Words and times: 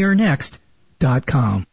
herenext.com. 0.00 1.66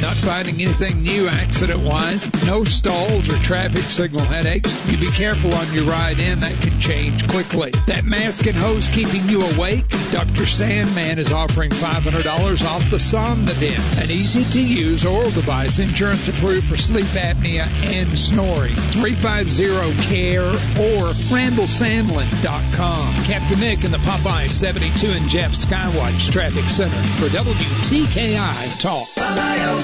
Not 0.00 0.16
finding 0.16 0.60
anything 0.62 1.02
new 1.02 1.28
accident 1.28 1.80
wise, 1.80 2.30
no 2.44 2.64
stalls 2.64 3.28
or 3.28 3.36
traffic 3.38 3.82
signal 3.84 4.20
headaches. 4.20 4.88
You 4.88 4.96
be 4.96 5.10
careful 5.10 5.54
on 5.54 5.72
your 5.74 5.84
ride 5.84 6.20
in, 6.20 6.40
that 6.40 6.54
can 6.60 6.78
change 6.80 7.28
quickly. 7.28 7.72
That 7.86 8.04
mask 8.04 8.46
and 8.46 8.56
hose 8.56 8.88
keeping 8.88 9.28
you 9.28 9.42
awake? 9.42 9.88
Dr. 10.12 10.46
Sandman 10.46 11.18
is 11.18 11.32
offering 11.32 11.70
$500 11.70 12.64
off 12.64 12.90
the 12.90 12.96
Somnodent, 12.96 14.02
an 14.02 14.10
easy 14.10 14.44
to 14.44 14.60
use 14.60 15.04
oral 15.04 15.30
device 15.30 15.78
insurance 15.78 16.28
approved 16.28 16.66
for 16.66 16.76
sleep 16.76 17.06
apnea 17.06 17.66
and 17.84 18.18
snoring. 18.18 18.74
350-CARE 18.74 20.44
or 20.44 21.12
randallsandlin.com. 21.28 23.24
Captain 23.24 23.60
Nick 23.60 23.84
in 23.84 23.90
the 23.90 23.98
Popeye 23.98 24.48
72 24.48 25.10
and 25.10 25.28
Jeff 25.28 25.52
Skywatch 25.52 26.30
Traffic 26.30 26.64
Center 26.64 26.96
for 27.18 27.26
WTKI 27.26 28.80
Talk. 28.80 29.08
Oh, 29.16 29.80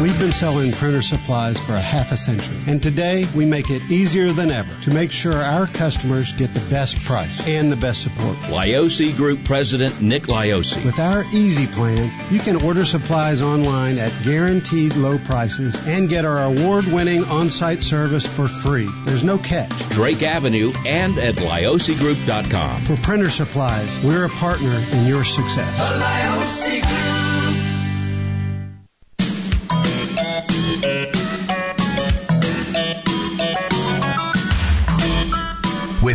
We've 0.00 0.18
been 0.18 0.32
selling 0.32 0.72
printer 0.72 1.02
supplies 1.02 1.58
for 1.58 1.74
a 1.74 1.80
half 1.80 2.12
a 2.12 2.16
century, 2.16 2.58
and 2.66 2.82
today 2.82 3.26
we 3.34 3.44
make 3.44 3.70
it 3.70 3.90
easier 3.90 4.32
than 4.32 4.50
ever 4.50 4.72
to 4.82 4.90
make 4.92 5.10
sure 5.10 5.42
our 5.42 5.66
customers 5.66 6.32
get 6.32 6.54
the 6.54 6.70
best 6.70 7.02
price 7.04 7.46
and 7.46 7.72
the 7.72 7.76
best 7.76 8.02
support. 8.02 8.36
Lioce 8.48 9.16
Group 9.16 9.44
President 9.44 10.00
Nick 10.00 10.24
Lioce. 10.24 10.82
With 10.84 10.98
our 10.98 11.24
Easy 11.32 11.66
Plan, 11.66 12.12
you 12.30 12.40
can 12.40 12.62
order 12.62 12.84
supplies 12.84 13.42
online 13.42 13.98
at 13.98 14.12
guaranteed 14.22 14.94
low 14.96 15.18
prices 15.18 15.74
and 15.86 16.08
get 16.08 16.24
our 16.24 16.44
award-winning 16.44 17.24
on-site 17.24 17.82
service 17.82 18.26
for 18.26 18.48
free. 18.48 18.88
There's 19.04 19.24
no 19.24 19.38
catch. 19.38 19.70
Drake 19.90 20.22
Avenue 20.22 20.72
and 20.86 21.18
at 21.18 21.36
liocegroup.com. 21.36 22.84
For 22.84 22.96
printer 22.96 23.30
supplies, 23.30 24.04
we're 24.04 24.26
a 24.26 24.30
partner 24.30 24.74
in 24.92 25.06
your 25.06 25.24
success. 25.24 27.25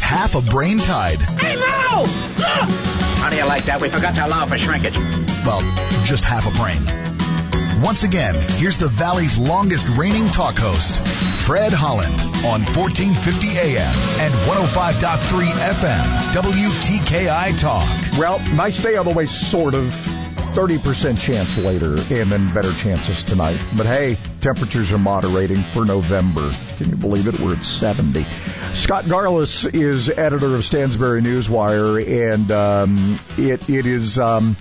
With 0.01 0.09
half 0.09 0.35
a 0.35 0.41
brain 0.41 0.77
tide. 0.79 1.21
Hey, 1.21 1.55
Mo! 1.55 2.05
How 2.05 3.29
do 3.29 3.35
you 3.35 3.45
like 3.45 3.65
that? 3.65 3.79
We 3.81 3.89
forgot 3.89 4.15
to 4.15 4.25
allow 4.25 4.45
for 4.45 4.57
shrinkage. 4.57 4.97
Well, 5.45 5.61
just 6.05 6.23
half 6.23 6.47
a 6.47 6.57
brain. 6.59 6.81
Once 7.81 8.03
again, 8.03 8.35
here's 8.59 8.77
the 8.77 8.87
Valley's 8.87 9.37
longest 9.37 9.87
reigning 9.97 10.27
talk 10.27 10.57
host, 10.57 10.95
Fred 11.45 11.73
Holland, 11.73 12.13
on 12.45 12.61
1450 12.61 13.57
AM 13.57 13.95
and 14.19 14.33
105.3 14.45 15.47
FM, 15.49 16.33
WTKI 16.33 17.59
Talk. 17.59 18.19
Well, 18.19 18.39
nice 18.55 18.81
day 18.81 18.97
on 18.97 19.05
the 19.05 19.11
way, 19.11 19.25
sort 19.25 19.73
of. 19.73 19.85
30% 20.51 21.17
chance 21.17 21.57
later 21.57 21.95
and 22.13 22.29
then 22.29 22.53
better 22.53 22.73
chances 22.73 23.23
tonight. 23.23 23.61
But 23.77 23.85
hey, 23.85 24.17
temperatures 24.41 24.91
are 24.91 24.97
moderating 24.97 25.57
for 25.57 25.85
November. 25.85 26.51
Can 26.77 26.89
you 26.89 26.95
believe 26.95 27.27
it? 27.27 27.39
We're 27.39 27.55
at 27.55 27.65
70. 27.65 28.23
Scott 28.73 29.05
Garliss 29.05 29.71
is 29.73 30.09
editor 30.09 30.55
of 30.55 30.61
Stansberry 30.61 31.21
Newswire, 31.21 32.31
and 32.33 32.51
um, 32.51 33.19
it 33.37 33.69
it 33.69 33.85
is. 33.85 34.17
Um, 34.19 34.55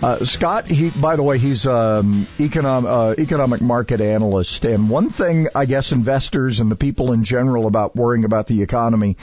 uh, 0.00 0.24
Scott, 0.24 0.68
he, 0.68 0.90
by 0.90 1.16
the 1.16 1.24
way, 1.24 1.38
he's 1.38 1.66
um, 1.66 2.28
economic 2.38 2.88
uh, 2.88 3.14
economic 3.18 3.60
market 3.60 4.00
analyst, 4.00 4.64
and 4.64 4.88
one 4.88 5.10
thing 5.10 5.48
I 5.54 5.66
guess 5.66 5.90
investors 5.90 6.60
and 6.60 6.70
the 6.70 6.76
people 6.76 7.12
in 7.12 7.24
general 7.24 7.66
about 7.66 7.96
worrying 7.96 8.24
about 8.24 8.46
the 8.46 8.62
economy, 8.62 9.16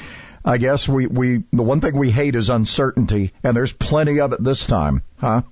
I 0.43 0.57
guess 0.57 0.87
we 0.87 1.07
we 1.07 1.43
the 1.53 1.63
one 1.63 1.79
thing 1.79 1.97
we 1.97 2.11
hate 2.11 2.35
is 2.35 2.49
uncertainty, 2.49 3.31
and 3.41 3.55
there's 3.55 3.71
plenty 3.71 4.19
of 4.19 4.33
it 4.33 4.43
this 4.43 4.65
time, 4.65 5.01
huh? 5.17 5.43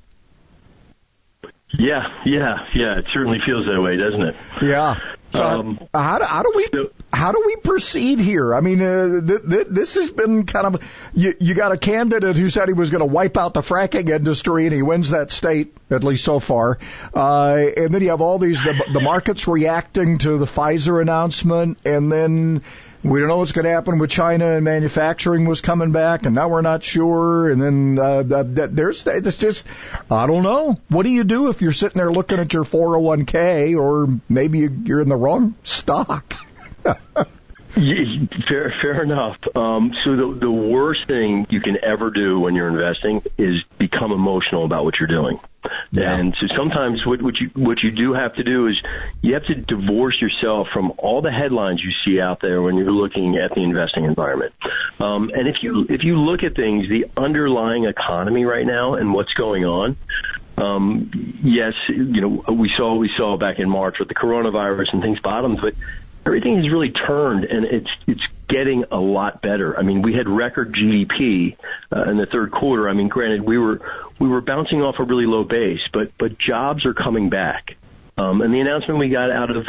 Yeah, 1.77 2.03
yeah, 2.25 2.67
yeah. 2.73 2.99
It 2.99 3.05
certainly 3.09 3.39
feels 3.45 3.65
that 3.65 3.81
way, 3.81 3.97
doesn't 3.97 4.21
it? 4.21 4.35
Yeah. 4.61 4.95
So 5.33 5.43
um, 5.43 5.79
how, 5.93 6.19
do, 6.19 6.25
how 6.25 6.43
do 6.43 6.53
we 6.55 6.89
how 7.11 7.31
do 7.31 7.41
we 7.43 7.55
proceed 7.55 8.19
here? 8.19 8.53
I 8.53 8.61
mean, 8.61 8.81
uh, 8.81 9.21
th- 9.25 9.41
th- 9.49 9.67
this 9.67 9.95
has 9.95 10.11
been 10.11 10.45
kind 10.45 10.67
of 10.75 10.83
you, 11.15 11.33
you 11.39 11.55
got 11.55 11.71
a 11.71 11.77
candidate 11.77 12.37
who 12.37 12.51
said 12.51 12.67
he 12.67 12.75
was 12.75 12.91
going 12.91 12.99
to 12.99 13.05
wipe 13.05 13.35
out 13.35 13.55
the 13.55 13.61
fracking 13.61 14.09
industry, 14.09 14.67
and 14.67 14.75
he 14.75 14.83
wins 14.83 15.09
that 15.09 15.31
state 15.31 15.75
at 15.89 16.03
least 16.03 16.23
so 16.23 16.39
far. 16.39 16.77
Uh, 17.15 17.65
and 17.75 17.91
then 17.91 18.03
you 18.03 18.09
have 18.09 18.21
all 18.21 18.37
these 18.37 18.61
the, 18.61 18.75
the 18.93 19.01
markets 19.01 19.47
reacting 19.47 20.19
to 20.19 20.37
the 20.37 20.45
Pfizer 20.45 21.01
announcement, 21.01 21.79
and 21.83 22.11
then 22.11 22.61
we 23.03 23.19
don't 23.19 23.27
know 23.27 23.37
what's 23.37 23.51
going 23.51 23.65
to 23.65 23.71
happen 23.71 23.99
with 23.99 24.09
China 24.09 24.55
and 24.55 24.63
manufacturing 24.63 25.45
was 25.45 25.61
coming 25.61 25.91
back, 25.91 26.25
and 26.25 26.33
now 26.33 26.47
we're 26.47 26.61
not 26.61 26.83
sure. 26.83 27.49
And 27.49 27.61
then 27.61 27.99
uh, 27.99 28.23
that, 28.23 28.55
that, 28.55 28.75
there's 28.75 29.05
it's 29.05 29.37
just 29.37 29.67
I 30.09 30.25
don't 30.25 30.43
know. 30.43 30.79
What 30.89 31.03
do 31.03 31.09
you 31.09 31.23
do 31.23 31.49
if 31.49 31.61
you're 31.61 31.73
sitting 31.73 31.99
there 31.99 32.11
looking 32.11 32.39
at 32.39 32.53
your 32.53 32.63
401k, 32.63 33.77
or 33.77 34.07
maybe 34.29 34.59
you're 34.59 35.01
in 35.01 35.09
the 35.09 35.17
wrong 35.17 35.55
stock? 35.63 36.35
Fair, 37.73 38.73
fair 38.81 39.01
enough. 39.01 39.37
Um, 39.55 39.93
so 40.03 40.15
the 40.15 40.37
the 40.41 40.51
worst 40.51 41.07
thing 41.07 41.47
you 41.49 41.59
can 41.59 41.77
ever 41.83 42.11
do 42.11 42.39
when 42.39 42.53
you're 42.53 42.69
investing 42.69 43.23
is 43.37 43.63
become 43.79 44.11
emotional 44.11 44.63
about 44.65 44.85
what 44.85 44.95
you're 44.99 45.07
doing. 45.07 45.39
Yeah. 45.91 46.15
And 46.15 46.35
so 46.39 46.47
sometimes 46.55 47.05
what, 47.05 47.21
what 47.21 47.35
you 47.39 47.49
what 47.55 47.81
you 47.81 47.91
do 47.91 48.13
have 48.13 48.35
to 48.35 48.43
do 48.43 48.67
is 48.67 48.75
you 49.21 49.33
have 49.33 49.45
to 49.45 49.55
divorce 49.55 50.21
yourself 50.21 50.67
from 50.73 50.93
all 50.97 51.21
the 51.21 51.31
headlines 51.31 51.81
you 51.83 51.91
see 52.05 52.19
out 52.19 52.41
there 52.41 52.61
when 52.61 52.75
you're 52.75 52.91
looking 52.91 53.37
at 53.37 53.55
the 53.55 53.63
investing 53.63 54.05
environment. 54.05 54.53
Um, 54.99 55.31
and 55.33 55.47
if 55.47 55.63
you 55.63 55.85
if 55.89 56.03
you 56.03 56.17
look 56.17 56.43
at 56.43 56.55
things, 56.55 56.89
the 56.89 57.05
underlying 57.17 57.85
economy 57.85 58.45
right 58.45 58.65
now 58.65 58.95
and 58.95 59.13
what's 59.13 59.33
going 59.33 59.65
on, 59.65 59.97
um, 60.57 61.09
yes, 61.43 61.73
you 61.89 62.21
know, 62.21 62.53
we 62.53 62.71
saw 62.77 62.95
we 62.95 63.09
saw 63.17 63.37
back 63.37 63.59
in 63.59 63.69
March 63.69 63.97
with 63.99 64.07
the 64.07 64.15
coronavirus 64.15 64.93
and 64.93 65.01
things 65.01 65.19
bottomed, 65.19 65.59
but 65.61 65.73
everything 66.25 66.55
has 66.57 66.71
really 66.71 66.91
turned 66.91 67.45
and 67.45 67.65
it's 67.65 67.89
it's 68.07 68.21
getting 68.49 68.83
a 68.91 68.97
lot 68.97 69.41
better. 69.41 69.77
I 69.77 69.81
mean, 69.81 70.01
we 70.01 70.13
had 70.13 70.29
record 70.29 70.75
GDP 70.75 71.57
uh, 71.91 72.09
in 72.09 72.17
the 72.17 72.27
third 72.31 72.51
quarter. 72.51 72.87
I 72.89 72.93
mean, 72.93 73.07
granted, 73.07 73.41
we 73.41 73.57
were 73.57 73.81
we 74.19 74.27
were 74.27 74.41
bouncing 74.41 74.81
off 74.81 74.95
a 74.99 75.03
really 75.03 75.25
low 75.25 75.43
base, 75.43 75.81
but 75.91 76.11
but 76.19 76.37
jobs 76.37 76.85
are 76.85 76.93
coming 76.93 77.29
back. 77.29 77.75
Um, 78.17 78.41
and 78.41 78.53
the 78.53 78.59
announcement 78.59 78.99
we 78.99 79.09
got 79.09 79.31
out 79.31 79.49
of 79.49 79.67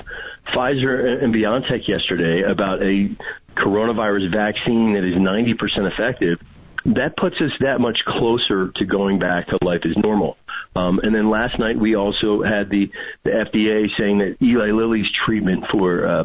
Pfizer 0.54 1.22
and 1.22 1.34
BioNTech 1.34 1.88
yesterday 1.88 2.42
about 2.42 2.82
a 2.82 3.16
coronavirus 3.56 4.30
vaccine 4.32 4.92
that 4.94 5.04
is 5.04 5.14
90% 5.14 5.90
effective, 5.90 6.38
that 6.84 7.16
puts 7.16 7.36
us 7.36 7.52
that 7.60 7.80
much 7.80 7.98
closer 8.06 8.70
to 8.76 8.84
going 8.84 9.18
back 9.18 9.46
to 9.48 9.58
life 9.62 9.80
as 9.86 9.96
normal. 9.96 10.36
Um, 10.76 10.98
and 11.02 11.14
then 11.14 11.30
last 11.30 11.58
night 11.58 11.78
we 11.78 11.94
also 11.94 12.42
had 12.42 12.68
the, 12.68 12.90
the 13.22 13.30
FDA 13.30 13.86
saying 13.98 14.18
that 14.18 14.36
Eli 14.42 14.70
Lilly's 14.72 15.06
treatment 15.24 15.64
for 15.70 16.06
uh, 16.06 16.24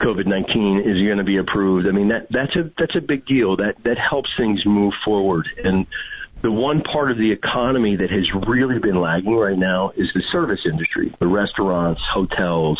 COVID-19 0.00 0.80
is 0.80 1.06
going 1.06 1.18
to 1.18 1.24
be 1.24 1.38
approved. 1.38 1.86
I 1.86 1.92
mean 1.92 2.08
that 2.08 2.26
that's 2.30 2.54
a 2.58 2.70
that's 2.78 2.96
a 2.96 3.00
big 3.00 3.26
deal. 3.26 3.56
That 3.56 3.76
that 3.84 3.98
helps 3.98 4.30
things 4.36 4.64
move 4.66 4.92
forward. 5.04 5.48
And 5.62 5.86
the 6.42 6.52
one 6.52 6.82
part 6.82 7.10
of 7.10 7.16
the 7.16 7.32
economy 7.32 7.96
that 7.96 8.10
has 8.10 8.28
really 8.46 8.78
been 8.78 9.00
lagging 9.00 9.34
right 9.34 9.56
now 9.56 9.92
is 9.96 10.10
the 10.14 10.22
service 10.30 10.60
industry, 10.70 11.14
the 11.18 11.26
restaurants, 11.26 12.02
hotels, 12.12 12.78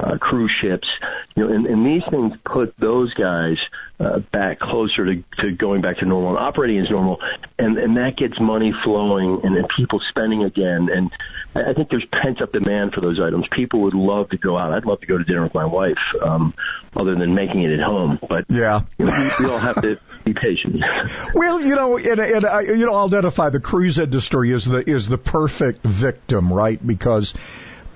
uh, 0.00 0.18
cruise 0.18 0.52
ships, 0.62 0.88
you 1.36 1.44
know, 1.44 1.52
and, 1.52 1.66
and 1.66 1.86
these 1.86 2.02
things 2.10 2.32
put 2.44 2.74
those 2.78 3.12
guys 3.14 3.56
uh, 4.00 4.20
back 4.32 4.58
closer 4.58 5.04
to, 5.04 5.22
to 5.38 5.52
going 5.52 5.82
back 5.82 5.98
to 5.98 6.06
normal 6.06 6.30
and 6.30 6.38
operating 6.38 6.80
as 6.80 6.90
normal, 6.90 7.18
and 7.58 7.76
and 7.78 7.96
that 7.96 8.16
gets 8.16 8.40
money 8.40 8.72
flowing 8.82 9.40
and, 9.44 9.56
and 9.56 9.66
people 9.76 10.00
spending 10.08 10.42
again. 10.42 10.88
And 10.90 11.10
I 11.54 11.74
think 11.74 11.90
there's 11.90 12.06
pent 12.22 12.40
up 12.40 12.52
demand 12.52 12.94
for 12.94 13.00
those 13.00 13.20
items. 13.20 13.46
People 13.52 13.82
would 13.82 13.94
love 13.94 14.30
to 14.30 14.38
go 14.38 14.56
out. 14.56 14.72
I'd 14.72 14.86
love 14.86 15.00
to 15.00 15.06
go 15.06 15.18
to 15.18 15.24
dinner 15.24 15.42
with 15.42 15.54
my 15.54 15.66
wife, 15.66 15.98
um, 16.22 16.54
other 16.96 17.14
than 17.14 17.34
making 17.34 17.62
it 17.62 17.72
at 17.78 17.84
home. 17.84 18.18
But 18.26 18.46
yeah, 18.48 18.82
you 18.98 19.04
know, 19.04 19.12
we, 19.38 19.44
we 19.44 19.50
all 19.50 19.58
have 19.58 19.82
to 19.82 19.98
be 20.24 20.32
patient. 20.32 20.82
well, 21.34 21.60
you 21.60 21.74
know, 21.74 21.98
and, 21.98 22.20
and 22.20 22.44
I, 22.46 22.60
you 22.62 22.86
know, 22.86 22.94
I'll 22.94 23.06
identify 23.06 23.50
the 23.50 23.60
cruise 23.60 23.98
industry 23.98 24.52
as 24.54 24.64
the 24.64 24.88
is 24.88 25.08
the 25.08 25.18
perfect 25.18 25.84
victim, 25.84 26.52
right? 26.52 26.84
Because 26.84 27.34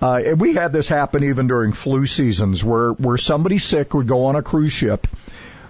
uh, 0.04 0.18
and 0.18 0.38
we 0.38 0.52
had 0.52 0.70
this 0.70 0.86
happen 0.86 1.24
even 1.24 1.46
during 1.46 1.72
flu 1.72 2.04
seasons 2.04 2.62
where, 2.62 2.90
where 2.90 3.16
somebody 3.16 3.56
sick 3.56 3.94
would 3.94 4.06
go 4.06 4.26
on 4.26 4.36
a 4.36 4.42
cruise 4.42 4.70
ship, 4.70 5.06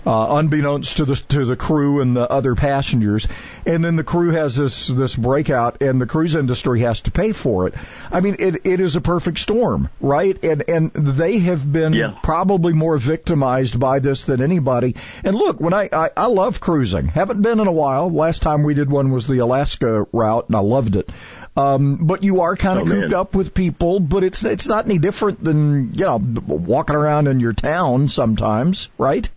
uh, 0.05 0.35
unbeknownst 0.39 0.97
to 0.97 1.05
the, 1.05 1.15
to 1.15 1.45
the 1.45 1.55
crew 1.55 2.01
and 2.01 2.17
the 2.17 2.29
other 2.29 2.57
passengers. 2.57 3.29
And 3.65 3.85
then 3.85 3.95
the 3.95 4.03
crew 4.03 4.33
has 4.33 4.57
this, 4.57 4.89
this 4.89 5.15
breakout 5.15 5.83
and 5.83 6.01
the 6.01 6.07
cruise 6.07 6.35
industry 6.35 6.81
has 6.81 7.01
to 7.03 7.13
pay 7.13 7.31
for 7.31 7.69
it. 7.69 7.75
I 8.11 8.19
mean, 8.19 8.35
it, 8.41 8.67
it 8.67 8.81
is 8.81 8.97
a 8.97 9.01
perfect 9.01 9.39
storm, 9.39 9.89
right? 10.01 10.37
And, 10.45 10.69
and 10.69 10.93
they 10.93 11.39
have 11.39 11.73
been 11.73 11.93
yeah. 11.93 12.19
probably 12.21 12.73
more 12.73 12.97
victimized 12.97 13.79
by 13.79 14.01
this 14.01 14.25
than 14.25 14.43
anybody. 14.43 14.97
And 15.23 15.37
look, 15.37 15.61
when 15.61 15.73
I, 15.73 15.89
I, 15.93 16.11
I 16.17 16.27
love 16.27 16.59
cruising, 16.59 17.07
haven't 17.07 17.41
been 17.41 17.61
in 17.61 17.69
a 17.69 17.73
while. 17.73 18.11
Last 18.11 18.43
time 18.43 18.65
we 18.65 18.75
did 18.75 18.91
one 18.91 19.13
was 19.13 19.29
the 19.29 19.39
Alaska 19.39 20.09
route 20.13 20.49
and 20.49 20.57
I 20.57 20.61
loved 20.61 20.97
it. 20.97 21.09
Um, 21.57 21.99
but 22.01 22.25
you 22.25 22.41
are 22.41 22.57
kind 22.57 22.81
of 22.81 22.87
oh, 22.87 22.91
cooped 22.91 23.11
man. 23.11 23.15
up 23.15 23.35
with 23.35 23.55
people, 23.55 24.01
but 24.01 24.25
it's 24.25 24.45
it's 24.45 24.67
not 24.67 24.87
any 24.87 24.99
different 24.99 25.43
than 25.43 25.93
you 25.93 26.05
know 26.05 26.19
walking 26.19 26.97
around 26.97 27.29
in 27.29 27.39
your 27.39 27.53
town 27.53 28.09
sometimes, 28.09 28.89
right? 28.99 29.29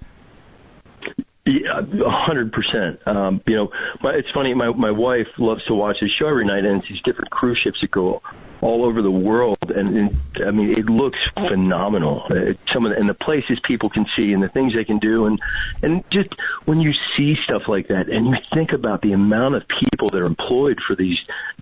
Yeah, 1.48 1.80
a 1.80 2.10
hundred 2.10 2.52
percent. 2.52 3.00
Um, 3.08 3.42
you 3.48 3.56
know, 3.56 3.70
my, 4.02 4.12
it's 4.12 4.28
funny. 4.34 4.54
My 4.54 4.70
my 4.72 4.92
wife 4.92 5.28
loves 5.38 5.64
to 5.68 5.74
watch 5.74 5.98
this 6.02 6.12
show 6.20 6.28
every 6.28 6.46
night, 6.46 6.66
and 6.66 6.82
it's 6.82 6.90
these 6.90 7.02
different 7.06 7.32
cruise 7.32 7.58
ships 7.64 7.78
that 7.82 7.92
go 7.92 8.22
all 8.60 8.84
over 8.84 9.02
the 9.02 9.12
world, 9.12 9.58
and, 9.70 9.96
and 9.96 10.18
I 10.46 10.52
mean, 10.52 10.72
it 10.72 10.86
looks 10.88 11.20
phenomenal. 11.36 12.24
It, 12.32 12.58
some 12.74 12.86
of 12.86 12.92
the, 12.92 13.00
and 13.00 13.08
the 13.08 13.14
places 13.14 13.60
people 13.66 13.90
can 13.90 14.06
see, 14.18 14.34
and 14.34 14.44
the 14.44 14.50
things 14.50 14.74
they 14.76 14.84
can 14.84 15.00
do, 15.00 15.26
and 15.26 15.40
and 15.82 16.04
just 16.12 16.30
when 16.66 16.82
you 16.82 16.92
see 17.16 17.36
stuff 17.46 17.62
like 17.70 17.88
that, 17.88 18.10
and 18.10 18.28
you 18.28 18.36
think 18.54 18.74
about 18.74 19.02
the 19.02 19.14
amount 19.14 19.56
of 19.56 19.64
people 19.90 20.10
that 20.10 20.18
are 20.18 20.26
employed 20.26 20.80
for 20.86 20.98
these 20.98 21.18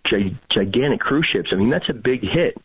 gi- 0.09 0.35
gigantic 0.49 0.99
cruise 0.99 1.27
ships, 1.31 1.49
I 1.51 1.57
mean, 1.57 1.69
that's 1.69 1.89
a 1.89 1.93
big 1.93 2.21
hit 2.21 2.57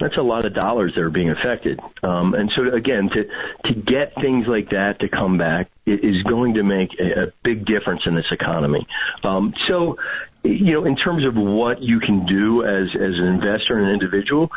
that's 0.00 0.16
a 0.16 0.22
lot 0.22 0.44
of 0.44 0.54
dollars 0.54 0.92
that 0.94 1.00
are 1.02 1.10
being 1.10 1.30
affected. 1.30 1.80
Um, 2.02 2.34
and 2.34 2.50
so 2.54 2.74
again, 2.74 3.08
to 3.10 3.24
to 3.72 3.80
get 3.80 4.14
things 4.20 4.46
like 4.46 4.70
that 4.70 5.00
to 5.00 5.08
come 5.08 5.38
back 5.38 5.70
is 5.86 6.22
going 6.24 6.54
to 6.54 6.62
make 6.62 6.90
a, 7.00 7.28
a 7.28 7.32
big 7.44 7.64
difference 7.64 8.02
in 8.06 8.14
this 8.14 8.26
economy. 8.30 8.86
Um, 9.22 9.54
so, 9.68 9.96
you 10.42 10.72
know, 10.72 10.84
in 10.84 10.96
terms 10.96 11.24
of 11.24 11.34
what 11.34 11.82
you 11.82 12.00
can 12.00 12.26
do 12.26 12.62
as 12.62 12.88
as 12.94 13.14
an 13.18 13.26
investor 13.26 13.78
and 13.78 13.88
an 13.88 13.94
individual, 13.94 14.50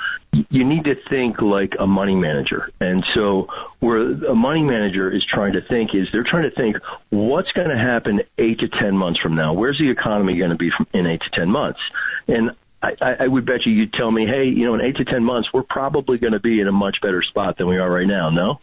you 0.49 0.65
need 0.65 0.83
to 0.85 0.95
think 1.09 1.41
like 1.41 1.73
a 1.79 1.87
money 1.87 2.15
manager. 2.15 2.69
And 2.81 3.03
so, 3.15 3.47
where 3.79 4.11
a 4.25 4.35
money 4.35 4.63
manager 4.63 5.09
is 5.09 5.25
trying 5.25 5.53
to 5.53 5.61
think 5.61 5.91
is 5.93 6.07
they're 6.11 6.27
trying 6.29 6.49
to 6.49 6.55
think 6.55 6.75
what's 7.09 7.51
going 7.53 7.69
to 7.69 7.77
happen 7.77 8.21
eight 8.37 8.59
to 8.59 8.67
ten 8.67 8.97
months 8.97 9.19
from 9.21 9.35
now. 9.35 9.53
Where's 9.53 9.79
the 9.79 9.89
economy 9.89 10.35
going 10.35 10.51
to 10.51 10.57
be 10.57 10.69
from 10.75 10.87
in 10.93 11.07
eight 11.07 11.21
to 11.21 11.39
ten 11.39 11.49
months? 11.49 11.79
And 12.27 12.51
I, 12.81 13.15
I 13.19 13.27
would 13.27 13.45
bet 13.45 13.65
you 13.65 13.73
you'd 13.73 13.93
tell 13.93 14.09
me, 14.09 14.25
hey, 14.25 14.45
you 14.45 14.65
know, 14.65 14.75
in 14.75 14.81
eight 14.81 14.95
to 14.97 15.05
ten 15.05 15.23
months, 15.23 15.49
we're 15.53 15.63
probably 15.63 16.17
going 16.17 16.33
to 16.33 16.39
be 16.39 16.61
in 16.61 16.67
a 16.67 16.71
much 16.71 16.97
better 17.01 17.21
spot 17.21 17.57
than 17.57 17.67
we 17.67 17.77
are 17.77 17.91
right 17.91 18.07
now. 18.07 18.29
No. 18.29 18.61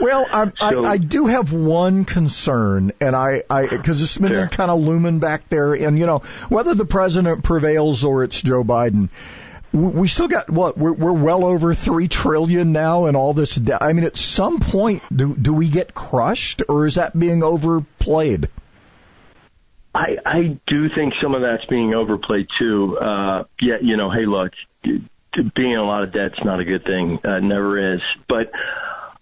Well, 0.00 0.26
I, 0.30 0.72
so, 0.72 0.84
I, 0.84 0.92
I 0.92 0.98
do 0.98 1.26
have 1.26 1.52
one 1.52 2.04
concern, 2.04 2.92
and 3.00 3.14
I, 3.14 3.42
I, 3.50 3.66
because 3.68 4.00
it's 4.02 4.16
been 4.16 4.48
kind 4.48 4.70
of 4.70 4.80
looming 4.80 5.18
back 5.18 5.48
there, 5.48 5.74
and 5.74 5.98
you 5.98 6.06
know, 6.06 6.20
whether 6.48 6.74
the 6.74 6.84
president 6.84 7.44
prevails 7.44 8.02
or 8.02 8.24
it's 8.24 8.40
Joe 8.40 8.64
Biden, 8.64 9.08
we 9.72 10.08
still 10.08 10.28
got 10.28 10.48
what 10.48 10.78
we're, 10.78 10.92
we're 10.92 11.12
well 11.12 11.44
over 11.44 11.74
three 11.74 12.08
trillion 12.08 12.72
now, 12.72 13.06
and 13.06 13.16
all 13.16 13.34
this. 13.34 13.58
I 13.80 13.92
mean, 13.92 14.04
at 14.04 14.16
some 14.16 14.60
point, 14.60 15.02
do 15.14 15.34
do 15.34 15.52
we 15.52 15.68
get 15.68 15.94
crushed, 15.94 16.62
or 16.68 16.86
is 16.86 16.94
that 16.94 17.18
being 17.18 17.42
overplayed? 17.42 18.48
I, 19.94 20.16
I 20.26 20.58
do 20.66 20.88
think 20.94 21.14
some 21.22 21.34
of 21.34 21.42
that's 21.42 21.64
being 21.66 21.94
overplayed 21.94 22.48
too. 22.58 22.98
Uh, 22.98 23.44
yeah, 23.60 23.76
you 23.80 23.96
know, 23.96 24.10
hey, 24.10 24.26
look, 24.26 24.52
being 25.54 25.72
in 25.72 25.78
a 25.78 25.84
lot 25.84 26.02
of 26.02 26.12
debt's 26.12 26.38
not 26.44 26.60
a 26.60 26.64
good 26.64 26.84
thing. 26.84 27.18
Uh, 27.24 27.40
never 27.40 27.94
is. 27.94 28.00
But 28.28 28.50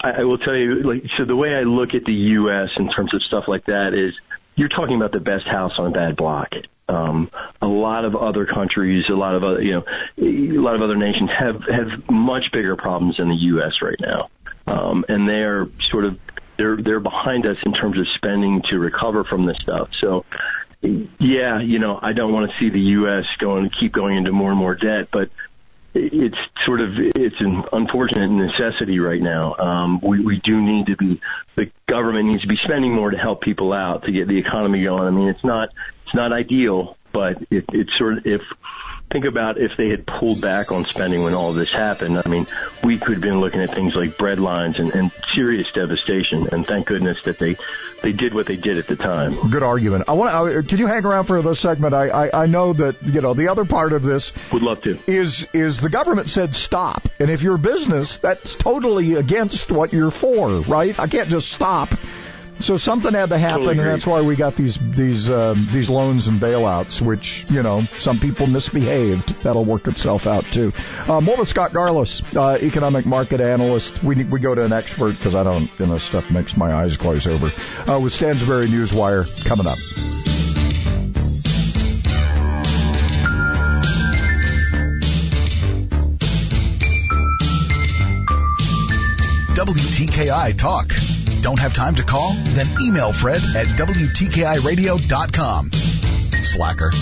I, 0.02 0.20
I 0.20 0.24
will 0.24 0.38
tell 0.38 0.56
you, 0.56 0.82
like, 0.82 1.02
so 1.18 1.24
the 1.24 1.36
way 1.36 1.54
I 1.54 1.62
look 1.62 1.90
at 1.94 2.04
the 2.04 2.12
U.S. 2.12 2.70
in 2.78 2.90
terms 2.90 3.14
of 3.14 3.22
stuff 3.22 3.44
like 3.48 3.66
that 3.66 3.92
is, 3.94 4.14
you're 4.54 4.68
talking 4.68 4.96
about 4.96 5.12
the 5.12 5.20
best 5.20 5.46
house 5.46 5.72
on 5.78 5.86
a 5.86 5.90
bad 5.90 6.16
block. 6.16 6.48
Um, 6.88 7.30
a 7.62 7.66
lot 7.66 8.04
of 8.04 8.14
other 8.14 8.44
countries, 8.44 9.04
a 9.10 9.14
lot 9.14 9.34
of 9.34 9.44
other, 9.44 9.62
you 9.62 9.72
know, 9.72 9.84
a 10.18 10.60
lot 10.60 10.74
of 10.74 10.82
other 10.82 10.96
nations 10.96 11.30
have 11.38 11.62
have 11.70 12.10
much 12.10 12.44
bigger 12.52 12.76
problems 12.76 13.16
than 13.16 13.28
the 13.28 13.36
U.S. 13.36 13.72
right 13.80 13.96
now, 14.00 14.28
um, 14.66 15.04
and 15.08 15.26
they 15.26 15.42
are 15.42 15.68
sort 15.90 16.04
of 16.04 16.18
they're 16.58 16.76
they're 16.76 17.00
behind 17.00 17.46
us 17.46 17.56
in 17.64 17.72
terms 17.72 17.98
of 17.98 18.06
spending 18.16 18.62
to 18.70 18.78
recover 18.78 19.24
from 19.24 19.46
this 19.46 19.56
stuff. 19.62 19.88
So 20.00 20.26
yeah, 20.82 21.60
you 21.60 21.78
know, 21.78 21.98
I 22.00 22.12
don't 22.12 22.32
want 22.32 22.50
to 22.50 22.56
see 22.58 22.70
the 22.70 22.80
U.S. 22.80 23.24
going 23.38 23.70
keep 23.78 23.92
going 23.92 24.16
into 24.16 24.32
more 24.32 24.50
and 24.50 24.58
more 24.58 24.74
debt, 24.74 25.08
but 25.12 25.30
it's 25.94 26.36
sort 26.66 26.80
of 26.80 26.90
it's 26.96 27.36
an 27.40 27.62
unfortunate 27.72 28.30
necessity 28.30 28.98
right 28.98 29.20
now. 29.20 29.54
Um, 29.56 30.00
we 30.00 30.24
we 30.24 30.40
do 30.42 30.60
need 30.60 30.86
to 30.86 30.96
be 30.96 31.20
the 31.56 31.70
government 31.88 32.26
needs 32.26 32.42
to 32.42 32.48
be 32.48 32.56
spending 32.64 32.94
more 32.94 33.10
to 33.10 33.18
help 33.18 33.42
people 33.42 33.72
out 33.72 34.04
to 34.04 34.12
get 34.12 34.26
the 34.26 34.38
economy 34.38 34.82
going. 34.82 35.02
I 35.02 35.10
mean, 35.10 35.28
it's 35.28 35.44
not 35.44 35.68
it's 36.04 36.14
not 36.14 36.32
ideal, 36.32 36.96
but 37.12 37.42
it, 37.50 37.64
it's 37.72 37.90
sort 37.98 38.18
of 38.18 38.26
if 38.26 38.40
think 39.12 39.24
about 39.26 39.58
if 39.58 39.76
they 39.76 39.90
had 39.90 40.06
pulled 40.06 40.40
back 40.40 40.72
on 40.72 40.84
spending 40.84 41.22
when 41.22 41.34
all 41.34 41.52
this 41.52 41.70
happened. 41.70 42.20
I 42.24 42.28
mean, 42.28 42.46
we 42.82 42.98
could 42.98 43.12
have 43.12 43.20
been 43.20 43.40
looking 43.40 43.60
at 43.60 43.74
things 43.74 43.94
like 43.94 44.16
bread 44.16 44.40
lines 44.40 44.78
and, 44.78 44.92
and 44.94 45.12
serious 45.32 45.70
devastation. 45.70 46.48
And 46.50 46.66
thank 46.66 46.86
goodness 46.86 47.22
that 47.22 47.38
they 47.38 47.56
they 48.02 48.12
did 48.12 48.34
what 48.34 48.46
they 48.46 48.56
did 48.56 48.78
at 48.78 48.86
the 48.86 48.96
time. 48.96 49.34
Good 49.50 49.62
argument. 49.62 50.04
I 50.08 50.14
want. 50.14 50.34
I, 50.34 50.62
can 50.62 50.78
you 50.78 50.86
hang 50.86 51.04
around 51.04 51.26
for 51.26 51.40
this 51.42 51.60
segment? 51.60 51.94
I, 51.94 52.08
I 52.08 52.42
I 52.42 52.46
know 52.46 52.72
that 52.72 52.96
you 53.02 53.20
know 53.20 53.34
the 53.34 53.48
other 53.48 53.64
part 53.64 53.92
of 53.92 54.02
this 54.02 54.32
would 54.52 54.62
love 54.62 54.82
to 54.82 54.98
is 55.06 55.46
is 55.52 55.78
the 55.78 55.90
government 55.90 56.30
said 56.30 56.56
stop, 56.56 57.06
and 57.20 57.30
if 57.30 57.42
you're 57.42 57.56
a 57.56 57.60
business, 57.60 58.18
that's 58.18 58.54
totally 58.54 59.14
against 59.14 59.70
what 59.70 59.92
you're 59.92 60.10
for, 60.10 60.48
right? 60.62 60.98
I 60.98 61.06
can't 61.06 61.28
just 61.28 61.52
stop 61.52 61.94
so 62.60 62.76
something 62.76 63.12
had 63.12 63.30
to 63.30 63.38
happen, 63.38 63.66
totally 63.66 63.78
and 63.78 63.88
that's 63.88 64.06
why 64.06 64.22
we 64.22 64.36
got 64.36 64.56
these 64.56 64.76
these 64.94 65.28
um, 65.30 65.66
these 65.70 65.90
loans 65.90 66.28
and 66.28 66.40
bailouts, 66.40 67.00
which 67.00 67.44
you 67.50 67.62
know 67.62 67.82
some 67.98 68.18
people 68.18 68.46
misbehaved. 68.46 69.28
That'll 69.42 69.64
work 69.64 69.88
itself 69.88 70.26
out 70.26 70.44
too. 70.44 70.72
Uh, 71.08 71.20
more 71.20 71.36
with 71.36 71.48
Scott 71.48 71.72
Garliss, 71.72 72.22
uh, 72.36 72.58
economic 72.64 73.06
market 73.06 73.40
analyst. 73.40 74.02
We 74.02 74.24
we 74.24 74.40
go 74.40 74.54
to 74.54 74.64
an 74.64 74.72
expert 74.72 75.12
because 75.12 75.34
I 75.34 75.42
don't, 75.42 75.70
you 75.78 75.86
know, 75.86 75.98
stuff 75.98 76.30
makes 76.30 76.56
my 76.56 76.72
eyes 76.72 76.96
glaze 76.96 77.26
over. 77.26 77.46
Uh, 77.46 78.00
with 78.00 78.12
Stansberry 78.12 78.66
Newswire 78.66 79.26
coming 79.44 79.66
up. 79.66 79.78
WTKI 89.54 90.58
Talk. 90.58 91.21
Don't 91.42 91.58
have 91.58 91.74
time 91.74 91.96
to 91.96 92.04
call? 92.04 92.34
Then 92.34 92.68
email 92.80 93.12
Fred 93.12 93.42
at 93.56 93.66
WTKIRadio.com. 93.66 95.72
Slacker. 95.72 96.92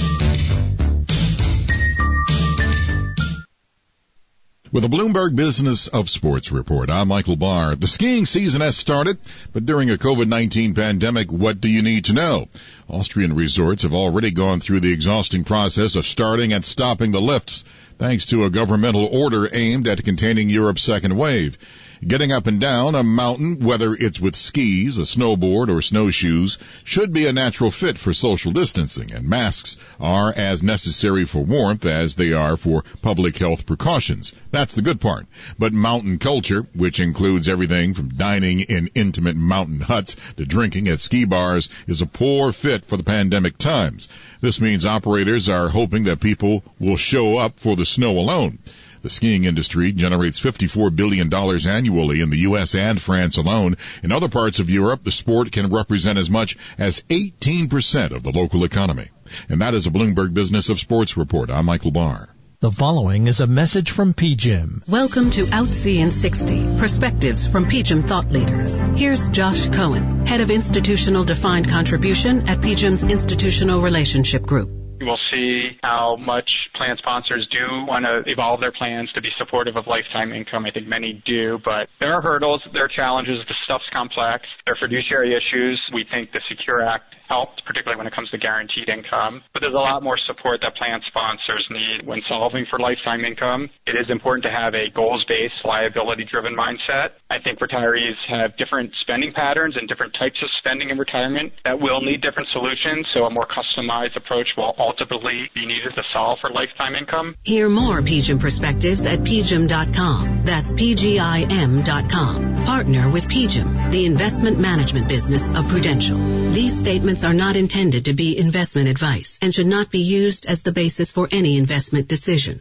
With 4.72 4.84
the 4.84 4.88
Bloomberg 4.88 5.34
Business 5.34 5.88
of 5.88 6.08
Sports 6.08 6.52
report, 6.52 6.90
I'm 6.90 7.08
Michael 7.08 7.34
Barr. 7.36 7.74
The 7.74 7.88
skiing 7.88 8.24
season 8.24 8.60
has 8.60 8.78
started, 8.78 9.18
but 9.52 9.66
during 9.66 9.90
a 9.90 9.98
COVID-19 9.98 10.76
pandemic, 10.76 11.32
what 11.32 11.60
do 11.60 11.68
you 11.68 11.82
need 11.82 12.04
to 12.04 12.12
know? 12.12 12.46
Austrian 12.88 13.34
resorts 13.34 13.82
have 13.82 13.92
already 13.92 14.30
gone 14.30 14.60
through 14.60 14.78
the 14.80 14.92
exhausting 14.92 15.42
process 15.42 15.96
of 15.96 16.06
starting 16.06 16.52
and 16.52 16.64
stopping 16.64 17.10
the 17.10 17.20
lifts, 17.20 17.64
thanks 17.98 18.26
to 18.26 18.44
a 18.44 18.50
governmental 18.50 19.06
order 19.06 19.48
aimed 19.52 19.88
at 19.88 20.04
containing 20.04 20.48
Europe's 20.48 20.84
second 20.84 21.16
wave. 21.16 21.58
Getting 22.06 22.32
up 22.32 22.46
and 22.46 22.58
down 22.58 22.94
a 22.94 23.02
mountain, 23.02 23.58
whether 23.58 23.92
it's 23.92 24.18
with 24.18 24.34
skis, 24.34 24.96
a 24.96 25.02
snowboard, 25.02 25.68
or 25.68 25.82
snowshoes, 25.82 26.56
should 26.82 27.12
be 27.12 27.26
a 27.26 27.32
natural 27.34 27.70
fit 27.70 27.98
for 27.98 28.14
social 28.14 28.52
distancing, 28.52 29.12
and 29.12 29.28
masks 29.28 29.76
are 30.00 30.32
as 30.32 30.62
necessary 30.62 31.26
for 31.26 31.44
warmth 31.44 31.84
as 31.84 32.14
they 32.14 32.32
are 32.32 32.56
for 32.56 32.84
public 33.02 33.36
health 33.36 33.66
precautions. 33.66 34.32
That's 34.50 34.72
the 34.72 34.80
good 34.80 34.98
part. 34.98 35.26
But 35.58 35.74
mountain 35.74 36.18
culture, 36.18 36.66
which 36.74 37.00
includes 37.00 37.50
everything 37.50 37.92
from 37.92 38.08
dining 38.08 38.60
in 38.60 38.88
intimate 38.94 39.36
mountain 39.36 39.80
huts 39.80 40.16
to 40.38 40.46
drinking 40.46 40.88
at 40.88 41.02
ski 41.02 41.26
bars, 41.26 41.68
is 41.86 42.00
a 42.00 42.06
poor 42.06 42.50
fit 42.52 42.86
for 42.86 42.96
the 42.96 43.02
pandemic 43.02 43.58
times. 43.58 44.08
This 44.40 44.58
means 44.58 44.86
operators 44.86 45.50
are 45.50 45.68
hoping 45.68 46.04
that 46.04 46.20
people 46.20 46.64
will 46.78 46.96
show 46.96 47.36
up 47.36 47.60
for 47.60 47.76
the 47.76 47.84
snow 47.84 48.18
alone. 48.18 48.58
The 49.02 49.10
skiing 49.10 49.44
industry 49.44 49.92
generates 49.92 50.38
$54 50.38 50.94
billion 50.94 51.32
annually 51.32 52.20
in 52.20 52.28
the 52.28 52.40
U.S. 52.40 52.74
and 52.74 53.00
France 53.00 53.38
alone. 53.38 53.76
In 54.02 54.12
other 54.12 54.28
parts 54.28 54.58
of 54.58 54.68
Europe, 54.68 55.04
the 55.04 55.10
sport 55.10 55.52
can 55.52 55.72
represent 55.72 56.18
as 56.18 56.28
much 56.28 56.58
as 56.76 57.00
18% 57.08 58.14
of 58.14 58.22
the 58.22 58.32
local 58.32 58.64
economy. 58.64 59.08
And 59.48 59.62
that 59.62 59.72
is 59.72 59.86
a 59.86 59.90
Bloomberg 59.90 60.34
Business 60.34 60.68
of 60.68 60.78
Sports 60.78 61.16
report. 61.16 61.48
I'm 61.50 61.64
Michael 61.64 61.92
Barr. 61.92 62.28
The 62.60 62.70
following 62.70 63.26
is 63.26 63.40
a 63.40 63.46
message 63.46 63.90
from 63.90 64.12
PGIM. 64.12 64.86
Welcome 64.86 65.30
to 65.30 65.46
Outsea 65.46 66.00
in 66.00 66.10
60, 66.10 66.76
Perspectives 66.76 67.46
from 67.46 67.64
PGIM 67.64 68.06
Thought 68.06 68.30
Leaders. 68.30 68.76
Here's 68.96 69.30
Josh 69.30 69.70
Cohen, 69.70 70.26
Head 70.26 70.42
of 70.42 70.50
Institutional 70.50 71.24
Defined 71.24 71.70
Contribution 71.70 72.50
at 72.50 72.60
PGIM's 72.60 73.02
Institutional 73.02 73.80
Relationship 73.80 74.42
Group. 74.42 74.79
We'll 75.00 75.18
see 75.30 75.78
how 75.82 76.16
much 76.16 76.50
plan 76.74 76.96
sponsors 76.98 77.48
do 77.50 77.86
want 77.86 78.04
to 78.04 78.30
evolve 78.30 78.60
their 78.60 78.72
plans 78.72 79.10
to 79.14 79.20
be 79.20 79.30
supportive 79.38 79.76
of 79.76 79.86
lifetime 79.86 80.32
income. 80.32 80.66
I 80.66 80.70
think 80.70 80.86
many 80.86 81.22
do, 81.24 81.58
but 81.64 81.88
there 82.00 82.12
are 82.12 82.20
hurdles, 82.20 82.62
there 82.72 82.84
are 82.84 82.88
challenges. 82.88 83.38
The 83.48 83.54
stuff's 83.64 83.88
complex. 83.92 84.44
There 84.66 84.74
are 84.74 84.76
fiduciary 84.76 85.34
issues. 85.34 85.80
We 85.94 86.04
think 86.10 86.32
the 86.32 86.40
Secure 86.48 86.82
Act 86.82 87.14
helped, 87.30 87.62
particularly 87.64 87.96
when 87.96 88.10
it 88.10 88.14
comes 88.14 88.28
to 88.30 88.38
guaranteed 88.38 88.90
income. 88.90 89.40
But 89.54 89.60
there's 89.62 89.78
a 89.78 89.78
lot 89.78 90.02
more 90.02 90.18
support 90.26 90.58
that 90.62 90.74
plan 90.74 90.98
sponsors 91.06 91.64
need 91.70 92.04
when 92.04 92.20
solving 92.28 92.66
for 92.68 92.80
lifetime 92.80 93.24
income. 93.24 93.70
It 93.86 93.94
is 93.94 94.10
important 94.10 94.42
to 94.44 94.50
have 94.50 94.74
a 94.74 94.90
goals-based, 94.90 95.62
liability-driven 95.64 96.56
mindset. 96.58 97.14
I 97.30 97.38
think 97.38 97.60
retirees 97.60 98.18
have 98.26 98.56
different 98.58 98.90
spending 99.00 99.32
patterns 99.32 99.76
and 99.78 99.88
different 99.88 100.14
types 100.18 100.42
of 100.42 100.50
spending 100.58 100.90
in 100.90 100.98
retirement 100.98 101.52
that 101.64 101.78
will 101.78 102.00
need 102.00 102.20
different 102.20 102.48
solutions, 102.50 103.06
so 103.14 103.24
a 103.24 103.30
more 103.30 103.46
customized 103.46 104.16
approach 104.16 104.48
will 104.56 104.74
ultimately 104.78 105.48
be 105.54 105.64
needed 105.66 105.94
to 105.94 106.02
solve 106.12 106.38
for 106.40 106.50
lifetime 106.50 106.96
income. 106.96 107.36
Hear 107.44 107.68
more 107.68 108.02
PGIM 108.02 108.40
perspectives 108.40 109.06
at 109.06 109.20
pgim.com. 109.20 110.42
That's 110.44 110.72
P-G-I-M.com. 110.72 112.64
Partner 112.64 113.10
with 113.10 113.28
PGIM, 113.28 113.92
the 113.92 114.06
investment 114.06 114.58
management 114.58 115.06
business 115.06 115.46
of 115.48 115.68
Prudential. 115.68 116.18
These 116.18 116.78
statements 116.78 117.19
are 117.24 117.34
not 117.34 117.56
intended 117.56 118.04
to 118.06 118.12
be 118.12 118.38
investment 118.38 118.88
advice 118.88 119.38
and 119.42 119.54
should 119.54 119.66
not 119.66 119.90
be 119.90 120.00
used 120.00 120.46
as 120.46 120.62
the 120.62 120.72
basis 120.72 121.12
for 121.12 121.28
any 121.30 121.58
investment 121.58 122.08
decision. 122.08 122.60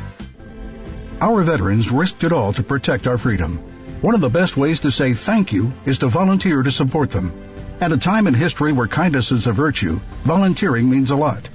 Our 1.21 1.43
veterans 1.43 1.91
risked 1.91 2.23
it 2.23 2.31
all 2.31 2.51
to 2.53 2.63
protect 2.63 3.05
our 3.05 3.19
freedom. 3.19 3.57
One 4.01 4.15
of 4.15 4.21
the 4.21 4.29
best 4.29 4.57
ways 4.57 4.79
to 4.79 4.89
say 4.89 5.13
thank 5.13 5.53
you 5.53 5.71
is 5.85 5.99
to 5.99 6.07
volunteer 6.07 6.63
to 6.63 6.71
support 6.71 7.11
them. 7.11 7.31
At 7.79 7.91
a 7.91 7.97
time 7.97 8.25
in 8.25 8.33
history 8.33 8.71
where 8.71 8.87
kindness 8.87 9.31
is 9.31 9.45
a 9.45 9.53
virtue, 9.53 10.01
volunteering 10.23 10.89
means 10.89 11.11
a 11.11 11.15
lot. 11.15 11.47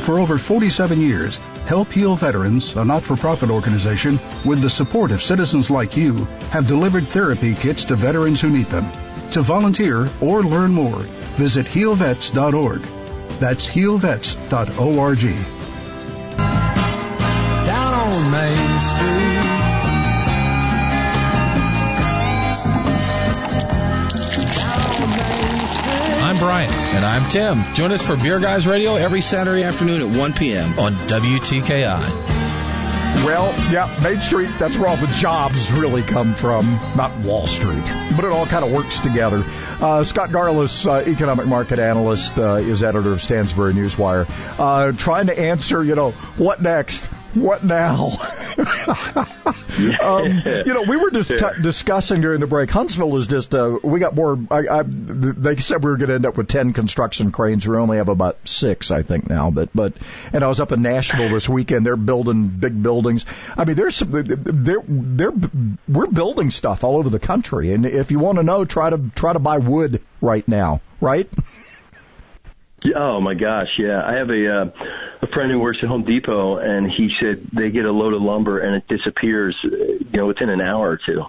For 0.00 0.18
over 0.18 0.38
47 0.38 1.00
years, 1.00 1.36
Help 1.66 1.92
Heal 1.92 2.16
Veterans, 2.16 2.74
a 2.74 2.84
not-for-profit 2.84 3.48
organization 3.48 4.18
with 4.44 4.60
the 4.60 4.70
support 4.70 5.12
of 5.12 5.22
citizens 5.22 5.70
like 5.70 5.96
you, 5.96 6.24
have 6.50 6.66
delivered 6.66 7.06
therapy 7.06 7.54
kits 7.54 7.84
to 7.84 7.94
veterans 7.94 8.40
who 8.40 8.50
need 8.50 8.66
them. 8.66 8.90
To 9.30 9.42
volunteer 9.42 10.08
or 10.20 10.42
learn 10.42 10.72
more, 10.72 11.02
visit 11.36 11.66
healvets.org. 11.66 12.80
That's 13.38 13.68
healvets.org 13.68 15.55
on 18.06 18.30
Main 18.30 18.78
Street. 18.78 19.66
I'm 26.22 26.38
Brian. 26.38 26.70
And 26.70 27.04
I'm 27.04 27.28
Tim. 27.28 27.74
Join 27.74 27.90
us 27.90 28.02
for 28.02 28.16
Beer 28.16 28.38
Guys 28.38 28.66
Radio 28.66 28.94
every 28.94 29.20
Saturday 29.20 29.64
afternoon 29.64 30.02
at 30.02 30.16
1 30.16 30.32
p.m. 30.34 30.78
on 30.78 30.94
WTKI. 30.94 32.36
Well, 33.24 33.52
yeah, 33.72 33.92
Main 34.04 34.20
Street, 34.20 34.50
that's 34.58 34.76
where 34.76 34.88
all 34.88 34.96
the 34.96 35.08
jobs 35.08 35.72
really 35.72 36.02
come 36.02 36.34
from, 36.34 36.78
not 36.94 37.16
Wall 37.24 37.48
Street. 37.48 37.82
But 38.14 38.24
it 38.24 38.30
all 38.30 38.46
kind 38.46 38.64
of 38.64 38.70
works 38.70 39.00
together. 39.00 39.44
Uh, 39.80 40.04
Scott 40.04 40.30
Garliss, 40.30 40.86
uh, 40.86 41.08
economic 41.10 41.46
market 41.46 41.80
analyst, 41.80 42.38
uh, 42.38 42.54
is 42.54 42.84
editor 42.84 43.12
of 43.12 43.18
Stansberry 43.18 43.72
Newswire, 43.72 44.28
uh, 44.60 44.92
trying 44.92 45.26
to 45.26 45.36
answer, 45.36 45.82
you 45.82 45.96
know, 45.96 46.12
what 46.36 46.62
next? 46.62 47.08
What 47.36 47.64
now? 47.64 48.12
um, 50.00 50.42
you 50.44 50.74
know, 50.74 50.82
we 50.88 50.96
were 50.96 51.10
just 51.10 51.28
t- 51.28 51.62
discussing 51.62 52.22
during 52.22 52.40
the 52.40 52.46
break. 52.46 52.70
Huntsville 52.70 53.16
is 53.18 53.26
just 53.26 53.54
uh, 53.54 53.78
we 53.82 54.00
got 54.00 54.14
more. 54.14 54.38
I, 54.50 54.78
I, 54.78 54.82
they 54.86 55.56
said 55.56 55.84
we 55.84 55.90
were 55.90 55.98
going 55.98 56.08
to 56.08 56.14
end 56.14 56.26
up 56.26 56.36
with 56.36 56.48
ten 56.48 56.72
construction 56.72 57.32
cranes. 57.32 57.68
We 57.68 57.76
only 57.76 57.98
have 57.98 58.08
about 58.08 58.48
six, 58.48 58.90
I 58.90 59.02
think 59.02 59.28
now. 59.28 59.50
But 59.50 59.68
but 59.74 59.92
and 60.32 60.42
I 60.42 60.48
was 60.48 60.60
up 60.60 60.72
in 60.72 60.82
Nashville 60.82 61.30
this 61.30 61.48
weekend. 61.48 61.84
They're 61.84 61.96
building 61.96 62.48
big 62.48 62.82
buildings. 62.82 63.26
I 63.56 63.64
mean, 63.64 63.76
there's 63.76 63.96
some. 63.96 64.10
They're 64.10 64.82
they're 64.86 65.32
we're 65.88 66.06
building 66.06 66.50
stuff 66.50 66.84
all 66.84 66.96
over 66.96 67.10
the 67.10 67.20
country. 67.20 67.72
And 67.72 67.84
if 67.84 68.10
you 68.10 68.18
want 68.18 68.38
to 68.38 68.42
know, 68.42 68.64
try 68.64 68.90
to 68.90 69.10
try 69.14 69.32
to 69.32 69.38
buy 69.38 69.58
wood 69.58 70.00
right 70.20 70.46
now. 70.48 70.80
Right. 71.00 71.28
Oh 72.94 73.20
my 73.20 73.34
gosh, 73.34 73.68
yeah. 73.78 74.02
I 74.04 74.14
have 74.14 74.30
a 74.30 74.60
uh, 74.60 74.70
a 75.22 75.26
friend 75.26 75.50
who 75.50 75.58
works 75.58 75.78
at 75.82 75.88
Home 75.88 76.04
Depot, 76.04 76.58
and 76.58 76.90
he 76.90 77.10
said 77.20 77.46
they 77.52 77.70
get 77.70 77.84
a 77.84 77.92
load 77.92 78.14
of 78.14 78.22
lumber 78.22 78.60
and 78.60 78.76
it 78.76 78.86
disappears, 78.88 79.56
uh, 79.64 79.68
you 79.68 80.06
know, 80.12 80.26
within 80.26 80.50
an 80.50 80.60
hour 80.60 80.90
or 80.90 81.00
two. 81.04 81.24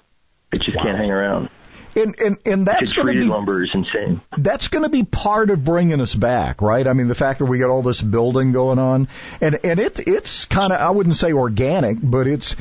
It 0.54 0.62
just 0.62 0.78
wow. 0.78 0.84
can't 0.84 0.98
hang 0.98 1.12
around. 1.12 1.50
And 1.96 2.20
and 2.20 2.38
and 2.46 2.68
that's 2.68 2.94
going 2.94 3.16
to 3.16 3.22
be 3.22 3.26
lumber 3.26 3.64
is 3.64 3.72
insane. 3.74 4.22
That's 4.38 4.68
going 4.68 4.84
to 4.84 4.90
be 4.90 5.04
part 5.04 5.50
of 5.50 5.64
bringing 5.64 6.00
us 6.00 6.14
back, 6.14 6.62
right? 6.62 6.86
I 6.86 6.94
mean, 6.94 7.08
the 7.08 7.16
fact 7.16 7.40
that 7.40 7.46
we 7.46 7.58
got 7.58 7.70
all 7.70 7.82
this 7.82 8.02
building 8.02 8.52
going 8.52 8.78
on, 8.78 9.08
and 9.42 9.60
and 9.64 9.80
it 9.80 10.00
it's 10.08 10.46
kind 10.46 10.72
of 10.72 10.80
I 10.80 10.92
wouldn't 10.92 11.16
say 11.16 11.34
organic, 11.34 11.98
but 12.00 12.28
it's 12.28 12.56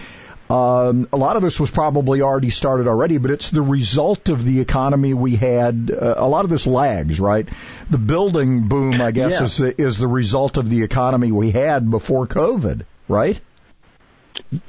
um, 0.48 1.08
a 1.12 1.16
lot 1.16 1.36
of 1.36 1.42
this 1.42 1.58
was 1.58 1.70
probably 1.70 2.22
already 2.22 2.50
started 2.50 2.86
already, 2.86 3.18
but 3.18 3.32
it's 3.32 3.50
the 3.50 3.62
result 3.62 4.28
of 4.28 4.44
the 4.44 4.60
economy 4.60 5.12
we 5.12 5.34
had. 5.34 5.90
Uh, 5.90 6.14
a 6.18 6.28
lot 6.28 6.44
of 6.44 6.50
this 6.50 6.66
lags, 6.66 7.18
right? 7.18 7.48
The 7.90 7.98
building 7.98 8.68
boom, 8.68 9.00
I 9.00 9.10
guess, 9.10 9.32
yeah. 9.32 9.44
is 9.44 9.60
is 9.60 9.98
the 9.98 10.06
result 10.06 10.56
of 10.56 10.70
the 10.70 10.82
economy 10.82 11.32
we 11.32 11.50
had 11.50 11.90
before 11.90 12.26
COVID, 12.26 12.84
right? 13.08 13.40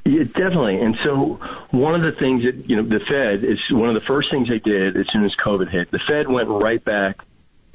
Yeah, 0.03 0.24
definitely. 0.24 0.79
And 0.79 0.96
so 1.03 1.39
one 1.69 1.93
of 1.93 2.01
the 2.01 2.19
things 2.19 2.43
that 2.43 2.67
you 2.67 2.77
know 2.77 2.84
the 2.84 3.00
Fed 3.07 3.43
is 3.43 3.60
one 3.69 3.89
of 3.89 3.96
the 3.96 4.01
first 4.01 4.31
things 4.31 4.50
they 4.50 4.60
did 4.60 4.98
as 4.98 5.05
soon 5.13 5.25
as 5.25 5.36
COVID 5.46 5.69
hit. 5.69 5.91
The 5.91 6.00
Fed 6.07 6.27
went 6.27 6.50
right 6.50 6.84
back 6.84 7.17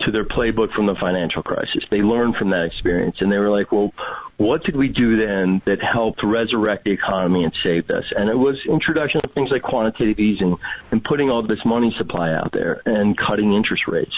to 0.04 0.10
their 0.10 0.24
playbook 0.24 0.72
from 0.72 0.86
the 0.86 0.94
financial 0.94 1.42
crisis. 1.42 1.84
They 1.90 2.02
learned 2.02 2.36
from 2.36 2.50
that 2.50 2.64
experience 2.64 3.16
and 3.20 3.30
they 3.30 3.38
were 3.38 3.50
like, 3.50 3.72
well, 3.72 3.92
what 4.36 4.64
did 4.64 4.76
we 4.76 4.88
do 4.88 5.16
then 5.16 5.62
that 5.66 5.78
helped 5.82 6.20
resurrect 6.22 6.84
the 6.84 6.90
economy 6.90 7.44
and 7.44 7.52
saved 7.62 7.90
us? 7.90 8.04
And 8.16 8.28
it 8.28 8.36
was 8.36 8.56
introduction 8.68 9.20
of 9.24 9.32
things 9.32 9.50
like 9.50 9.62
quantitative 9.62 10.18
easing 10.18 10.56
and 10.90 11.04
putting 11.04 11.30
all 11.30 11.46
this 11.46 11.64
money 11.64 11.94
supply 11.96 12.32
out 12.32 12.50
there 12.52 12.82
and 12.84 13.16
cutting 13.16 13.52
interest 13.52 13.84
rates. 13.86 14.14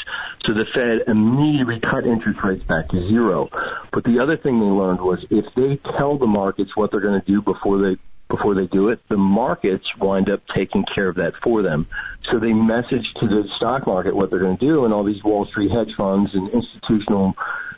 So 0.46 0.54
the 0.54 0.64
Fed 0.74 1.08
immediately 1.08 1.80
cut 1.80 2.06
interest 2.06 2.40
rates 2.42 2.64
back 2.64 2.88
to 2.88 3.08
zero. 3.08 3.48
But 3.92 4.04
the 4.04 4.20
other 4.20 4.36
thing 4.36 4.60
they 4.60 4.66
learned 4.66 5.00
was 5.00 5.24
if 5.30 5.44
they 5.54 5.76
tell 5.96 6.18
the 6.18 6.26
markets 6.26 6.70
what 6.74 6.90
they're 6.90 7.00
going 7.00 7.20
to 7.20 7.26
do 7.26 7.42
before 7.42 7.78
they 7.78 7.96
before 8.34 8.54
they 8.54 8.66
do 8.66 8.88
it, 8.88 9.00
the 9.08 9.16
markets 9.16 9.84
wind 10.00 10.30
up 10.30 10.40
taking 10.54 10.84
care 10.94 11.08
of 11.08 11.16
that 11.16 11.32
for 11.42 11.62
them. 11.62 11.86
So 12.30 12.38
they 12.38 12.52
message 12.52 13.06
to 13.20 13.28
the 13.28 13.44
stock 13.56 13.86
market 13.86 14.16
what 14.16 14.30
they're 14.30 14.40
going 14.40 14.58
to 14.58 14.66
do, 14.66 14.84
and 14.84 14.94
all 14.94 15.04
these 15.04 15.22
Wall 15.22 15.46
Street 15.46 15.70
hedge 15.70 15.94
funds 15.96 16.30
and 16.34 16.48
institutional 16.50 17.34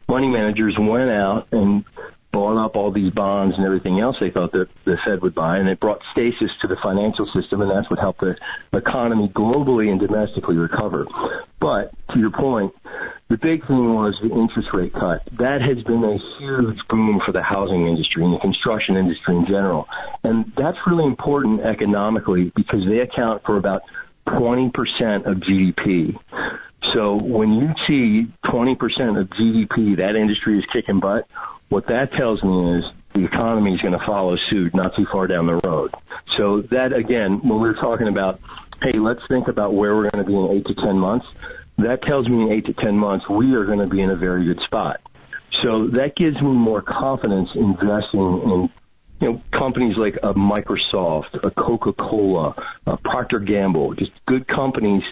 money 0.08 0.28
managers 0.28 0.76
went 0.78 1.10
out 1.10 1.48
and 1.52 1.84
bought 2.36 2.62
up 2.62 2.76
all 2.76 2.92
these 2.92 3.10
bonds 3.14 3.56
and 3.56 3.64
everything 3.64 3.98
else 3.98 4.14
they 4.20 4.28
thought 4.28 4.52
that 4.52 4.68
the 4.84 4.98
Fed 5.06 5.22
would 5.22 5.34
buy, 5.34 5.56
and 5.56 5.70
it 5.70 5.80
brought 5.80 6.02
stasis 6.12 6.50
to 6.60 6.68
the 6.68 6.76
financial 6.82 7.24
system, 7.34 7.62
and 7.62 7.70
that's 7.70 7.88
what 7.88 7.98
helped 7.98 8.20
the 8.20 8.36
economy 8.74 9.32
globally 9.34 9.90
and 9.90 9.98
domestically 9.98 10.56
recover. 10.56 11.06
But 11.60 11.94
to 12.12 12.18
your 12.18 12.30
point, 12.30 12.74
the 13.30 13.38
big 13.38 13.66
thing 13.66 13.94
was 13.94 14.14
the 14.22 14.28
interest 14.28 14.68
rate 14.74 14.92
cut. 14.92 15.22
That 15.32 15.62
has 15.62 15.82
been 15.84 16.04
a 16.04 16.18
huge 16.38 16.78
boom 16.90 17.22
for 17.24 17.32
the 17.32 17.42
housing 17.42 17.88
industry 17.88 18.22
and 18.22 18.34
the 18.34 18.38
construction 18.38 18.98
industry 18.98 19.34
in 19.34 19.46
general. 19.46 19.88
And 20.22 20.52
that's 20.58 20.76
really 20.86 21.06
important 21.06 21.62
economically 21.62 22.52
because 22.54 22.84
they 22.86 22.98
account 22.98 23.44
for 23.46 23.56
about 23.56 23.80
20% 24.26 24.72
of 25.24 25.38
GDP. 25.38 26.18
So 26.96 27.16
when 27.16 27.52
you 27.52 27.68
see 27.86 28.32
20% 28.46 29.20
of 29.20 29.28
GDP, 29.28 29.98
that 29.98 30.16
industry 30.16 30.58
is 30.58 30.64
kicking 30.72 30.98
butt, 30.98 31.28
what 31.68 31.86
that 31.88 32.10
tells 32.12 32.42
me 32.42 32.78
is 32.78 32.84
the 33.12 33.22
economy 33.22 33.74
is 33.74 33.82
going 33.82 33.92
to 33.92 34.06
follow 34.06 34.34
suit 34.48 34.74
not 34.74 34.96
too 34.96 35.04
far 35.12 35.26
down 35.26 35.46
the 35.46 35.60
road. 35.62 35.92
So 36.38 36.62
that 36.70 36.94
again, 36.94 37.40
when 37.46 37.60
we 37.60 37.68
we're 37.68 37.74
talking 37.74 38.08
about, 38.08 38.40
hey, 38.82 38.92
let's 38.92 39.20
think 39.28 39.48
about 39.48 39.74
where 39.74 39.94
we're 39.94 40.08
going 40.08 40.24
to 40.24 40.30
be 40.30 40.34
in 40.34 40.56
eight 40.56 40.66
to 40.68 40.74
10 40.74 40.98
months, 40.98 41.26
that 41.76 42.00
tells 42.02 42.26
me 42.30 42.44
in 42.44 42.52
eight 42.52 42.64
to 42.64 42.72
10 42.72 42.96
months 42.96 43.28
we 43.28 43.52
are 43.52 43.66
going 43.66 43.80
to 43.80 43.86
be 43.86 44.00
in 44.00 44.08
a 44.08 44.16
very 44.16 44.46
good 44.46 44.60
spot. 44.64 45.02
So 45.62 45.88
that 45.88 46.16
gives 46.16 46.40
me 46.40 46.48
more 46.48 46.80
confidence 46.80 47.50
investing 47.54 48.20
in 48.20 48.70
you 49.20 49.32
know, 49.32 49.42
companies 49.52 49.96
like 49.98 50.16
a 50.22 50.32
Microsoft, 50.32 51.42
a 51.42 51.50
Coca-Cola, 51.50 52.54
a 52.86 52.96
Procter 52.98 53.38
Gamble, 53.38 53.94
just 53.94 54.12
good 54.26 54.46
companies 54.48 55.02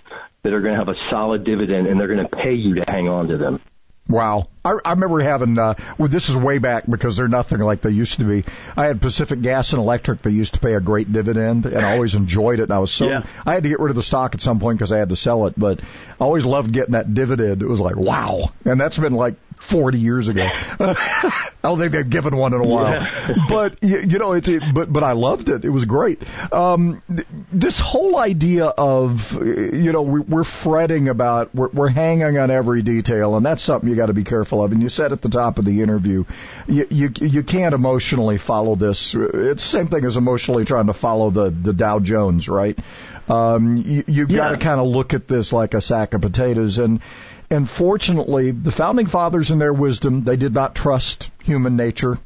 that 0.44 0.52
are 0.52 0.60
going 0.60 0.74
to 0.74 0.78
have 0.78 0.88
a 0.88 1.10
solid 1.10 1.44
dividend 1.44 1.88
and 1.88 1.98
they're 1.98 2.06
going 2.06 2.26
to 2.26 2.36
pay 2.36 2.54
you 2.54 2.76
to 2.76 2.84
hang 2.88 3.08
on 3.08 3.28
to 3.28 3.38
them. 3.38 3.60
Wow. 4.06 4.48
I, 4.62 4.76
I 4.84 4.90
remember 4.90 5.20
having, 5.20 5.58
uh, 5.58 5.74
well, 5.96 6.08
this 6.08 6.28
is 6.28 6.36
way 6.36 6.58
back 6.58 6.84
because 6.86 7.16
they're 7.16 7.26
nothing 7.26 7.58
like 7.58 7.80
they 7.80 7.90
used 7.90 8.18
to 8.18 8.24
be. 8.24 8.44
I 8.76 8.84
had 8.84 9.00
Pacific 9.00 9.40
Gas 9.40 9.72
and 9.72 9.80
Electric. 9.80 10.20
They 10.20 10.30
used 10.30 10.54
to 10.54 10.60
pay 10.60 10.74
a 10.74 10.80
great 10.80 11.10
dividend 11.10 11.64
and 11.64 11.84
I 11.84 11.94
always 11.94 12.14
enjoyed 12.14 12.60
it. 12.60 12.64
And 12.64 12.72
I 12.72 12.80
was 12.80 12.92
so, 12.92 13.08
Yeah. 13.08 13.24
I 13.46 13.54
had 13.54 13.62
to 13.62 13.68
get 13.70 13.80
rid 13.80 13.88
of 13.88 13.96
the 13.96 14.02
stock 14.02 14.34
at 14.34 14.42
some 14.42 14.60
point 14.60 14.78
because 14.78 14.92
I 14.92 14.98
had 14.98 15.08
to 15.08 15.16
sell 15.16 15.46
it, 15.46 15.54
but 15.58 15.80
I 15.80 16.24
always 16.24 16.44
loved 16.44 16.70
getting 16.70 16.92
that 16.92 17.14
dividend. 17.14 17.62
It 17.62 17.66
was 17.66 17.80
like, 17.80 17.96
wow. 17.96 18.52
And 18.66 18.78
that's 18.78 18.98
been 18.98 19.14
like 19.14 19.36
40 19.61 19.99
years 19.99 20.28
ago. 20.28 20.42
I 20.78 21.50
don't 21.62 21.78
think 21.78 21.92
they've 21.92 22.08
given 22.08 22.37
one 22.37 22.52
in 22.52 22.61
a 22.61 22.66
while, 22.66 23.08
but 23.49 23.82
you, 23.82 23.99
you 24.00 24.18
know, 24.18 24.32
it's, 24.32 24.49
it, 24.49 24.62
but, 24.75 24.92
but 24.92 25.02
I 25.02 25.12
loved 25.12 25.49
it. 25.49 25.64
It 25.64 25.70
was 25.70 25.84
great. 25.87 26.23
Um, 26.52 27.02
th- 27.08 27.26
this 27.52 27.78
whole 27.80 28.18
idea 28.18 28.66
of, 28.66 29.32
you 29.42 29.92
know, 29.92 30.02
we, 30.02 30.20
we're 30.20 30.44
fretting 30.44 31.08
about, 31.08 31.54
we're, 31.54 31.68
we're 31.68 31.88
hanging 31.88 32.37
on 32.38 32.50
every 32.50 32.82
detail, 32.82 33.37
and 33.37 33.46
that's 33.46 33.62
something 33.62 33.88
you 33.88 33.96
got 33.96 34.06
to 34.06 34.12
be 34.12 34.25
careful 34.25 34.62
of. 34.62 34.73
And 34.73 34.82
you 34.82 34.90
said 34.90 35.12
at 35.12 35.23
the 35.23 35.30
top 35.30 35.58
of 35.58 35.64
the 35.64 35.80
interview, 35.80 36.25
you, 36.68 36.87
you, 36.90 37.11
you 37.20 37.42
can't 37.42 37.75
emotionally 37.75 38.37
follow 38.37 38.75
this. 38.75 39.14
It's 39.14 39.62
the 39.62 39.68
same 39.78 39.88
thing 39.88 40.04
as 40.04 40.18
emotionally 40.18 40.66
trying 40.66 40.87
to 40.88 40.92
follow 40.92 41.30
the, 41.30 41.49
the 41.49 41.73
Dow 41.73 42.00
Jones, 42.00 42.49
right? 42.49 42.78
Um, 43.28 43.78
you, 43.78 44.04
you've 44.06 44.28
got 44.28 44.49
to 44.49 44.54
Yeah. 44.56 44.61
kind 44.61 44.80
of 44.80 44.87
look 44.88 45.14
at 45.14 45.26
this 45.26 45.52
like 45.54 45.73
a 45.73 45.80
sack 45.80 46.12
of 46.12 46.20
potatoes 46.20 46.78
and, 46.78 47.00
and 47.54 47.70
fortunately, 47.70 48.50
the 48.50 48.73
founding 48.73 49.06
fathers 49.06 49.52
in 49.52 49.61
their 49.61 49.73
wisdom, 49.73 50.25
they 50.25 50.37
did 50.37 50.52
not 50.52 50.75
trust 50.75 51.30
human 51.44 51.76
nature. 51.76 52.18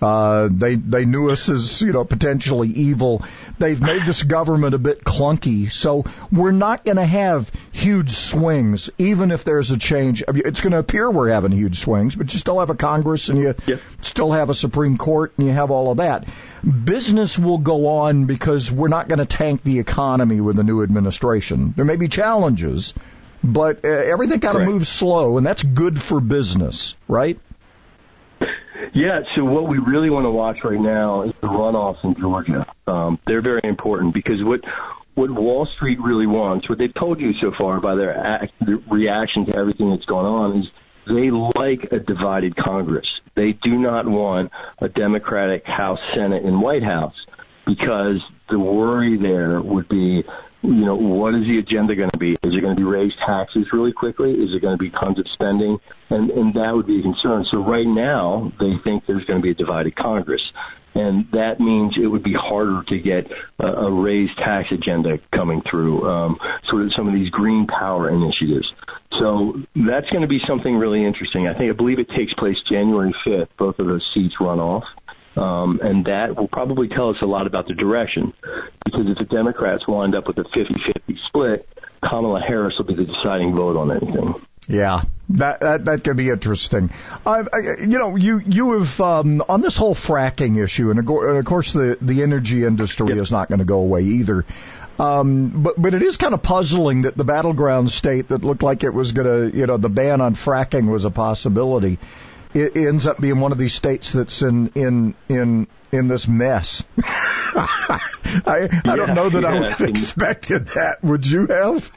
Uh, 0.00 0.48
they 0.52 0.74
they 0.74 1.06
knew 1.06 1.30
us 1.30 1.48
as 1.48 1.80
you 1.80 1.92
know 1.92 2.04
potentially 2.04 2.68
evil. 2.68 3.24
They've 3.58 3.80
made 3.80 4.04
this 4.04 4.22
government 4.22 4.74
a 4.74 4.78
bit 4.78 5.02
clunky, 5.02 5.72
so 5.72 6.04
we're 6.30 6.52
not 6.52 6.84
going 6.84 6.98
to 6.98 7.06
have 7.06 7.50
huge 7.72 8.10
swings, 8.10 8.90
even 8.98 9.30
if 9.30 9.42
there's 9.42 9.70
a 9.70 9.78
change. 9.78 10.22
I 10.28 10.32
mean, 10.32 10.42
it's 10.44 10.60
going 10.60 10.72
to 10.72 10.78
appear 10.78 11.10
we're 11.10 11.30
having 11.30 11.50
huge 11.50 11.80
swings, 11.80 12.14
but 12.14 12.32
you 12.32 12.38
still 12.38 12.60
have 12.60 12.70
a 12.70 12.76
Congress 12.76 13.30
and 13.30 13.40
you 13.40 13.54
still 14.02 14.32
have 14.32 14.50
a 14.50 14.54
Supreme 14.54 14.98
Court 14.98 15.32
and 15.38 15.46
you 15.46 15.52
have 15.52 15.70
all 15.70 15.90
of 15.90 15.96
that. 15.96 16.26
Business 16.62 17.38
will 17.38 17.58
go 17.58 17.86
on 17.86 18.26
because 18.26 18.70
we're 18.70 18.88
not 18.88 19.08
going 19.08 19.18
to 19.18 19.26
tank 19.26 19.62
the 19.62 19.78
economy 19.78 20.40
with 20.42 20.56
the 20.56 20.64
new 20.64 20.82
administration. 20.82 21.72
There 21.74 21.86
may 21.86 21.96
be 21.96 22.08
challenges, 22.08 22.94
but 23.42 23.84
uh, 23.84 23.88
everything 23.88 24.44
of 24.44 24.52
Correct. 24.52 24.70
moves 24.70 24.88
slow, 24.88 25.36
and 25.38 25.46
that's 25.46 25.62
good 25.62 26.02
for 26.02 26.20
business, 26.20 26.96
right? 27.06 27.38
Yeah, 28.94 29.20
so 29.36 29.44
what 29.44 29.68
we 29.68 29.78
really 29.78 30.10
want 30.10 30.24
to 30.24 30.30
watch 30.30 30.58
right 30.64 30.80
now 30.80 31.22
is 31.22 31.32
the 31.40 31.46
runoffs 31.46 32.02
in 32.04 32.14
Georgia. 32.14 32.66
Um, 32.86 33.18
they're 33.26 33.42
very 33.42 33.60
important 33.64 34.14
because 34.14 34.42
what 34.42 34.60
what 35.14 35.30
Wall 35.30 35.66
Street 35.76 35.98
really 36.00 36.26
wants, 36.26 36.68
what 36.68 36.78
they've 36.78 36.94
told 36.94 37.20
you 37.20 37.32
so 37.34 37.52
far 37.58 37.80
by 37.80 37.96
their 37.96 38.16
act, 38.16 38.52
their 38.60 38.78
reaction 38.88 39.46
to 39.46 39.56
everything 39.58 39.90
that's 39.90 40.04
going 40.04 40.26
on, 40.26 40.58
is 40.60 40.66
they 41.06 41.30
like 41.30 41.92
a 41.92 41.98
divided 41.98 42.56
Congress. 42.56 43.06
They 43.34 43.52
do 43.52 43.76
not 43.78 44.06
want 44.06 44.52
a 44.78 44.88
Democratic 44.88 45.64
House, 45.66 45.98
Senate, 46.14 46.44
and 46.44 46.62
White 46.62 46.84
House 46.84 47.14
because 47.68 48.16
the 48.48 48.58
worry 48.58 49.18
there 49.20 49.60
would 49.60 49.88
be, 49.88 50.24
you 50.62 50.84
know, 50.86 50.96
what 50.96 51.34
is 51.34 51.42
the 51.42 51.58
agenda 51.58 51.94
going 51.94 52.10
to 52.10 52.18
be? 52.18 52.32
Is 52.32 52.54
it 52.56 52.62
going 52.62 52.74
to 52.74 52.80
be 52.80 52.88
raise 52.88 53.12
taxes 53.26 53.66
really 53.72 53.92
quickly? 53.92 54.32
Is 54.32 54.54
it 54.56 54.62
going 54.62 54.76
to 54.76 54.82
be 54.82 54.90
tons 54.90 55.18
of 55.18 55.26
spending? 55.34 55.78
And 56.08 56.30
and 56.30 56.54
that 56.54 56.72
would 56.74 56.86
be 56.86 57.00
a 57.00 57.02
concern. 57.02 57.44
So 57.50 57.58
right 57.58 57.86
now 57.86 58.50
they 58.58 58.72
think 58.82 59.04
there's 59.06 59.24
going 59.26 59.40
to 59.40 59.42
be 59.42 59.50
a 59.50 59.54
divided 59.54 59.94
Congress. 59.96 60.42
And 60.94 61.30
that 61.30 61.60
means 61.60 61.94
it 62.02 62.08
would 62.08 62.24
be 62.24 62.34
harder 62.34 62.82
to 62.88 62.98
get 62.98 63.30
a, 63.60 63.66
a 63.66 63.92
raised 63.92 64.36
tax 64.38 64.72
agenda 64.72 65.18
coming 65.32 65.62
through, 65.70 66.02
um, 66.08 66.38
sort 66.68 66.82
of 66.82 66.92
some 66.96 67.06
of 67.06 67.14
these 67.14 67.30
green 67.30 67.66
power 67.68 68.08
initiatives. 68.08 68.66
So 69.20 69.62
that's 69.76 70.08
going 70.10 70.22
to 70.22 70.28
be 70.28 70.40
something 70.48 70.76
really 70.76 71.04
interesting. 71.04 71.46
I 71.46 71.56
think 71.56 71.70
I 71.70 71.76
believe 71.76 72.00
it 72.00 72.08
takes 72.16 72.32
place 72.34 72.56
January 72.68 73.14
5th. 73.24 73.48
Both 73.58 73.78
of 73.78 73.86
those 73.86 74.04
seats 74.12 74.34
run 74.40 74.58
off. 74.58 74.84
Um, 75.38 75.80
and 75.82 76.04
that 76.06 76.36
will 76.36 76.48
probably 76.48 76.88
tell 76.88 77.10
us 77.10 77.16
a 77.22 77.26
lot 77.26 77.46
about 77.46 77.68
the 77.68 77.74
direction. 77.74 78.32
Because 78.84 79.06
if 79.06 79.18
the 79.18 79.24
Democrats 79.24 79.86
wind 79.86 80.14
up 80.14 80.26
with 80.26 80.38
a 80.38 80.44
50-50 80.44 81.16
split, 81.28 81.68
Kamala 82.02 82.40
Harris 82.40 82.74
will 82.78 82.86
be 82.86 82.94
the 82.94 83.04
deciding 83.04 83.54
vote 83.54 83.76
on 83.76 83.90
anything. 83.90 84.34
Yeah, 84.68 85.02
that 85.30 85.60
that 85.60 85.84
that 85.86 86.04
could 86.04 86.18
be 86.18 86.28
interesting. 86.28 86.90
I, 87.24 87.38
I, 87.40 87.80
you 87.80 87.98
know, 87.98 88.16
you 88.16 88.38
you 88.44 88.78
have 88.78 89.00
um, 89.00 89.42
on 89.48 89.62
this 89.62 89.78
whole 89.78 89.94
fracking 89.94 90.62
issue, 90.62 90.90
and 90.90 90.98
of 90.98 91.06
cour- 91.06 91.30
and 91.30 91.38
of 91.38 91.44
course 91.46 91.72
the 91.72 91.96
the 92.02 92.22
energy 92.22 92.64
industry 92.64 93.18
is 93.18 93.32
not 93.32 93.48
going 93.48 93.60
to 93.60 93.64
go 93.64 93.78
away 93.78 94.02
either. 94.02 94.44
Um, 94.98 95.62
but 95.62 95.80
but 95.80 95.94
it 95.94 96.02
is 96.02 96.18
kind 96.18 96.34
of 96.34 96.42
puzzling 96.42 97.02
that 97.02 97.16
the 97.16 97.24
battleground 97.24 97.90
state 97.90 98.28
that 98.28 98.42
looked 98.42 98.62
like 98.62 98.82
it 98.84 98.90
was 98.92 99.12
going 99.12 99.52
to, 99.52 99.56
you 99.56 99.66
know, 99.66 99.76
the 99.76 99.88
ban 99.88 100.20
on 100.20 100.34
fracking 100.34 100.90
was 100.90 101.04
a 101.04 101.10
possibility. 101.10 101.98
It 102.60 102.76
ends 102.76 103.06
up 103.06 103.20
being 103.20 103.40
one 103.40 103.52
of 103.52 103.58
these 103.58 103.74
states 103.74 104.12
that's 104.12 104.42
in 104.42 104.68
in 104.74 105.14
in 105.28 105.66
in 105.92 106.06
this 106.06 106.26
mess. 106.28 106.82
I 107.04 108.68
I 108.84 108.96
don't 108.96 109.14
know 109.14 109.28
that 109.28 109.44
I 109.44 109.58
would 109.58 109.72
have 109.72 109.88
expected 109.88 110.66
that. 110.68 110.98
Would 111.02 111.26
you 111.26 111.46
have? 111.46 111.90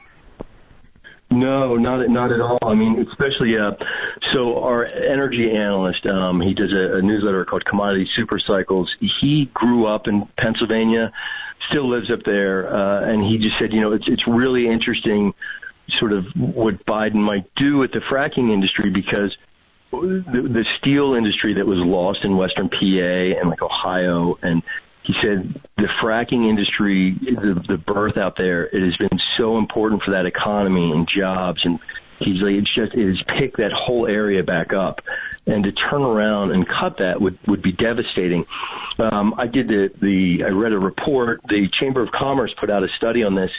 No, 1.30 1.76
not 1.76 2.08
not 2.08 2.30
at 2.30 2.40
all. 2.40 2.58
I 2.62 2.74
mean, 2.74 3.06
especially 3.08 3.56
uh, 3.58 3.72
so 4.34 4.62
our 4.62 4.84
energy 4.84 5.50
analyst, 5.50 6.04
um, 6.06 6.40
he 6.40 6.54
does 6.54 6.72
a, 6.72 6.98
a 6.98 7.02
newsletter 7.02 7.44
called 7.44 7.64
Commodity 7.64 8.08
Super 8.16 8.38
Cycles. 8.38 8.90
He 9.20 9.50
grew 9.54 9.86
up 9.86 10.06
in 10.06 10.28
Pennsylvania, 10.38 11.12
still 11.70 11.88
lives 11.88 12.10
up 12.10 12.20
there, 12.24 12.68
uh, 12.68 13.10
and 13.10 13.22
he 13.24 13.38
just 13.38 13.54
said, 13.58 13.72
you 13.72 13.80
know, 13.80 13.92
it's 13.92 14.04
it's 14.06 14.26
really 14.28 14.68
interesting, 14.68 15.32
sort 15.98 16.12
of 16.12 16.26
what 16.36 16.84
Biden 16.84 17.22
might 17.22 17.50
do 17.56 17.78
with 17.78 17.92
the 17.92 18.00
fracking 18.10 18.52
industry 18.52 18.90
because 18.90 19.34
the, 20.00 20.48
the 20.48 20.64
steel 20.78 21.14
industry 21.14 21.54
that 21.54 21.66
was 21.66 21.78
lost 21.78 22.20
in 22.24 22.36
Western 22.36 22.68
PA 22.68 23.40
and 23.40 23.50
like 23.50 23.62
Ohio 23.62 24.38
and 24.42 24.62
he 25.04 25.14
said 25.20 25.60
the 25.76 25.88
fracking 26.02 26.48
industry, 26.48 27.16
the, 27.20 27.62
the 27.68 27.76
birth 27.76 28.16
out 28.16 28.36
there, 28.36 28.64
it 28.66 28.82
has 28.82 28.96
been 28.96 29.18
so 29.36 29.58
important 29.58 30.02
for 30.02 30.12
that 30.12 30.26
economy 30.26 30.92
and 30.92 31.08
jobs. 31.08 31.60
And 31.64 31.80
he's 32.20 32.40
like, 32.40 32.54
it's 32.54 32.72
just, 32.72 32.94
it 32.94 33.08
has 33.08 33.22
picked 33.38 33.56
that 33.56 33.72
whole 33.72 34.06
area 34.06 34.44
back 34.44 34.72
up. 34.72 35.00
And 35.46 35.64
to 35.64 35.72
turn 35.72 36.02
around 36.02 36.52
and 36.52 36.66
cut 36.68 36.98
that 36.98 37.20
would, 37.20 37.36
would 37.48 37.62
be 37.62 37.72
devastating. 37.72 38.44
Um, 39.00 39.34
I 39.36 39.48
did 39.48 39.66
the, 39.66 39.90
the, 40.00 40.44
I 40.44 40.50
read 40.50 40.72
a 40.72 40.78
report. 40.78 41.40
The 41.48 41.68
Chamber 41.80 42.02
of 42.02 42.10
Commerce 42.12 42.54
put 42.60 42.70
out 42.70 42.84
a 42.84 42.88
study 42.96 43.24
on 43.24 43.34
this. 43.34 43.50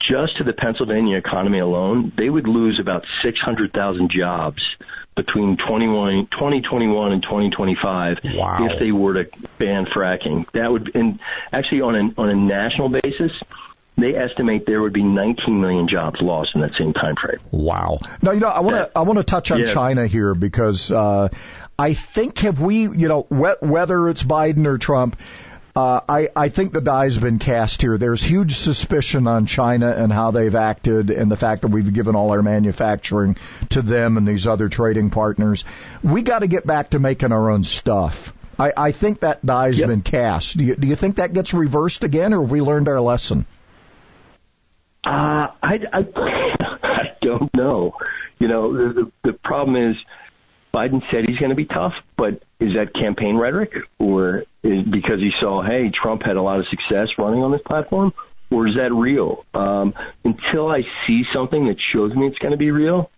Just 0.00 0.38
to 0.38 0.44
the 0.44 0.54
Pennsylvania 0.54 1.18
economy 1.18 1.58
alone, 1.58 2.12
they 2.16 2.30
would 2.30 2.48
lose 2.48 2.78
about 2.80 3.04
600,000 3.22 4.10
jobs 4.10 4.62
between 5.18 5.56
21, 5.56 6.28
2021 6.30 7.12
and 7.12 7.22
2025 7.22 8.18
if 8.22 8.78
they 8.78 8.92
were 8.92 9.24
to 9.24 9.30
ban 9.58 9.86
fracking. 9.86 10.46
That 10.54 10.70
would, 10.70 10.94
and 10.94 11.18
actually 11.52 11.80
on 11.82 11.94
a, 11.94 12.20
on 12.20 12.30
a 12.30 12.34
national 12.34 12.88
basis, 12.88 13.32
they 13.96 14.14
estimate 14.14 14.64
there 14.64 14.80
would 14.80 14.92
be 14.92 15.02
19 15.02 15.60
million 15.60 15.88
jobs 15.88 16.20
lost 16.20 16.50
in 16.54 16.60
that 16.60 16.70
same 16.78 16.92
time 16.92 17.16
frame. 17.20 17.40
Wow. 17.50 17.98
Now, 18.22 18.30
you 18.30 18.40
know, 18.40 18.48
I 18.48 18.60
want 18.60 18.76
to 18.76 18.90
I 18.96 19.02
want 19.02 19.18
to 19.18 19.24
touch 19.24 19.50
on 19.50 19.58
Yeah. 19.60 19.74
China 19.74 20.06
here 20.06 20.34
because 20.34 20.92
uh, 20.92 21.28
I 21.78 21.94
think 21.94 22.38
have 22.38 22.60
we, 22.60 22.82
you 22.82 23.08
know, 23.08 23.22
wh- 23.22 23.60
whether 23.60 24.08
it's 24.08 24.22
Biden 24.22 24.66
or 24.66 24.78
Trump, 24.78 25.18
uh, 25.76 26.00
I 26.08 26.28
I 26.34 26.48
think 26.48 26.72
the 26.72 26.80
die's 26.80 27.16
been 27.18 27.38
cast 27.38 27.80
here. 27.80 27.98
There's 27.98 28.22
huge 28.22 28.56
suspicion 28.56 29.26
on 29.26 29.46
China 29.46 29.90
and 29.90 30.12
how 30.12 30.30
they've 30.30 30.54
acted, 30.54 31.10
and 31.10 31.30
the 31.30 31.36
fact 31.36 31.62
that 31.62 31.68
we've 31.68 31.92
given 31.92 32.16
all 32.16 32.30
our 32.30 32.42
manufacturing 32.42 33.36
to 33.70 33.82
them 33.82 34.16
and 34.16 34.26
these 34.26 34.46
other 34.46 34.68
trading 34.68 35.10
partners. 35.10 35.64
We 36.02 36.22
got 36.22 36.40
to 36.40 36.48
get 36.48 36.66
back 36.66 36.90
to 36.90 36.98
making 36.98 37.32
our 37.32 37.50
own 37.50 37.64
stuff. 37.64 38.32
I, 38.58 38.72
I 38.76 38.92
think 38.92 39.20
that 39.20 39.44
die's 39.44 39.80
been 39.80 40.02
cast. 40.02 40.58
Do 40.58 40.64
you, 40.64 40.74
do 40.74 40.88
you 40.88 40.96
think 40.96 41.16
that 41.16 41.32
gets 41.32 41.54
reversed 41.54 42.02
again, 42.02 42.34
or 42.34 42.42
have 42.42 42.50
we 42.50 42.60
learned 42.60 42.88
our 42.88 43.00
lesson? 43.00 43.46
Uh, 45.04 45.46
I, 45.62 45.78
I, 45.92 45.98
I 46.82 47.04
don't 47.22 47.54
know. 47.54 47.94
You 48.40 48.48
know, 48.48 48.72
the, 48.72 48.92
the, 48.94 49.30
the 49.30 49.38
problem 49.44 49.76
is 49.90 49.96
Biden 50.72 51.02
said 51.10 51.24
he's 51.28 51.38
going 51.38 51.50
to 51.50 51.56
be 51.56 51.64
tough, 51.64 51.94
but 52.16 52.42
is 52.60 52.74
that 52.74 52.92
campaign 52.94 53.36
rhetoric 53.36 53.72
or 53.98 54.44
is 54.62 54.84
because 54.84 55.18
he 55.18 55.30
saw, 55.40 55.62
hey, 55.62 55.90
Trump 55.90 56.22
had 56.22 56.36
a 56.36 56.42
lot 56.42 56.60
of 56.60 56.66
success 56.68 57.08
running 57.18 57.42
on 57.42 57.52
this 57.52 57.62
platform, 57.66 58.12
or 58.50 58.66
is 58.66 58.74
that 58.76 58.92
real? 58.92 59.44
Um, 59.54 59.94
until 60.24 60.68
I 60.68 60.82
see 61.06 61.22
something 61.34 61.66
that 61.68 61.76
shows 61.92 62.14
me 62.14 62.26
it's 62.26 62.38
going 62.38 62.52
to 62.52 62.58
be 62.58 62.70
real, 62.70 63.10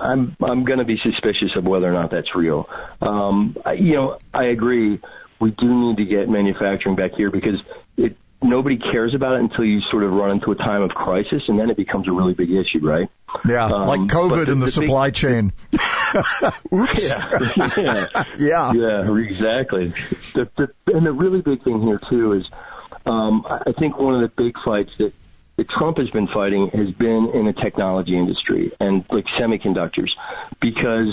I'm 0.00 0.36
I'm 0.42 0.64
going 0.64 0.78
to 0.78 0.84
be 0.84 0.98
suspicious 1.02 1.50
of 1.56 1.64
whether 1.64 1.88
or 1.88 1.92
not 1.92 2.10
that's 2.10 2.34
real. 2.34 2.68
Um, 3.00 3.56
I, 3.64 3.72
you 3.72 3.94
know, 3.94 4.18
I 4.32 4.44
agree. 4.44 5.00
We 5.40 5.50
do 5.50 5.66
need 5.66 5.96
to 5.98 6.04
get 6.04 6.28
manufacturing 6.28 6.96
back 6.96 7.12
here 7.16 7.30
because 7.30 7.60
it 7.96 8.16
nobody 8.42 8.78
cares 8.78 9.14
about 9.14 9.34
it 9.36 9.40
until 9.40 9.64
you 9.64 9.80
sort 9.90 10.04
of 10.04 10.12
run 10.12 10.30
into 10.32 10.50
a 10.52 10.54
time 10.54 10.82
of 10.82 10.90
crisis, 10.90 11.42
and 11.48 11.58
then 11.58 11.70
it 11.70 11.76
becomes 11.76 12.08
a 12.08 12.12
really 12.12 12.34
big 12.34 12.50
issue, 12.50 12.78
right? 12.86 13.08
Yeah, 13.46 13.64
Um, 13.66 13.86
like 13.86 14.00
COVID 14.02 14.48
in 14.48 14.60
the, 14.60 14.66
big- 14.66 14.74
supply 14.74 15.10
chain. 15.10 15.52
Oops. 16.72 17.08
yeah, 17.08 17.52
yeah, 17.76 18.24
yeah, 18.38 18.72
yeah, 18.72 19.16
exactly. 19.18 19.88
The, 20.34 20.48
the, 20.56 20.68
and 20.94 21.04
the 21.06 21.12
really 21.12 21.40
big 21.42 21.62
thing 21.64 21.82
here 21.82 22.00
too 22.08 22.32
is, 22.34 22.44
um, 23.06 23.44
I 23.48 23.70
I 23.70 23.72
think 23.78 23.98
one 23.98 24.14
of 24.14 24.20
the 24.22 24.42
big 24.42 24.54
fights 24.64 24.90
that 24.98 25.12
that 25.56 25.68
Trump 25.70 25.98
has 25.98 26.08
been 26.10 26.28
fighting 26.32 26.70
has 26.72 26.90
been 26.94 27.30
in 27.34 27.44
the 27.46 27.52
technology 27.52 28.16
industry 28.16 28.72
and 28.80 29.04
like 29.10 29.24
semiconductors 29.40 30.08
because 30.60 31.08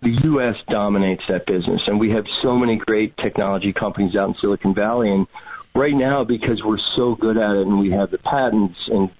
the 0.00 0.16
U.S. 0.24 0.54
dominates 0.68 1.22
that 1.28 1.44
business, 1.46 1.80
and 1.88 1.98
we 1.98 2.10
have 2.10 2.24
so 2.42 2.56
many 2.56 2.76
great 2.76 3.16
technology 3.16 3.72
companies 3.72 4.14
out 4.14 4.28
in 4.28 4.34
Silicon 4.40 4.72
Valley. 4.74 5.10
And 5.10 5.26
right 5.78 5.94
now, 5.94 6.24
because 6.24 6.60
we're 6.64 6.82
so 6.96 7.14
good 7.14 7.36
at 7.36 7.56
it 7.56 7.66
and 7.66 7.78
we 7.78 7.90
have 7.92 8.10
the 8.10 8.18
patents 8.18 8.78
and 8.88 9.10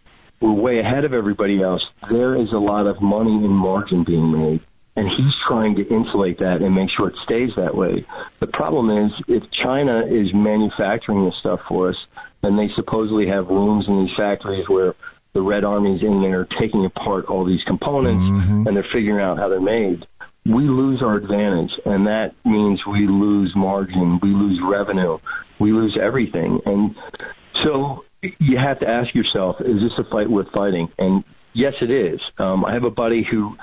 we're 0.40 0.52
way 0.52 0.80
ahead 0.80 1.04
of 1.04 1.12
everybody 1.12 1.62
else, 1.62 1.82
there 2.10 2.36
is 2.36 2.52
a 2.52 2.58
lot 2.58 2.86
of 2.86 3.00
money 3.00 3.32
and 3.32 3.50
margin 3.50 4.04
being 4.04 4.32
made. 4.32 4.60
And 4.96 5.08
he's 5.08 5.34
trying 5.46 5.76
to 5.76 5.88
insulate 5.88 6.38
that 6.40 6.60
and 6.60 6.74
make 6.74 6.90
sure 6.90 7.08
it 7.08 7.14
stays 7.24 7.50
that 7.56 7.76
way. 7.76 8.04
The 8.40 8.48
problem 8.48 8.90
is, 8.90 9.12
if 9.28 9.48
China 9.52 10.04
is 10.04 10.34
manufacturing 10.34 11.24
this 11.24 11.36
stuff 11.38 11.60
for 11.68 11.90
us, 11.90 11.96
and 12.42 12.58
they 12.58 12.68
supposedly 12.74 13.28
have 13.28 13.46
rooms 13.46 13.86
in 13.86 14.04
these 14.04 14.16
factories 14.16 14.68
where 14.68 14.94
the 15.34 15.42
Red 15.42 15.62
Army's 15.62 16.02
in 16.02 16.20
there 16.20 16.48
taking 16.58 16.84
apart 16.84 17.26
all 17.26 17.44
these 17.44 17.62
components 17.64 18.22
Mm-hmm. 18.22 18.66
and 18.66 18.76
they're 18.76 18.86
figuring 18.92 19.20
out 19.20 19.38
how 19.38 19.48
they're 19.48 19.60
made 19.60 20.04
we 20.48 20.62
lose 20.62 21.02
our 21.02 21.16
advantage, 21.16 21.70
and 21.84 22.06
that 22.06 22.32
means 22.44 22.80
we 22.86 23.06
lose 23.06 23.52
margin, 23.54 24.18
we 24.22 24.30
lose 24.30 24.58
revenue, 24.64 25.18
we 25.60 25.72
lose 25.72 25.96
everything. 26.00 26.60
And 26.64 26.96
so 27.64 28.04
you 28.22 28.56
have 28.56 28.80
to 28.80 28.88
ask 28.88 29.14
yourself, 29.14 29.56
is 29.60 29.76
this 29.76 29.92
a 29.98 30.10
fight 30.10 30.30
worth 30.30 30.48
fighting? 30.54 30.88
And 30.98 31.22
yes, 31.52 31.74
it 31.82 31.90
is. 31.90 32.20
Um, 32.38 32.64
I 32.64 32.72
have 32.72 32.84
a 32.84 32.90
buddy 32.90 33.26
who 33.30 33.56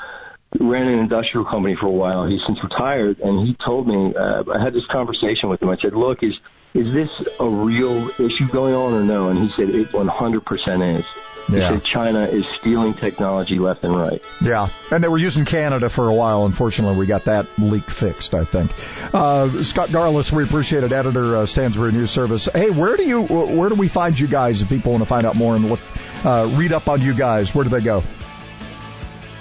ran 0.59 0.87
an 0.87 0.99
industrial 0.99 1.45
company 1.45 1.75
for 1.79 1.87
a 1.87 1.91
while. 1.91 2.27
He's 2.27 2.41
since 2.45 2.59
retired, 2.63 3.19
and 3.19 3.47
he 3.47 3.57
told 3.65 3.87
me 3.87 4.13
uh, 4.17 4.43
I 4.53 4.63
had 4.63 4.73
this 4.73 4.85
conversation 4.91 5.49
with 5.49 5.61
him. 5.61 5.69
I 5.69 5.77
said, 5.81 5.93
"Look, 5.93 6.19
is 6.21 6.33
is 6.73 6.93
this 6.93 7.09
a 7.39 7.49
real 7.49 8.09
issue 8.19 8.47
going 8.51 8.73
on 8.75 8.93
or 8.93 9.03
no?" 9.03 9.29
And 9.29 9.39
he 9.39 9.49
said, 9.55 9.69
"It 9.69 9.91
100% 9.91 10.99
is." 10.99 11.05
Yeah. 11.49 11.75
China 11.77 12.25
is 12.25 12.45
stealing 12.59 12.93
technology 12.95 13.59
left 13.59 13.83
and 13.83 13.95
right. 13.95 14.21
Yeah, 14.41 14.67
and 14.91 15.03
they 15.03 15.07
were 15.07 15.17
using 15.17 15.45
Canada 15.45 15.89
for 15.89 16.09
a 16.09 16.13
while. 16.13 16.45
Unfortunately, 16.45 16.97
we 16.97 17.05
got 17.05 17.25
that 17.25 17.45
leak 17.57 17.89
fixed. 17.89 18.33
I 18.33 18.45
think. 18.45 18.71
Uh, 19.13 19.63
Scott 19.63 19.89
Garliss, 19.89 20.31
we 20.31 20.43
appreciate 20.43 20.83
it. 20.83 20.91
Editor, 20.91 21.37
uh, 21.37 21.45
Stansberry 21.45 21.93
News 21.93 22.11
Service. 22.11 22.45
Hey, 22.45 22.69
where 22.69 22.97
do 22.97 23.03
you 23.03 23.21
where 23.23 23.69
do 23.69 23.75
we 23.75 23.87
find 23.87 24.17
you 24.17 24.27
guys 24.27 24.61
if 24.61 24.69
people 24.69 24.91
want 24.91 25.03
to 25.03 25.07
find 25.07 25.27
out 25.27 25.35
more 25.35 25.55
and 25.55 25.69
look 25.69 25.79
uh, 26.23 26.49
read 26.53 26.71
up 26.73 26.87
on 26.87 27.01
you 27.01 27.13
guys? 27.13 27.53
Where 27.53 27.63
do 27.63 27.69
they 27.69 27.81
go? 27.81 28.03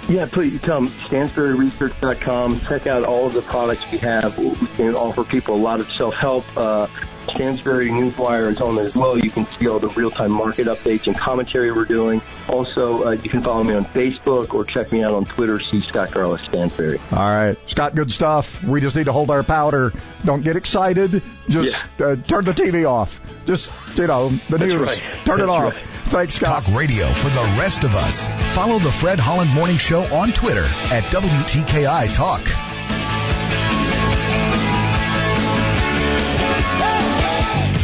Yeah, 0.07 0.27
please 0.31 0.61
come 0.61 0.87
to 0.87 0.93
StansberryResearch.com. 0.93 2.59
Check 2.61 2.85
out 2.85 3.03
all 3.03 3.25
of 3.25 3.33
the 3.33 3.41
products 3.41 3.91
we 3.91 3.97
have. 3.99 4.37
We 4.37 4.67
can 4.75 4.93
offer 4.93 5.23
people 5.23 5.55
a 5.55 5.57
lot 5.57 5.79
of 5.79 5.89
self-help. 5.91 6.45
Uh, 6.55 6.85
Stansberry 7.35 7.89
Newswire 7.89 8.49
is 8.49 8.59
on 8.61 8.75
there 8.75 8.85
as 8.85 8.95
well. 8.95 9.17
You 9.17 9.29
can 9.29 9.45
see 9.45 9.67
all 9.67 9.79
the 9.79 9.89
real-time 9.89 10.31
market 10.31 10.67
updates 10.67 11.05
and 11.07 11.17
commentary 11.17 11.71
we're 11.71 11.85
doing. 11.85 12.21
Also, 12.47 13.03
uh, 13.07 13.11
you 13.11 13.29
can 13.29 13.41
follow 13.41 13.63
me 13.63 13.73
on 13.73 13.85
Facebook 13.85 14.53
or 14.53 14.63
check 14.65 14.91
me 14.91 15.03
out 15.03 15.13
on 15.13 15.25
Twitter. 15.25 15.59
See 15.59 15.81
Scott 15.81 16.09
Garliss 16.11 16.39
Stansberry. 16.49 16.99
All 17.11 17.27
right, 17.29 17.57
Scott, 17.69 17.93
good 17.95 18.11
stuff. 18.11 18.63
We 18.63 18.81
just 18.81 18.95
need 18.95 19.05
to 19.05 19.11
hold 19.13 19.29
our 19.29 19.43
powder. 19.43 19.93
Don't 20.23 20.41
get 20.43 20.55
excited. 20.55 21.21
Just 21.49 21.75
uh, 21.99 22.15
turn 22.15 22.45
the 22.45 22.53
TV 22.53 22.89
off. 22.89 23.19
Just 23.45 23.71
you 23.95 24.07
know 24.07 24.29
the 24.29 24.57
news. 24.57 24.79
right. 24.79 25.01
Turn 25.25 25.41
it 25.41 25.49
off. 25.49 25.75
right. 25.75 25.83
Thanks, 26.05 26.35
Scott. 26.35 26.65
Talk 26.65 26.75
radio 26.75 27.07
for 27.07 27.29
the 27.29 27.57
rest 27.59 27.83
of 27.83 27.95
us. 27.95 28.27
Follow 28.55 28.79
the 28.79 28.91
Fred 28.91 29.19
Holland 29.19 29.51
Morning 29.51 29.77
Show 29.77 30.01
on 30.15 30.31
Twitter 30.31 30.63
at 30.63 31.03
WTKI 31.03 32.15
Talk. 32.15 32.74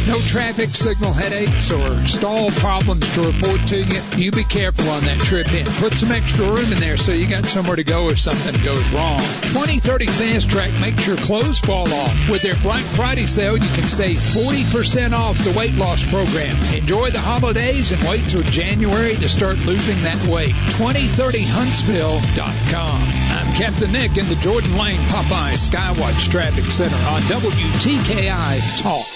No 0.06 0.20
traffic 0.20 0.74
signal 0.74 1.12
headaches 1.12 1.70
or 1.70 2.04
stall 2.06 2.50
problems 2.50 3.08
to 3.14 3.20
report 3.22 3.64
to 3.68 3.76
you. 3.78 4.00
You 4.16 4.32
be 4.32 4.42
careful 4.42 4.90
on 4.90 5.04
that 5.04 5.20
trip 5.20 5.52
in. 5.52 5.64
Put 5.64 5.96
some 5.96 6.10
extra 6.10 6.44
room 6.46 6.72
in 6.72 6.80
there 6.80 6.96
so 6.96 7.12
you 7.12 7.28
got 7.28 7.46
somewhere 7.46 7.76
to 7.76 7.84
go 7.84 8.08
if 8.08 8.18
something 8.18 8.60
goes 8.64 8.92
wrong. 8.92 9.20
2030 9.20 10.06
Fast 10.06 10.50
Track 10.50 10.72
makes 10.80 11.06
your 11.06 11.16
clothes 11.18 11.60
fall 11.60 11.88
off. 11.92 12.28
With 12.28 12.42
their 12.42 12.56
Black 12.56 12.82
Friday 12.84 13.26
sale, 13.26 13.56
you 13.56 13.68
can 13.74 13.86
save 13.86 14.18
40% 14.18 15.12
off 15.12 15.38
the 15.38 15.52
weight 15.56 15.74
loss 15.74 16.02
program. 16.10 16.56
Enjoy 16.74 17.10
the 17.10 17.20
holidays 17.20 17.92
and 17.92 18.02
wait 18.08 18.28
till 18.28 18.42
January 18.42 19.14
to 19.14 19.28
start 19.28 19.56
losing 19.66 20.02
that 20.02 20.20
weight. 20.26 20.50
2030huntsville.com. 20.50 23.02
I'm 23.30 23.54
Captain 23.54 23.92
Nick 23.92 24.16
in 24.16 24.28
the 24.28 24.34
Jordan 24.36 24.76
Lane 24.76 25.00
Popeye 25.02 25.54
Skywatch 25.54 26.28
Traffic 26.28 26.64
Center 26.64 26.96
on 27.06 27.22
WTKI 27.22 28.82
Talk. 28.82 29.06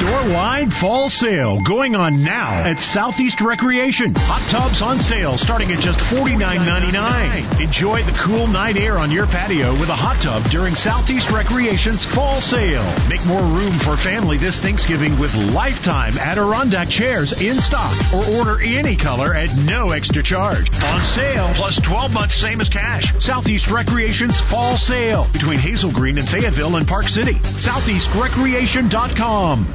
Store-wide 0.00 0.72
fall 0.72 1.10
sale 1.10 1.60
going 1.60 1.94
on 1.94 2.22
now 2.22 2.62
at 2.62 2.78
Southeast 2.78 3.42
Recreation. 3.42 4.14
Hot 4.16 4.40
tubs 4.48 4.80
on 4.80 4.98
sale 4.98 5.36
starting 5.36 5.70
at 5.72 5.80
just 5.80 6.00
$49.99. 6.00 7.60
Enjoy 7.60 8.02
the 8.02 8.12
cool 8.12 8.46
night 8.46 8.78
air 8.78 8.98
on 8.98 9.10
your 9.10 9.26
patio 9.26 9.72
with 9.72 9.90
a 9.90 9.94
hot 9.94 10.16
tub 10.22 10.42
during 10.44 10.74
Southeast 10.74 11.30
Recreation's 11.30 12.02
fall 12.02 12.40
sale. 12.40 12.82
Make 13.10 13.26
more 13.26 13.42
room 13.42 13.74
for 13.74 13.98
family 13.98 14.38
this 14.38 14.58
Thanksgiving 14.58 15.18
with 15.18 15.34
lifetime 15.52 16.16
Adirondack 16.16 16.88
chairs 16.88 17.38
in 17.42 17.60
stock 17.60 17.94
or 18.14 18.24
order 18.38 18.58
any 18.62 18.96
color 18.96 19.34
at 19.34 19.54
no 19.54 19.90
extra 19.90 20.22
charge. 20.22 20.70
On 20.82 21.04
sale 21.04 21.52
plus 21.54 21.78
12 21.78 22.14
months 22.14 22.36
same 22.36 22.62
as 22.62 22.70
cash. 22.70 23.12
Southeast 23.22 23.70
Recreation's 23.70 24.40
fall 24.40 24.78
sale 24.78 25.26
between 25.30 25.58
Hazel 25.58 25.92
Green 25.92 26.16
and 26.16 26.26
Fayetteville 26.26 26.76
and 26.76 26.88
Park 26.88 27.04
City. 27.04 27.34
SoutheastRecreation.com. 27.34 29.74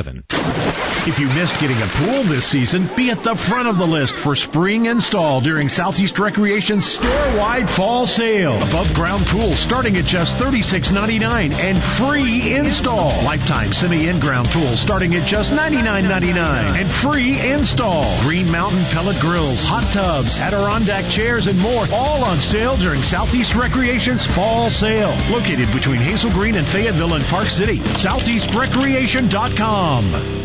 1-800-211-6137. 0.01 0.90
If 1.07 1.17
you 1.17 1.25
missed 1.29 1.59
getting 1.59 1.81
a 1.81 1.87
pool 1.87 2.21
this 2.23 2.45
season, 2.45 2.87
be 2.95 3.09
at 3.09 3.23
the 3.23 3.35
front 3.35 3.67
of 3.67 3.79
the 3.79 3.87
list 3.87 4.13
for 4.13 4.35
spring 4.35 4.85
install 4.85 5.41
during 5.41 5.67
Southeast 5.67 6.19
Recreation's 6.19 6.85
store-wide 6.85 7.67
fall 7.67 8.05
sale. 8.05 8.61
Above 8.61 8.93
ground 8.93 9.25
pool 9.25 9.53
starting 9.53 9.97
at 9.97 10.05
just 10.05 10.37
$36.99 10.37 11.53
and 11.53 11.81
free 11.81 12.53
install. 12.53 13.07
Lifetime 13.23 13.73
semi-in-ground 13.73 14.47
pool 14.49 14.77
starting 14.77 15.15
at 15.15 15.25
just 15.25 15.51
$99.99 15.51 16.79
and 16.79 16.87
free 16.87 17.49
install. 17.49 18.05
Green 18.21 18.51
Mountain 18.51 18.83
pellet 18.91 19.19
grills, 19.19 19.63
hot 19.63 19.91
tubs, 19.91 20.39
Adirondack 20.39 21.05
chairs, 21.05 21.47
and 21.47 21.57
more, 21.57 21.83
all 21.91 22.23
on 22.23 22.37
sale 22.37 22.77
during 22.77 23.01
Southeast 23.01 23.55
Recreation's 23.55 24.23
fall 24.23 24.69
sale. 24.69 25.17
Located 25.31 25.73
between 25.73 25.99
Hazel 25.99 26.29
Green 26.29 26.57
and 26.57 26.67
Fayetteville 26.67 27.15
and 27.15 27.23
Park 27.23 27.47
City. 27.47 27.79
SoutheastRecreation.com. 27.79 30.40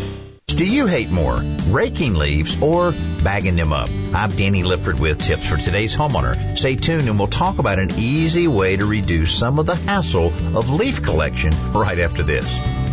Do 0.55 0.65
you 0.65 0.87
hate 0.87 1.09
more, 1.09 1.41
raking 1.67 2.13
leaves 2.13 2.61
or 2.61 2.93
bagging 3.21 3.57
them 3.57 3.73
up? 3.73 3.89
I'm 4.13 4.29
Danny 4.29 4.63
Lipford 4.63 4.97
with 4.97 5.21
tips 5.21 5.45
for 5.45 5.57
today's 5.57 5.93
homeowner. 5.93 6.57
Stay 6.57 6.77
tuned 6.77 7.09
and 7.09 7.19
we'll 7.19 7.27
talk 7.27 7.59
about 7.59 7.79
an 7.79 7.91
easy 7.97 8.47
way 8.47 8.77
to 8.77 8.85
reduce 8.85 9.37
some 9.37 9.59
of 9.59 9.65
the 9.65 9.75
hassle 9.75 10.27
of 10.57 10.69
leaf 10.69 11.03
collection 11.03 11.51
right 11.73 11.99
after 11.99 12.23
this. 12.23 12.47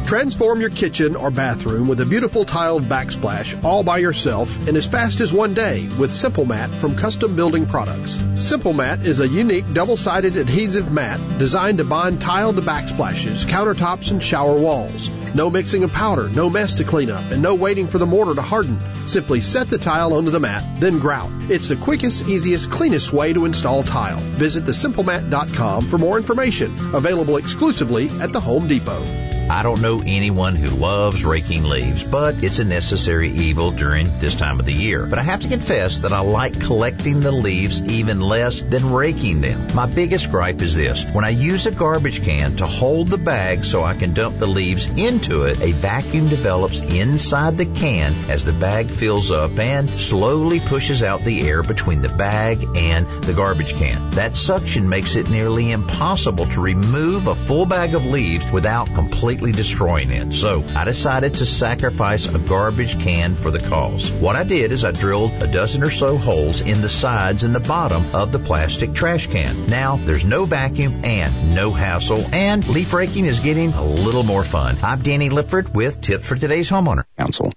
Transform 0.08 0.60
your 0.60 0.68
kitchen 0.68 1.14
or 1.14 1.30
bathroom 1.30 1.86
with 1.86 2.00
a 2.00 2.04
beautiful 2.04 2.44
tiled 2.44 2.82
backsplash 2.88 3.62
all 3.64 3.84
by 3.84 3.98
yourself 3.98 4.68
in 4.68 4.76
as 4.76 4.86
fast 4.86 5.20
as 5.20 5.32
one 5.32 5.54
day 5.54 5.88
with 5.98 6.12
Simple 6.12 6.44
Mat 6.44 6.68
from 6.70 6.96
Custom 6.96 7.36
Building 7.36 7.66
Products. 7.66 8.18
Simple 8.36 8.74
Mat 8.74 9.06
is 9.06 9.20
a 9.20 9.28
unique 9.28 9.72
double-sided 9.72 10.36
adhesive 10.36 10.92
mat 10.92 11.20
designed 11.38 11.78
to 11.78 11.84
bond 11.84 12.20
tiled 12.20 12.56
backsplashes, 12.56 13.46
countertops, 13.46 14.10
and 14.10 14.22
shower 14.22 14.58
walls. 14.58 15.08
No 15.34 15.50
mixing 15.50 15.82
of 15.82 15.90
powder, 15.90 16.28
no 16.28 16.48
mess 16.50 16.76
to 16.76 16.84
clean 16.84 17.10
up, 17.10 17.30
and 17.32 17.42
no 17.44 17.54
waiting 17.54 17.86
for 17.86 17.98
the 17.98 18.06
mortar 18.06 18.34
to 18.34 18.40
harden. 18.42 18.80
Simply 19.06 19.42
set 19.42 19.68
the 19.68 19.76
tile 19.76 20.14
onto 20.14 20.30
the 20.30 20.40
mat, 20.40 20.80
then 20.80 20.98
grout. 20.98 21.30
It's 21.50 21.68
the 21.68 21.76
quickest, 21.76 22.26
easiest, 22.26 22.70
cleanest 22.70 23.12
way 23.12 23.34
to 23.34 23.44
install 23.44 23.84
tile. 23.84 24.18
Visit 24.18 24.64
thesimplemat.com 24.64 25.88
for 25.88 25.98
more 25.98 26.16
information. 26.16 26.74
Available 26.94 27.36
exclusively 27.36 28.08
at 28.20 28.32
the 28.32 28.40
Home 28.40 28.66
Depot. 28.66 29.23
I 29.48 29.62
don't 29.62 29.82
know 29.82 30.00
anyone 30.00 30.56
who 30.56 30.68
loves 30.68 31.22
raking 31.22 31.64
leaves, 31.64 32.02
but 32.02 32.42
it's 32.42 32.60
a 32.60 32.64
necessary 32.64 33.30
evil 33.30 33.72
during 33.72 34.18
this 34.18 34.36
time 34.36 34.58
of 34.58 34.64
the 34.64 34.72
year. 34.72 35.04
But 35.04 35.18
I 35.18 35.22
have 35.22 35.40
to 35.40 35.48
confess 35.48 35.98
that 35.98 36.14
I 36.14 36.20
like 36.20 36.58
collecting 36.60 37.20
the 37.20 37.30
leaves 37.30 37.82
even 37.82 38.20
less 38.20 38.62
than 38.62 38.90
raking 38.90 39.42
them. 39.42 39.68
My 39.74 39.84
biggest 39.84 40.30
gripe 40.30 40.62
is 40.62 40.74
this. 40.74 41.04
When 41.04 41.26
I 41.26 41.28
use 41.28 41.66
a 41.66 41.72
garbage 41.72 42.24
can 42.24 42.56
to 42.56 42.66
hold 42.66 43.08
the 43.08 43.18
bag 43.18 43.66
so 43.66 43.84
I 43.84 43.92
can 43.92 44.14
dump 44.14 44.38
the 44.38 44.46
leaves 44.46 44.86
into 44.86 45.42
it, 45.42 45.60
a 45.60 45.72
vacuum 45.72 46.30
develops 46.30 46.80
inside 46.80 47.58
the 47.58 47.66
can 47.66 48.30
as 48.30 48.46
the 48.46 48.52
bag 48.54 48.88
fills 48.88 49.30
up 49.30 49.58
and 49.58 50.00
slowly 50.00 50.58
pushes 50.60 51.02
out 51.02 51.20
the 51.20 51.46
air 51.46 51.62
between 51.62 52.00
the 52.00 52.08
bag 52.08 52.64
and 52.76 53.06
the 53.24 53.34
garbage 53.34 53.74
can. 53.74 54.10
That 54.12 54.36
suction 54.36 54.88
makes 54.88 55.16
it 55.16 55.28
nearly 55.28 55.70
impossible 55.70 56.46
to 56.46 56.62
remove 56.62 57.26
a 57.26 57.34
full 57.34 57.66
bag 57.66 57.94
of 57.94 58.06
leaves 58.06 58.50
without 58.50 58.86
completely 58.94 59.33
completely 59.34 59.56
destroying 59.56 60.10
it. 60.10 60.32
So 60.32 60.64
I 60.76 60.84
decided 60.84 61.34
to 61.34 61.46
sacrifice 61.46 62.32
a 62.32 62.38
garbage 62.38 63.00
can 63.00 63.34
for 63.34 63.50
the 63.50 63.58
cause. 63.58 64.10
What 64.10 64.36
I 64.36 64.44
did 64.44 64.70
is 64.70 64.84
I 64.84 64.92
drilled 64.92 65.32
a 65.42 65.50
dozen 65.50 65.82
or 65.82 65.90
so 65.90 66.16
holes 66.16 66.60
in 66.60 66.80
the 66.82 66.88
sides 66.88 67.42
and 67.42 67.54
the 67.54 67.60
bottom 67.60 68.14
of 68.14 68.30
the 68.30 68.38
plastic 68.38 68.94
trash 68.94 69.26
can. 69.26 69.66
Now 69.66 69.96
there's 69.96 70.24
no 70.24 70.44
vacuum 70.44 71.04
and 71.04 71.54
no 71.54 71.72
hassle 71.72 72.24
and 72.32 72.66
leaf 72.68 72.92
raking 72.92 73.24
is 73.26 73.40
getting 73.40 73.72
a 73.72 73.84
little 73.84 74.22
more 74.22 74.44
fun. 74.44 74.76
I'm 74.82 75.02
Danny 75.02 75.30
Lipford 75.30 75.74
with 75.74 76.00
tips 76.00 76.26
for 76.26 76.36
today's 76.36 76.70
homeowner. 76.70 77.04
Council. 77.18 77.52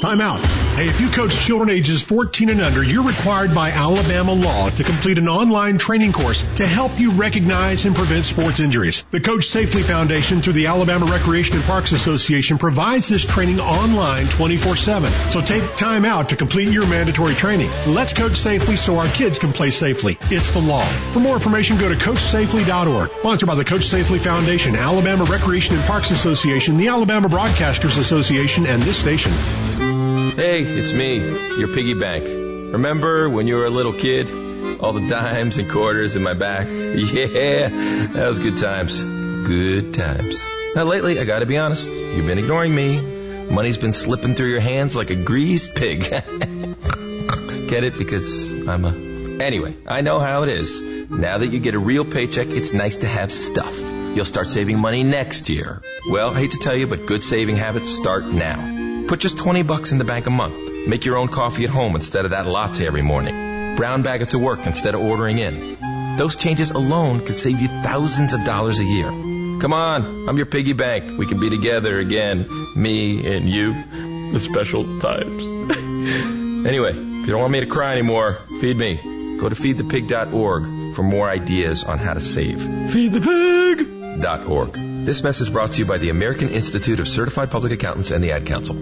Time 0.00 0.20
out. 0.20 0.40
Hey, 0.74 0.88
if 0.88 1.00
you 1.00 1.08
coach 1.08 1.38
children 1.38 1.70
ages 1.70 2.02
14 2.02 2.50
and 2.50 2.60
under, 2.60 2.82
you're 2.82 3.04
required 3.04 3.54
by 3.54 3.70
Alabama 3.70 4.32
law 4.32 4.68
to 4.70 4.82
complete 4.82 5.18
an 5.18 5.28
online 5.28 5.78
training 5.78 6.12
course 6.12 6.44
to 6.56 6.66
help 6.66 6.98
you 6.98 7.12
recognize 7.12 7.86
and 7.86 7.94
prevent 7.94 8.26
sports 8.26 8.58
injuries. 8.60 9.04
The 9.12 9.20
Coach 9.20 9.46
Safely 9.46 9.82
Foundation 9.82 10.42
through 10.42 10.54
the 10.54 10.66
Alabama 10.66 11.06
Recreation 11.06 11.56
and 11.56 11.64
Parks 11.64 11.92
Association 11.92 12.58
provides 12.58 13.08
this 13.08 13.24
training 13.24 13.60
online 13.60 14.26
24-7. 14.26 15.30
So 15.30 15.40
take 15.40 15.76
time 15.76 16.04
out 16.04 16.30
to 16.30 16.36
complete 16.36 16.70
your 16.70 16.86
mandatory 16.86 17.34
training. 17.34 17.70
Let's 17.86 18.12
coach 18.12 18.36
safely 18.36 18.76
so 18.76 18.98
our 18.98 19.06
kids 19.06 19.38
can 19.38 19.52
play 19.52 19.70
safely. 19.70 20.18
It's 20.22 20.50
the 20.50 20.60
law. 20.60 20.84
For 21.12 21.20
more 21.20 21.34
information, 21.34 21.78
go 21.78 21.88
to 21.88 21.94
coachsafely.org. 21.94 23.10
Sponsored 23.20 23.46
by 23.46 23.54
the 23.54 23.64
Coach 23.64 23.86
Safely 23.86 24.18
Foundation, 24.18 24.74
Alabama 24.74 25.24
Recreation 25.24 25.76
and 25.76 25.84
Parks 25.84 26.10
Association, 26.10 26.76
the 26.76 26.88
Alabama 26.88 27.28
Broadcasters 27.28 27.96
Association, 27.98 28.66
and 28.66 28.82
this 28.82 28.98
station. 28.98 29.32
Hey, 30.36 30.62
it's 30.62 30.92
me, 30.92 31.18
your 31.60 31.68
piggy 31.68 31.94
bank. 31.94 32.24
Remember 32.24 33.30
when 33.30 33.46
you 33.46 33.54
were 33.54 33.66
a 33.66 33.70
little 33.70 33.92
kid? 33.92 34.80
All 34.80 34.92
the 34.92 35.08
dimes 35.08 35.58
and 35.58 35.70
quarters 35.70 36.16
in 36.16 36.24
my 36.24 36.34
back? 36.34 36.66
Yeah, 36.94 37.68
that 37.68 38.26
was 38.26 38.40
good 38.40 38.58
times. 38.58 39.00
Good 39.00 39.94
times. 39.94 40.42
Now 40.74 40.84
lately, 40.84 41.20
I 41.20 41.24
gotta 41.24 41.46
be 41.46 41.56
honest, 41.56 41.88
you've 41.88 42.26
been 42.26 42.38
ignoring 42.38 42.74
me. 42.74 43.00
Money's 43.48 43.78
been 43.78 43.92
slipping 43.92 44.34
through 44.34 44.48
your 44.48 44.60
hands 44.60 44.96
like 44.96 45.10
a 45.10 45.14
greased 45.14 45.76
pig. 45.76 46.00
Get 47.68 47.84
it? 47.84 47.96
Because 47.96 48.50
I'm 48.66 48.84
a... 48.84 49.40
Anyway, 49.40 49.76
I 49.86 50.00
know 50.00 50.18
how 50.18 50.42
it 50.42 50.48
is. 50.48 50.80
Now 51.10 51.38
that 51.38 51.46
you 51.46 51.60
get 51.60 51.74
a 51.74 51.78
real 51.78 52.04
paycheck, 52.04 52.48
it's 52.48 52.72
nice 52.72 52.96
to 52.98 53.06
have 53.06 53.32
stuff. 53.32 53.78
You'll 53.78 54.24
start 54.24 54.48
saving 54.48 54.80
money 54.80 55.04
next 55.04 55.48
year. 55.48 55.80
Well, 56.10 56.30
I 56.30 56.40
hate 56.40 56.52
to 56.52 56.58
tell 56.58 56.74
you, 56.74 56.88
but 56.88 57.06
good 57.06 57.22
saving 57.22 57.54
habits 57.54 57.90
start 57.90 58.24
now. 58.24 58.93
Put 59.08 59.20
just 59.20 59.38
20 59.38 59.62
bucks 59.62 59.92
in 59.92 59.98
the 59.98 60.04
bank 60.04 60.26
a 60.26 60.30
month. 60.30 60.54
Make 60.88 61.04
your 61.04 61.18
own 61.18 61.28
coffee 61.28 61.64
at 61.64 61.70
home 61.70 61.94
instead 61.94 62.24
of 62.24 62.30
that 62.30 62.46
latte 62.46 62.86
every 62.86 63.02
morning. 63.02 63.76
Brown 63.76 64.02
bag 64.02 64.22
it 64.22 64.30
to 64.30 64.38
work 64.38 64.66
instead 64.66 64.94
of 64.94 65.02
ordering 65.02 65.38
in. 65.38 66.16
Those 66.16 66.36
changes 66.36 66.70
alone 66.70 67.26
could 67.26 67.36
save 67.36 67.60
you 67.60 67.68
thousands 67.68 68.32
of 68.32 68.44
dollars 68.44 68.80
a 68.80 68.84
year. 68.84 69.08
Come 69.08 69.72
on, 69.72 70.28
I'm 70.28 70.36
your 70.36 70.46
piggy 70.46 70.72
bank. 70.72 71.18
We 71.18 71.26
can 71.26 71.38
be 71.38 71.50
together 71.50 71.98
again. 71.98 72.48
Me 72.76 73.36
and 73.36 73.48
you. 73.48 73.74
The 74.32 74.40
special 74.40 75.00
times. 75.00 75.44
anyway, 76.66 76.90
if 76.90 76.96
you 76.96 77.26
don't 77.26 77.40
want 77.40 77.52
me 77.52 77.60
to 77.60 77.66
cry 77.66 77.92
anymore, 77.92 78.38
feed 78.60 78.76
me. 78.76 78.96
Go 79.38 79.48
to 79.48 79.54
feedthepig.org 79.54 80.94
for 80.94 81.02
more 81.02 81.28
ideas 81.28 81.84
on 81.84 81.98
how 81.98 82.14
to 82.14 82.20
save. 82.20 82.62
Feed 82.90 83.12
the 83.12 83.20
pig! 83.20 84.48
.org. 84.48 84.93
This 85.04 85.22
message 85.22 85.52
brought 85.52 85.72
to 85.72 85.80
you 85.80 85.84
by 85.84 85.98
the 85.98 86.08
American 86.08 86.48
Institute 86.48 86.98
of 86.98 87.06
Certified 87.06 87.50
Public 87.50 87.72
Accountants 87.72 88.10
and 88.10 88.24
the 88.24 88.32
Ad 88.32 88.46
Council. 88.46 88.74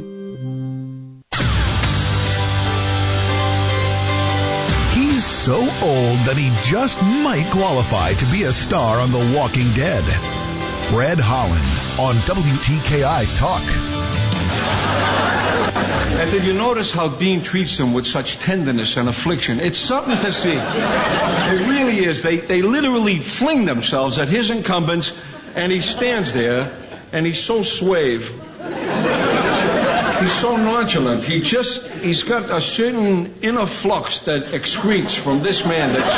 He's 4.94 5.24
so 5.24 5.56
old 5.56 6.18
that 6.26 6.37
he 6.37 6.52
just 6.70 7.02
might 7.02 7.50
qualify 7.50 8.14
to 8.14 8.26
be 8.26 8.44
a 8.44 8.52
star 8.52 9.00
on 9.00 9.11
The 9.11 9.35
Walking 9.37 9.72
Dead. 9.72 10.04
Fred 10.90 11.18
Holland 11.18 11.66
on 11.98 12.14
WTKI 12.22 13.38
Talk. 13.38 13.62
And 16.20 16.30
did 16.30 16.44
you 16.44 16.52
notice 16.52 16.92
how 16.92 17.08
Dean 17.08 17.42
treats 17.42 17.76
them 17.78 17.92
with 17.94 18.06
such 18.06 18.38
tenderness 18.38 18.96
and 18.96 19.08
affliction? 19.08 19.58
It's 19.58 19.80
something 19.80 20.20
to 20.20 20.32
see. 20.32 20.52
It 20.52 21.68
really 21.68 22.04
is. 22.04 22.22
They, 22.22 22.37
they 22.37 22.62
literally 22.62 23.18
fling 23.18 23.64
themselves 23.64 24.18
at 24.18 24.28
his 24.28 24.50
incumbents, 24.50 25.14
and 25.54 25.72
he 25.72 25.80
stands 25.80 26.32
there, 26.32 26.76
and 27.12 27.26
he's 27.26 27.42
so 27.42 27.62
suave. 27.62 28.30
He's 30.20 30.32
so 30.32 30.56
nonchalant. 30.56 31.24
He 31.24 31.40
just, 31.40 31.84
he's 31.84 32.22
got 32.22 32.50
a 32.50 32.60
certain 32.60 33.40
inner 33.42 33.66
flux 33.66 34.20
that 34.20 34.52
excretes 34.52 35.16
from 35.16 35.42
this 35.42 35.64
man 35.64 35.92
that's, 35.92 36.08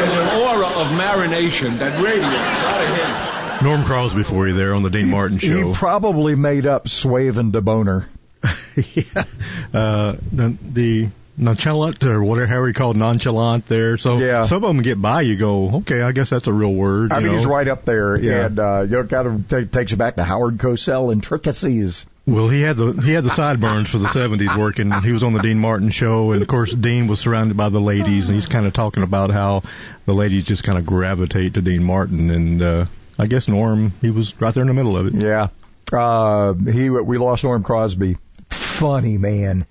there's 0.00 0.12
an 0.12 0.42
aura 0.42 0.66
of 0.66 0.88
marination 0.88 1.78
that 1.78 2.02
radiates 2.02 2.26
out 2.26 2.80
of 2.82 3.60
him. 3.60 3.64
Norm 3.64 3.84
Crosby 3.84 4.22
for 4.22 4.48
you 4.48 4.54
there 4.54 4.74
on 4.74 4.82
the 4.82 4.90
Dean 4.90 5.10
Martin 5.10 5.38
show. 5.38 5.68
He 5.68 5.74
probably 5.74 6.34
made 6.34 6.66
up 6.66 6.88
Swaven 6.88 7.52
de 7.52 7.60
Boner. 7.60 8.08
yeah. 8.76 9.24
Uh, 9.72 10.16
the, 10.32 10.56
the 10.62 11.08
nonchalant 11.36 12.02
or 12.04 12.22
whatever 12.24 12.66
he 12.66 12.72
called 12.72 12.96
nonchalant 12.96 13.66
there. 13.66 13.98
So 13.98 14.18
Yeah. 14.18 14.44
some 14.44 14.64
of 14.64 14.68
them 14.74 14.82
get 14.82 15.00
by. 15.00 15.22
You 15.22 15.36
go, 15.36 15.70
okay, 15.78 16.00
I 16.00 16.12
guess 16.12 16.30
that's 16.30 16.46
a 16.46 16.52
real 16.52 16.72
word. 16.74 17.12
I 17.12 17.18
mean, 17.20 17.28
know? 17.32 17.36
he's 17.38 17.46
right 17.46 17.68
up 17.68 17.84
there, 17.84 18.18
Yeah. 18.18 18.46
and 18.46 18.58
uh, 18.58 18.80
you 18.82 18.96
know, 18.96 19.04
kind 19.04 19.26
of 19.26 19.48
take, 19.48 19.70
takes 19.70 19.90
you 19.92 19.96
back 19.96 20.16
to 20.16 20.24
Howard 20.24 20.58
Cosell 20.58 21.12
intricacies. 21.12 22.06
Well, 22.26 22.48
he 22.48 22.60
had 22.60 22.76
the 22.76 22.90
he 22.90 23.12
had 23.12 23.22
the 23.22 23.30
sideburns 23.30 23.88
for 23.88 23.98
the 23.98 24.08
seventies 24.08 24.50
working. 24.58 24.90
He 25.02 25.12
was 25.12 25.22
on 25.22 25.32
the 25.32 25.38
Dean 25.40 25.60
Martin 25.60 25.90
show, 25.90 26.32
and 26.32 26.42
of 26.42 26.48
course, 26.48 26.74
Dean 26.74 27.06
was 27.06 27.20
surrounded 27.20 27.56
by 27.56 27.68
the 27.68 27.80
ladies, 27.80 28.28
and 28.28 28.34
he's 28.34 28.46
kind 28.46 28.66
of 28.66 28.72
talking 28.72 29.04
about 29.04 29.30
how 29.30 29.62
the 30.06 30.12
ladies 30.12 30.42
just 30.44 30.64
kind 30.64 30.76
of 30.76 30.84
gravitate 30.84 31.54
to 31.54 31.62
Dean 31.62 31.84
Martin, 31.84 32.30
and 32.32 32.60
uh, 32.62 32.86
I 33.16 33.26
guess 33.28 33.46
Norm 33.46 33.92
he 34.00 34.10
was 34.10 34.34
right 34.40 34.52
there 34.52 34.62
in 34.62 34.66
the 34.66 34.74
middle 34.74 34.96
of 34.96 35.06
it. 35.06 35.14
Yeah. 35.14 35.48
Uh, 35.92 36.54
he, 36.54 36.90
we 36.90 37.16
lost 37.16 37.44
Norm 37.44 37.62
Crosby. 37.62 38.16
Funny 38.50 39.18
man. 39.18 39.64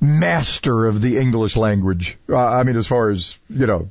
Master 0.00 0.86
of 0.86 1.00
the 1.00 1.18
English 1.18 1.56
language. 1.56 2.16
Uh, 2.28 2.36
I 2.38 2.62
mean, 2.62 2.76
as 2.76 2.86
far 2.86 3.10
as, 3.10 3.38
you 3.48 3.66
know, 3.66 3.90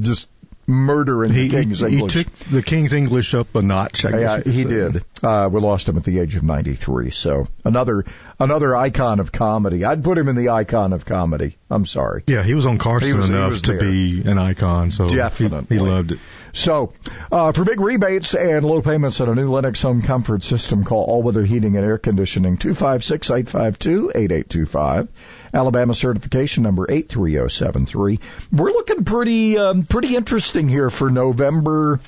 just 0.00 0.28
murder 0.66 1.24
in 1.24 1.32
He, 1.32 1.48
the 1.48 1.56
King's 1.56 1.80
he, 1.80 1.88
he 1.88 1.92
English. 1.94 2.12
took 2.12 2.32
the 2.50 2.62
King's 2.62 2.92
English 2.92 3.34
up 3.34 3.54
a 3.54 3.62
notch. 3.62 4.04
I 4.04 4.10
guess 4.10 4.46
Yeah, 4.46 4.52
he 4.52 4.64
did. 4.64 5.04
Uh, 5.22 5.48
we 5.50 5.60
lost 5.60 5.88
him 5.88 5.96
at 5.96 6.04
the 6.04 6.18
age 6.18 6.36
of 6.36 6.42
93. 6.42 7.10
So 7.10 7.48
another, 7.64 8.04
another 8.40 8.76
icon 8.76 9.20
of 9.20 9.32
comedy. 9.32 9.84
I'd 9.84 10.02
put 10.04 10.16
him 10.18 10.28
in 10.28 10.36
the 10.36 10.50
icon 10.50 10.92
of 10.92 11.04
comedy. 11.04 11.56
I'm 11.70 11.86
sorry. 11.86 12.22
Yeah, 12.26 12.42
he 12.42 12.54
was 12.54 12.66
on 12.66 12.78
Carson 12.78 13.16
was- 13.18 13.28
enough 13.30 13.62
to 13.62 13.72
there. 13.72 13.80
be 13.80 14.22
an 14.24 14.38
icon, 14.38 14.90
so 14.90 15.06
he- 15.08 15.16
Definitely. 15.16 15.76
he, 15.76 15.82
loved 15.82 16.12
it. 16.12 16.18
So, 16.52 16.92
uh, 17.30 17.52
for 17.52 17.64
big 17.64 17.80
rebates 17.80 18.34
and 18.34 18.64
low 18.64 18.80
payments 18.80 19.20
on 19.20 19.28
a 19.28 19.34
new 19.34 19.50
Lennox 19.50 19.82
home 19.82 20.02
comfort 20.02 20.42
system, 20.42 20.84
call 20.84 21.04
All 21.04 21.22
Weather 21.22 21.44
Heating 21.44 21.76
and 21.76 21.84
Air 21.84 21.98
Conditioning 21.98 22.56
256-852-8825. 22.58 25.08
Alabama 25.52 25.94
certification 25.94 26.62
number 26.62 26.86
83073. 26.90 28.20
We're 28.52 28.70
looking 28.70 29.04
pretty, 29.04 29.58
um, 29.58 29.84
pretty 29.84 30.16
interesting 30.16 30.68
here 30.68 30.90
for 30.90 31.10
November, 31.10 32.00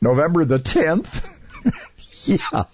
November 0.00 0.44
the 0.44 0.58
10th. 0.58 1.22
yeah. 2.24 2.64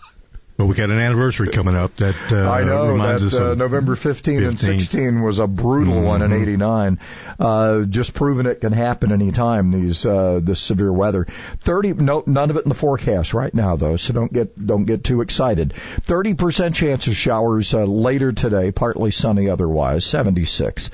Well, 0.59 0.67
we 0.67 0.75
got 0.75 0.91
an 0.91 0.99
anniversary 0.99 1.51
coming 1.51 1.77
up 1.77 1.95
that 1.99 2.17
uh, 2.33 2.51
I 2.51 2.65
know 2.65 2.89
reminds 2.89 3.23
that 3.23 3.29
us 3.29 3.41
uh, 3.41 3.45
of 3.53 3.59
November 3.59 3.95
15 3.95 4.43
and 4.43 4.59
15. 4.59 4.81
16 4.81 5.23
was 5.23 5.39
a 5.39 5.47
brutal 5.47 6.03
one 6.03 6.21
in 6.21 6.33
Mhm. 6.33 6.43
89. 6.43 6.99
Uh, 7.39 7.83
just 7.85 8.13
proving 8.13 8.47
it 8.47 8.61
can 8.61 8.73
happen 8.73 9.13
anytime. 9.13 9.71
These 9.71 10.05
uh, 10.05 10.41
this 10.43 10.59
severe 10.59 10.93
weather. 10.93 11.29
30. 11.61 11.93
No, 11.95 12.25
none 12.27 12.51
of 12.51 12.57
it 12.57 12.65
in 12.65 12.71
the 12.71 12.75
forecast 12.75 13.35
right 13.35 13.55
now 13.55 13.77
though. 13.77 13.95
So 13.97 14.13
don't 14.13 14.33
get 14.33 14.67
don't 14.67 14.85
get 14.85 15.05
too 15.05 15.21
excited. 15.21 15.75
30 15.75 16.35
percent 16.35 16.75
chance 16.75 17.07
of 17.07 17.15
showers 17.15 17.73
uh, 17.73 17.85
later 17.85 18.33
today. 18.33 18.73
Partly 18.73 19.13
sunny 19.13 19.49
otherwise. 19.49 20.05
76. 20.07 20.91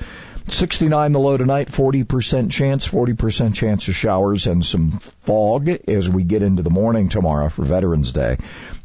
69 0.47 1.11
the 1.11 1.19
low 1.19 1.37
tonight, 1.37 1.69
40% 1.71 2.51
chance, 2.51 2.87
40% 2.87 3.55
chance 3.55 3.87
of 3.87 3.95
showers 3.95 4.45
and 4.45 4.63
some 4.63 4.99
fog 5.21 5.67
as 5.69 6.07
we 6.07 6.21
get 6.23 6.43
into 6.43 6.61
the 6.61 6.69
morning 6.69 7.09
tomorrow 7.09 7.49
for 7.49 7.63
Veterans 7.65 8.11
Day. 8.11 8.37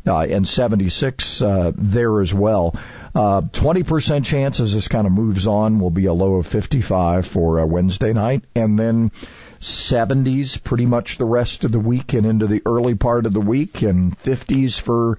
Uh, 0.07 0.21
and 0.21 0.49
76 0.49 1.43
uh, 1.43 1.73
there 1.77 2.21
as 2.21 2.33
well. 2.33 2.75
Uh, 3.15 3.43
20% 3.43 4.25
chance 4.25 4.59
as 4.61 4.73
this 4.73 4.89
kind 4.89 5.07
of 5.07 5.13
moves 5.13 5.47
on 5.47 5.79
will 5.79 5.91
be 5.91 6.07
a 6.07 6.13
low 6.13 6.37
of 6.37 6.47
55 6.47 7.27
for 7.27 7.61
uh, 7.61 7.67
Wednesday 7.67 8.13
night. 8.15 8.45
And 8.55 8.79
then 8.79 9.13
70s 9.61 10.63
pretty 10.63 10.87
much 10.87 11.19
the 11.19 11.27
rest 11.27 11.65
of 11.65 11.73
the 11.73 11.81
week 11.81 12.15
and 12.15 12.25
into 12.25 12.47
the 12.47 12.63
early 12.65 12.95
part 12.95 13.27
of 13.27 13.35
the 13.35 13.41
week 13.41 13.83
and 13.83 14.19
50s 14.19 14.81
for 14.81 15.19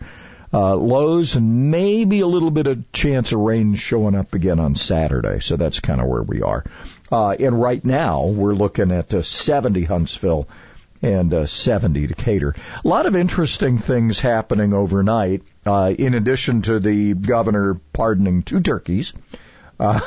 uh, 0.53 0.75
lows 0.75 1.35
and 1.35 1.71
maybe 1.71 2.21
a 2.21 2.27
little 2.27 2.51
bit 2.51 2.67
of 2.67 2.91
chance 2.91 3.31
of 3.31 3.39
rain 3.39 3.75
showing 3.75 4.15
up 4.15 4.33
again 4.33 4.59
on 4.59 4.75
Saturday. 4.75 5.39
So 5.39 5.57
that's 5.57 5.79
kind 5.79 6.01
of 6.01 6.07
where 6.07 6.23
we 6.23 6.41
are. 6.41 6.65
Uh, 7.11 7.31
and 7.31 7.61
right 7.61 7.83
now 7.83 8.25
we're 8.25 8.53
looking 8.53 8.91
at 8.91 9.13
uh, 9.13 9.21
70 9.21 9.83
Huntsville 9.83 10.47
and 11.01 11.33
uh, 11.33 11.45
70 11.45 12.07
Decatur. 12.07 12.55
A 12.83 12.87
lot 12.87 13.05
of 13.05 13.15
interesting 13.15 13.77
things 13.77 14.19
happening 14.19 14.73
overnight. 14.73 15.43
Uh, 15.65 15.93
in 15.97 16.13
addition 16.13 16.61
to 16.63 16.79
the 16.79 17.13
governor 17.13 17.79
pardoning 17.93 18.43
two 18.43 18.61
turkeys, 18.61 19.13
uh, 19.79 19.99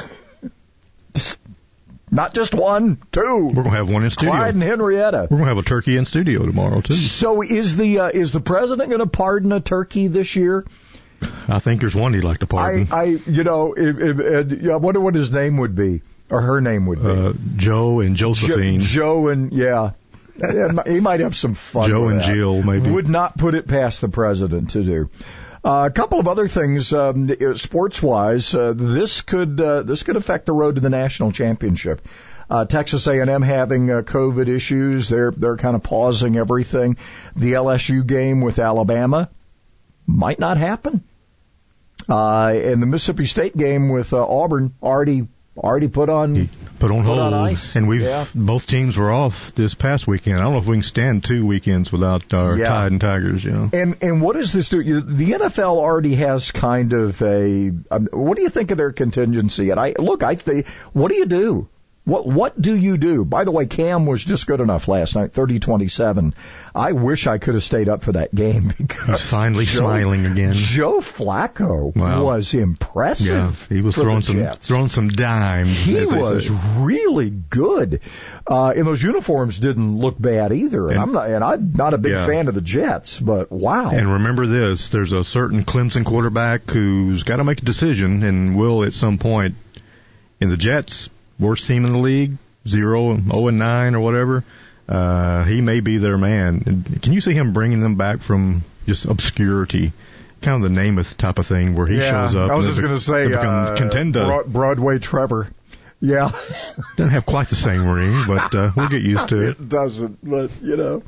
not 2.10 2.34
just 2.34 2.54
one, 2.54 2.98
two. 3.12 3.50
We're 3.54 3.62
gonna 3.62 3.76
have 3.76 3.90
one 3.90 4.04
in 4.04 4.10
studio. 4.10 4.32
Clyde 4.32 4.54
and 4.54 4.62
Henrietta. 4.62 5.28
We're 5.30 5.38
gonna 5.38 5.50
have 5.50 5.58
a 5.58 5.62
turkey 5.62 5.96
in 5.96 6.04
studio 6.04 6.44
tomorrow 6.44 6.80
too. 6.80 6.94
So 6.94 7.42
is 7.42 7.76
the 7.76 8.00
uh, 8.00 8.08
is 8.08 8.32
the 8.32 8.40
president 8.40 8.88
going 8.88 9.00
to 9.00 9.06
pardon 9.06 9.52
a 9.52 9.60
turkey 9.60 10.08
this 10.08 10.36
year? 10.36 10.64
I 11.48 11.58
think 11.58 11.80
there's 11.80 11.94
one 11.94 12.12
he'd 12.14 12.24
like 12.24 12.40
to 12.40 12.46
pardon. 12.46 12.88
I, 12.90 13.00
I 13.00 13.04
you 13.04 13.44
know, 13.44 13.72
if, 13.74 13.96
if, 13.98 14.66
uh, 14.66 14.72
I 14.72 14.76
wonder 14.76 15.00
what 15.00 15.14
his 15.14 15.30
name 15.30 15.56
would 15.58 15.74
be 15.74 16.02
or 16.28 16.40
her 16.40 16.60
name 16.60 16.86
would 16.86 17.02
be. 17.02 17.08
uh, 17.08 17.32
Joe 17.56 18.00
and 18.00 18.16
Jo- 18.16 18.34
Josephine. 18.34 18.80
Joe 18.80 19.28
and 19.28 19.52
yeah. 19.52 19.92
He 20.86 21.00
might 21.00 21.20
have 21.20 21.36
some 21.36 21.54
fun. 21.54 21.90
Joe 21.90 22.06
with 22.06 22.20
and. 22.20 22.34
Jill, 22.34 22.62
maybe. 22.62 22.90
Would 22.90 23.08
not 23.08 23.38
put 23.38 23.54
it 23.54 23.68
past 23.68 24.00
the 24.00 24.08
president 24.08 24.70
to 24.70 24.82
do. 24.82 25.10
Uh, 25.64 25.88
a 25.88 25.90
couple 25.90 26.20
of 26.20 26.28
other 26.28 26.46
things, 26.46 26.92
um, 26.92 27.30
sports 27.56 28.02
wise, 28.02 28.54
uh, 28.54 28.74
this 28.76 29.22
could 29.22 29.58
uh, 29.58 29.82
this 29.82 30.02
could 30.02 30.16
affect 30.16 30.44
the 30.44 30.52
road 30.52 30.74
to 30.74 30.80
the 30.82 30.90
national 30.90 31.32
championship. 31.32 32.06
Uh, 32.50 32.66
Texas 32.66 33.06
A&M 33.06 33.40
having 33.40 33.90
uh, 33.90 34.02
COVID 34.02 34.48
issues, 34.48 35.08
they're 35.08 35.30
they're 35.30 35.56
kind 35.56 35.74
of 35.74 35.82
pausing 35.82 36.36
everything. 36.36 36.98
The 37.34 37.54
LSU 37.54 38.06
game 38.06 38.42
with 38.42 38.58
Alabama 38.58 39.30
might 40.06 40.38
not 40.38 40.58
happen. 40.58 41.02
Uh, 42.06 42.48
and 42.48 42.82
the 42.82 42.86
Mississippi 42.86 43.24
State 43.24 43.56
game 43.56 43.88
with 43.88 44.12
uh, 44.12 44.22
Auburn 44.22 44.74
already 44.82 45.26
already 45.56 45.88
put 45.88 46.08
on 46.08 46.48
put 46.80 46.90
on 46.90 46.98
put 46.98 47.06
hold, 47.06 47.18
on 47.20 47.32
ice. 47.34 47.76
and 47.76 47.86
we've 47.88 48.02
Yeah. 48.02 48.24
both 48.34 48.66
teams 48.66 48.96
were 48.96 49.12
off 49.12 49.54
this 49.54 49.74
past 49.74 50.06
weekend. 50.06 50.38
I 50.38 50.42
don't 50.42 50.52
know 50.54 50.58
if 50.58 50.66
we 50.66 50.76
can 50.76 50.82
stand 50.82 51.24
two 51.24 51.46
weekends 51.46 51.92
without 51.92 52.32
our 52.34 52.56
Yeah. 52.56 52.68
Tide 52.68 52.92
and 52.92 53.00
Tigers. 53.00 53.44
You 53.44 53.52
know, 53.52 53.70
And 53.72 53.96
and 54.02 54.20
what 54.20 54.36
does 54.36 54.52
this 54.52 54.68
do? 54.68 54.82
The 55.00 55.32
NFL 55.32 55.76
already 55.78 56.16
has 56.16 56.50
kind 56.50 56.92
of 56.92 57.22
a. 57.22 57.70
Um, 57.90 58.08
what 58.12 58.36
do 58.36 58.42
you 58.42 58.48
think 58.48 58.70
of 58.72 58.78
their 58.78 58.92
contingency? 58.92 59.70
And 59.70 59.78
I 59.78 59.94
look, 59.98 60.22
I 60.22 60.34
think. 60.34 60.66
What 60.92 61.10
do 61.10 61.16
you 61.16 61.26
do? 61.26 61.68
What 62.06 62.26
what 62.26 62.60
do 62.60 62.76
you 62.76 62.98
do? 62.98 63.24
By 63.24 63.44
the 63.44 63.50
way, 63.50 63.64
Cam 63.64 64.04
was 64.04 64.22
just 64.22 64.46
good 64.46 64.60
enough 64.60 64.88
last 64.88 65.16
night, 65.16 65.32
30-27. 65.32 66.34
I 66.74 66.92
wish 66.92 67.26
I 67.26 67.38
could 67.38 67.54
have 67.54 67.62
stayed 67.62 67.88
up 67.88 68.02
for 68.02 68.12
that 68.12 68.34
game 68.34 68.74
because 68.78 69.22
he's 69.22 69.30
finally 69.30 69.64
Joe- 69.64 69.78
smiling 69.80 70.26
again. 70.26 70.52
Joe 70.52 71.00
Flacco 71.00 71.96
Wow. 71.96 72.24
was 72.24 72.52
impressive. 72.52 73.66
Yeah, 73.70 73.76
he 73.76 73.80
was 73.80 73.94
throwing 73.94 74.20
some 74.20 74.36
Jets. 74.36 74.68
throwing 74.68 74.88
some 74.88 75.08
dimes. 75.08 75.70
He 75.78 75.94
was 75.94 76.50
really 76.50 77.30
good, 77.30 78.00
uh, 78.46 78.74
and 78.76 78.86
those 78.86 79.02
uniforms 79.02 79.58
didn't 79.58 79.96
look 79.98 80.20
bad 80.20 80.52
either. 80.52 80.88
And, 80.88 80.92
And- 80.96 81.00
I'm 81.00 81.12
not, 81.12 81.30
and 81.30 81.42
I'm 81.42 81.72
not 81.74 81.94
a 81.94 81.98
big 81.98 82.12
Yeah. 82.12 82.26
fan 82.26 82.48
of 82.48 82.54
the 82.54 82.60
Jets, 82.60 83.18
but 83.18 83.50
wow. 83.50 83.88
And 83.88 84.12
remember 84.14 84.46
this: 84.46 84.90
there's 84.90 85.12
a 85.12 85.24
certain 85.24 85.64
Clemson 85.64 86.04
quarterback 86.04 86.70
who's 86.70 87.22
got 87.22 87.36
to 87.36 87.44
make 87.44 87.62
a 87.62 87.64
decision, 87.64 88.22
and 88.22 88.56
will 88.56 88.84
at 88.84 88.92
some 88.92 89.16
point. 89.16 89.54
In 90.40 90.50
the 90.50 90.56
Jets, 90.56 91.08
worst 91.38 91.66
team 91.66 91.84
in 91.84 91.92
the 91.92 91.98
league, 91.98 92.36
zero, 92.66 93.16
zero 93.16 93.48
and 93.48 93.58
nine, 93.58 93.94
or 93.94 94.00
whatever. 94.00 94.44
Uh, 94.88 95.44
he 95.44 95.60
may 95.60 95.80
be 95.80 95.98
their 95.98 96.18
man. 96.18 96.84
Can 97.00 97.12
you 97.12 97.20
see 97.20 97.32
him 97.32 97.52
bringing 97.52 97.80
them 97.80 97.96
back 97.96 98.20
from 98.20 98.64
just 98.86 99.06
obscurity, 99.06 99.92
kind 100.42 100.62
of 100.62 100.70
the 100.70 100.80
Namath 100.80 101.16
type 101.16 101.38
of 101.38 101.46
thing, 101.46 101.74
where 101.74 101.86
he 101.86 101.96
yeah, 101.96 102.26
shows 102.26 102.36
up? 102.36 102.50
I 102.50 102.54
was 102.56 102.66
just 102.66 102.80
going 102.80 102.94
to 102.94 103.00
say, 103.00 103.32
uh, 103.32 103.76
contender. 103.76 104.42
Broadway 104.46 104.98
Trevor. 104.98 105.48
Yeah, 106.00 106.32
Doesn't 106.96 107.12
have 107.12 107.24
quite 107.24 107.48
the 107.48 107.56
same 107.56 107.88
ring, 107.88 108.24
but 108.26 108.54
uh, 108.54 108.72
we'll 108.76 108.88
get 108.88 109.02
used 109.02 109.28
to 109.28 109.38
it. 109.38 109.60
it 109.60 109.68
doesn't, 109.68 110.18
but 110.22 110.50
you 110.60 110.76
know. 110.76 111.02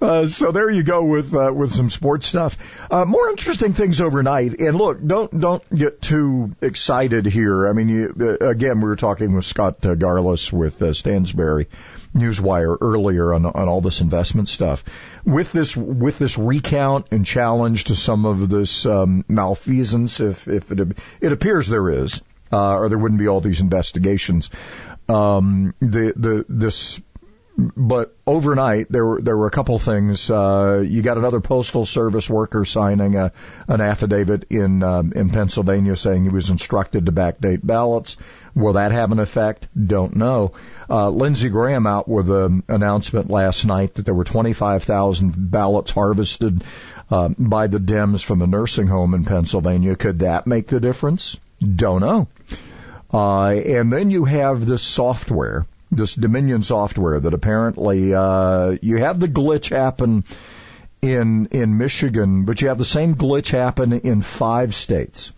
Uh, 0.00 0.26
so 0.26 0.50
there 0.50 0.68
you 0.68 0.82
go 0.82 1.04
with 1.04 1.34
uh, 1.34 1.52
with 1.54 1.72
some 1.72 1.90
sports 1.90 2.26
stuff. 2.26 2.56
Uh, 2.90 3.04
more 3.04 3.30
interesting 3.30 3.72
things 3.72 4.00
overnight. 4.00 4.58
And 4.58 4.76
look, 4.76 5.04
don't 5.06 5.38
don't 5.38 5.62
get 5.74 6.02
too 6.02 6.56
excited 6.60 7.26
here. 7.26 7.68
I 7.68 7.72
mean, 7.72 7.88
you, 7.88 8.14
uh, 8.20 8.48
again, 8.48 8.80
we 8.80 8.88
were 8.88 8.96
talking 8.96 9.34
with 9.34 9.44
Scott 9.44 9.84
uh, 9.86 9.94
Garliss 9.94 10.52
with 10.52 10.80
uh, 10.82 10.86
Stansberry. 10.86 11.66
Newswire 12.14 12.76
earlier 12.78 13.32
on 13.32 13.46
on 13.46 13.68
all 13.68 13.80
this 13.80 14.02
investment 14.02 14.46
stuff. 14.46 14.84
With 15.24 15.50
this 15.52 15.74
with 15.74 16.18
this 16.18 16.36
recount 16.36 17.06
and 17.10 17.24
challenge 17.24 17.84
to 17.84 17.96
some 17.96 18.26
of 18.26 18.50
this 18.50 18.84
um, 18.84 19.24
malfeasance, 19.28 20.20
if 20.20 20.46
if 20.46 20.70
it 20.70 20.98
it 21.22 21.32
appears 21.32 21.68
there 21.68 21.88
is, 21.88 22.20
uh, 22.52 22.76
or 22.76 22.88
there 22.88 22.98
wouldn't 22.98 23.20
be 23.20 23.28
all 23.28 23.40
these 23.40 23.60
investigations. 23.60 24.50
Um, 25.08 25.74
the 25.80 26.12
the 26.16 26.46
this 26.48 27.00
but 27.56 28.16
overnight 28.26 28.86
there 28.90 29.04
were 29.04 29.20
there 29.20 29.36
were 29.36 29.46
a 29.46 29.50
couple 29.50 29.78
things. 29.78 30.30
Uh, 30.30 30.82
you 30.86 31.02
got 31.02 31.18
another 31.18 31.40
postal 31.40 31.84
service 31.84 32.28
worker 32.28 32.64
signing 32.64 33.14
a 33.16 33.32
an 33.68 33.80
affidavit 33.80 34.46
in 34.50 34.82
um, 34.82 35.12
in 35.14 35.30
Pennsylvania 35.30 35.94
saying 35.96 36.24
he 36.24 36.30
was 36.30 36.50
instructed 36.50 37.06
to 37.06 37.12
backdate 37.12 37.60
ballots. 37.62 38.16
Will 38.54 38.74
that 38.74 38.92
have 38.92 39.12
an 39.12 39.18
effect? 39.18 39.68
Don't 39.86 40.16
know. 40.16 40.52
Uh, 40.88 41.10
Lindsey 41.10 41.48
Graham 41.48 41.86
out 41.86 42.08
with 42.08 42.30
an 42.30 42.62
announcement 42.68 43.30
last 43.30 43.64
night 43.64 43.94
that 43.94 44.04
there 44.04 44.14
were 44.14 44.24
25,000 44.24 45.50
ballots 45.50 45.90
harvested 45.90 46.62
uh, 47.10 47.28
by 47.38 47.66
the 47.66 47.78
Dems 47.78 48.22
from 48.22 48.42
a 48.42 48.46
nursing 48.46 48.86
home 48.86 49.14
in 49.14 49.24
Pennsylvania. 49.24 49.96
Could 49.96 50.20
that 50.20 50.46
make 50.46 50.68
the 50.68 50.80
difference? 50.80 51.38
Don't 51.62 52.00
know. 52.00 52.28
Uh, 53.12 53.48
and 53.50 53.92
then 53.92 54.10
you 54.10 54.24
have 54.24 54.66
this 54.66 54.82
software, 54.82 55.66
this 55.90 56.14
Dominion 56.14 56.62
software 56.62 57.20
that 57.20 57.34
apparently 57.34 58.14
uh, 58.14 58.76
you 58.80 58.98
have 58.98 59.20
the 59.20 59.28
glitch 59.28 59.68
happen 59.68 60.24
in 61.02 61.46
in 61.46 61.78
Michigan, 61.78 62.44
but 62.44 62.60
you 62.60 62.68
have 62.68 62.78
the 62.78 62.84
same 62.84 63.14
glitch 63.14 63.50
happen 63.50 63.92
in 63.92 64.22
five 64.22 64.74
states. 64.74 65.32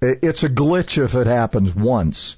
It's 0.00 0.44
a 0.44 0.48
glitch 0.48 1.02
if 1.02 1.14
it 1.14 1.26
happens 1.26 1.74
once. 1.74 2.36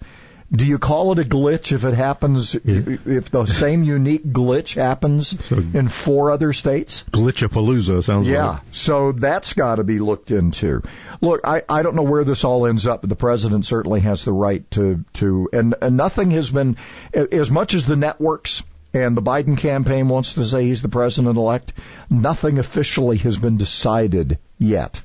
Do 0.54 0.66
you 0.66 0.78
call 0.78 1.12
it 1.12 1.18
a 1.18 1.24
glitch 1.28 1.72
if 1.72 1.84
it 1.86 1.94
happens 1.94 2.54
if 2.54 3.30
the 3.30 3.46
same 3.46 3.84
unique 3.84 4.24
glitch 4.24 4.74
happens 4.74 5.34
in 5.50 5.88
four 5.88 6.30
other 6.30 6.52
states? 6.52 7.04
Glitchapalooza 7.10 8.04
sounds 8.04 8.28
Yeah, 8.28 8.46
like. 8.48 8.60
so 8.70 9.12
that's 9.12 9.54
got 9.54 9.76
to 9.76 9.84
be 9.84 9.98
looked 9.98 10.30
into. 10.30 10.82
Look, 11.22 11.40
I, 11.44 11.62
I 11.68 11.82
don't 11.82 11.94
know 11.96 12.02
where 12.02 12.24
this 12.24 12.44
all 12.44 12.66
ends 12.66 12.86
up, 12.86 13.00
but 13.00 13.08
the 13.08 13.16
president 13.16 13.64
certainly 13.64 14.00
has 14.00 14.24
the 14.24 14.32
right 14.32 14.70
to 14.72 15.04
to 15.14 15.48
and, 15.54 15.74
and 15.80 15.96
nothing 15.96 16.32
has 16.32 16.50
been 16.50 16.76
as 17.14 17.50
much 17.50 17.72
as 17.72 17.86
the 17.86 17.96
networks 17.96 18.62
and 18.92 19.16
the 19.16 19.22
Biden 19.22 19.56
campaign 19.56 20.08
wants 20.10 20.34
to 20.34 20.44
say 20.44 20.64
he's 20.64 20.82
the 20.82 20.88
president 20.90 21.38
elect. 21.38 21.72
Nothing 22.10 22.58
officially 22.58 23.16
has 23.18 23.38
been 23.38 23.56
decided 23.56 24.38
yet. 24.58 25.00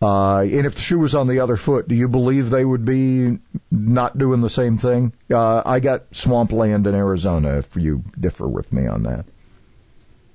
Uh, 0.00 0.38
and 0.42 0.64
if 0.64 0.74
the 0.76 0.80
shoe 0.80 0.98
was 1.00 1.14
on 1.16 1.26
the 1.26 1.40
other 1.40 1.56
foot, 1.56 1.88
do 1.88 1.94
you 1.96 2.08
believe 2.08 2.50
they 2.50 2.64
would 2.64 2.84
be 2.84 3.38
not 3.70 4.16
doing 4.16 4.40
the 4.40 4.48
same 4.50 4.78
thing? 4.78 5.12
Uh, 5.32 5.62
I 5.66 5.80
got 5.80 6.14
swampland 6.14 6.86
in 6.86 6.94
Arizona. 6.94 7.58
If 7.58 7.74
you 7.76 8.04
differ 8.18 8.46
with 8.46 8.72
me 8.72 8.86
on 8.86 9.02
that. 9.04 9.24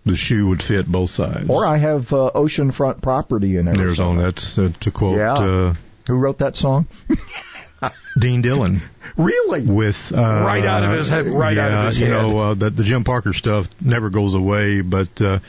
The 0.06 0.18
shoe 0.18 0.48
would 0.50 0.62
fit 0.62 0.86
both 0.86 1.12
sides. 1.12 1.50
Or 1.50 1.66
I 1.66 1.78
have 1.78 2.12
uh, 2.12 2.32
oceanfront 2.36 3.02
property 3.02 3.56
in 3.56 3.70
Arizona. 3.70 3.84
Arizona. 3.86 4.22
That's 4.24 4.58
uh, 4.60 4.70
to 4.82 4.92
quote 4.92 5.18
Yeah. 5.18 5.34
uh, 5.34 5.74
Who 6.08 6.16
wrote 6.18 6.40
that 6.40 6.58
song? 6.58 6.88
Dean 8.20 8.42
Dillon. 8.42 8.82
Really? 9.18 9.62
With 9.64 10.12
uh, 10.14 10.22
Right 10.22 10.66
out 10.66 10.84
of 10.84 10.98
his 10.98 11.10
head- 11.10 11.28
right 11.28 11.56
yeah, 11.56 11.66
out 11.68 11.72
of 11.74 11.86
his 11.88 12.00
head. 12.00 12.08
you 12.10 12.14
know 12.14 12.40
uh, 12.40 12.54
that 12.56 12.76
the 12.76 12.84
Jim 12.84 13.04
Parker 13.06 13.32
stuff 13.34 13.70
never 13.82 14.10
goes 14.10 14.36
away, 14.36 14.82
but 14.82 15.22
uh, 15.22 15.40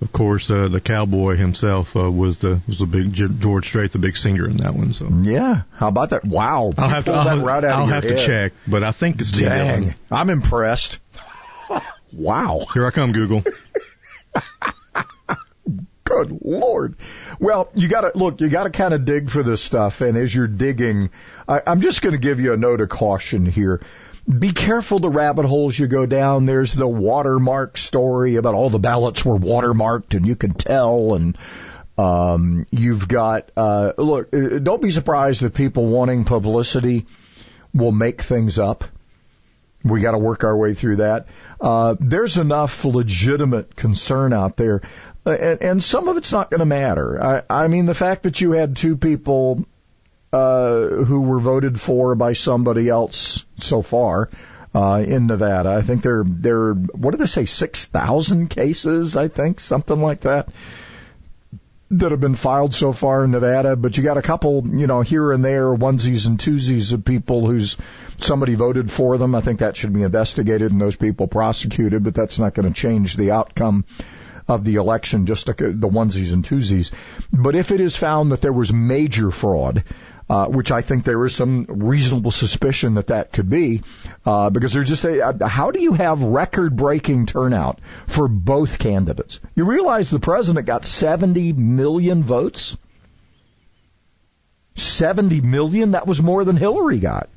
of 0.00 0.12
course, 0.12 0.50
uh, 0.50 0.68
the 0.68 0.80
cowboy 0.80 1.36
himself 1.36 1.96
uh, 1.96 2.10
was 2.10 2.38
the 2.38 2.60
was 2.68 2.78
the 2.78 2.86
big 2.86 3.12
George 3.12 3.66
Strait, 3.66 3.90
the 3.90 3.98
big 3.98 4.16
singer 4.16 4.46
in 4.46 4.58
that 4.58 4.74
one. 4.74 4.92
So 4.92 5.08
yeah, 5.22 5.62
how 5.72 5.88
about 5.88 6.10
that? 6.10 6.24
Wow, 6.24 6.72
I'll 6.78 6.88
have 6.88 7.04
to 7.06 7.12
I'll, 7.12 7.42
right 7.42 7.64
I'll 7.64 7.86
have 7.86 8.04
to 8.04 8.24
check, 8.24 8.52
but 8.66 8.84
I 8.84 8.92
think 8.92 9.20
it's 9.20 9.32
Dang, 9.32 9.94
I'm 10.10 10.30
impressed. 10.30 11.00
wow, 12.12 12.64
here 12.72 12.86
I 12.86 12.90
come, 12.90 13.12
Google. 13.12 13.42
Good 16.04 16.38
Lord. 16.42 16.96
Well, 17.38 17.68
you 17.74 17.86
gotta, 17.88 18.12
look, 18.14 18.40
you 18.40 18.48
gotta 18.48 18.70
kind 18.70 18.94
of 18.94 19.04
dig 19.04 19.28
for 19.28 19.42
this 19.42 19.62
stuff. 19.62 20.00
And 20.00 20.16
as 20.16 20.34
you're 20.34 20.48
digging, 20.48 21.10
I, 21.46 21.60
I'm 21.66 21.82
just 21.82 22.00
gonna 22.00 22.16
give 22.16 22.40
you 22.40 22.54
a 22.54 22.56
note 22.56 22.80
of 22.80 22.88
caution 22.88 23.44
here. 23.44 23.82
Be 24.28 24.52
careful 24.52 24.98
the 24.98 25.08
rabbit 25.08 25.46
holes 25.46 25.78
you 25.78 25.86
go 25.86 26.04
down. 26.04 26.44
There's 26.44 26.74
the 26.74 26.86
watermark 26.86 27.78
story 27.78 28.36
about 28.36 28.54
all 28.54 28.68
the 28.68 28.78
ballots 28.78 29.24
were 29.24 29.38
watermarked 29.38 30.14
and 30.14 30.26
you 30.26 30.36
can 30.36 30.52
tell 30.52 31.14
and, 31.14 31.38
um, 31.96 32.66
you've 32.70 33.08
got, 33.08 33.50
uh, 33.56 33.92
look, 33.96 34.34
uh, 34.34 34.58
don't 34.58 34.82
be 34.82 34.90
surprised 34.90 35.42
if 35.42 35.54
people 35.54 35.86
wanting 35.86 36.24
publicity 36.24 37.06
will 37.72 37.90
make 37.90 38.22
things 38.22 38.58
up. 38.58 38.84
We 39.82 40.00
got 40.00 40.12
to 40.12 40.18
work 40.18 40.44
our 40.44 40.56
way 40.56 40.74
through 40.74 40.96
that. 40.96 41.26
Uh, 41.60 41.96
there's 41.98 42.36
enough 42.36 42.84
legitimate 42.84 43.74
concern 43.76 44.32
out 44.32 44.56
there 44.56 44.82
uh, 45.28 45.32
and, 45.32 45.62
and 45.62 45.82
some 45.82 46.08
of 46.08 46.16
it's 46.16 46.32
not 46.32 46.50
going 46.50 46.60
to 46.60 46.66
matter. 46.66 47.22
I, 47.22 47.64
I 47.64 47.68
mean, 47.68 47.86
the 47.86 47.94
fact 47.94 48.22
that 48.22 48.40
you 48.40 48.52
had 48.52 48.76
two 48.76 48.96
people 48.96 49.66
uh, 50.32 50.88
who 50.88 51.22
were 51.22 51.38
voted 51.38 51.80
for 51.80 52.14
by 52.14 52.32
somebody 52.34 52.88
else 52.88 53.44
so 53.58 53.82
far 53.82 54.28
uh, 54.74 55.04
in 55.06 55.26
Nevada. 55.26 55.70
I 55.70 55.82
think 55.82 56.02
they're 56.02 56.24
they're 56.26 56.74
what 56.74 57.12
did 57.12 57.20
they 57.20 57.26
say 57.26 57.46
six 57.46 57.86
thousand 57.86 58.48
cases? 58.48 59.16
I 59.16 59.28
think 59.28 59.60
something 59.60 60.00
like 60.00 60.22
that 60.22 60.48
that 61.90 62.10
have 62.10 62.20
been 62.20 62.34
filed 62.34 62.74
so 62.74 62.92
far 62.92 63.24
in 63.24 63.30
Nevada. 63.30 63.74
But 63.74 63.96
you 63.96 64.02
got 64.02 64.18
a 64.18 64.22
couple, 64.22 64.62
you 64.66 64.86
know, 64.86 65.00
here 65.00 65.32
and 65.32 65.42
there, 65.42 65.74
onesies 65.74 66.26
and 66.26 66.38
twosies 66.38 66.92
of 66.92 67.04
people 67.04 67.46
who's 67.46 67.76
somebody 68.18 68.54
voted 68.54 68.90
for 68.90 69.16
them. 69.16 69.34
I 69.34 69.40
think 69.40 69.60
that 69.60 69.76
should 69.76 69.92
be 69.92 70.02
investigated 70.02 70.70
and 70.70 70.80
those 70.80 70.96
people 70.96 71.28
prosecuted. 71.28 72.04
But 72.04 72.14
that's 72.14 72.38
not 72.38 72.54
going 72.54 72.72
to 72.72 72.78
change 72.78 73.16
the 73.16 73.30
outcome 73.30 73.86
of 74.46 74.64
the 74.64 74.76
election, 74.76 75.26
just 75.26 75.46
the 75.46 75.52
onesies 75.54 76.32
and 76.32 76.44
twosies. 76.44 76.90
But 77.32 77.54
if 77.54 77.70
it 77.70 77.80
is 77.80 77.96
found 77.96 78.32
that 78.32 78.40
there 78.40 78.52
was 78.52 78.72
major 78.72 79.30
fraud, 79.30 79.84
uh, 80.28 80.46
which 80.46 80.70
I 80.70 80.82
think 80.82 81.04
there 81.04 81.24
is 81.24 81.34
some 81.34 81.64
reasonable 81.68 82.30
suspicion 82.30 82.94
that 82.94 83.08
that 83.08 83.32
could 83.32 83.48
be, 83.48 83.82
uh, 84.26 84.50
because 84.50 84.72
there's 84.72 84.88
just 84.88 85.04
a, 85.04 85.26
uh, 85.26 85.48
how 85.48 85.70
do 85.70 85.80
you 85.80 85.94
have 85.94 86.22
record-breaking 86.22 87.26
turnout 87.26 87.80
for 88.06 88.28
both 88.28 88.78
candidates? 88.78 89.40
You 89.54 89.64
realize 89.64 90.10
the 90.10 90.20
president 90.20 90.66
got 90.66 90.84
70 90.84 91.54
million 91.54 92.22
votes? 92.22 92.76
70 94.76 95.40
million? 95.40 95.92
That 95.92 96.06
was 96.06 96.20
more 96.20 96.44
than 96.44 96.56
Hillary 96.56 96.98
got. 96.98 97.28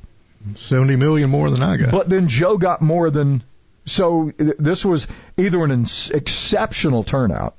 70 0.56 0.96
million 0.96 1.30
more 1.30 1.50
than 1.50 1.62
I 1.62 1.76
got. 1.76 1.92
But 1.92 2.08
then 2.08 2.28
Joe 2.28 2.58
got 2.58 2.82
more 2.82 3.10
than 3.10 3.42
so 3.84 4.32
this 4.38 4.84
was 4.84 5.06
either 5.36 5.64
an 5.64 5.86
exceptional 6.12 7.02
turnout, 7.02 7.54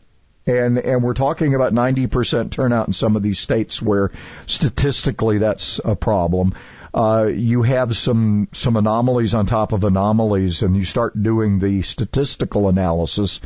and 0.45 0.77
and 0.77 1.03
we're 1.03 1.13
talking 1.13 1.55
about 1.55 1.73
90% 1.73 2.51
turnout 2.51 2.87
in 2.87 2.93
some 2.93 3.15
of 3.15 3.23
these 3.23 3.39
states 3.39 3.81
where 3.81 4.11
statistically 4.45 5.39
that's 5.39 5.79
a 5.83 5.95
problem. 5.95 6.53
Uh, 6.93 7.25
you 7.33 7.63
have 7.63 7.97
some 7.97 8.47
some 8.51 8.75
anomalies 8.75 9.33
on 9.33 9.45
top 9.45 9.71
of 9.71 9.83
anomalies, 9.83 10.61
and 10.61 10.75
you 10.77 10.83
start 10.83 11.21
doing 11.21 11.59
the 11.59 11.81
statistical 11.81 12.69
analysis, 12.69 13.41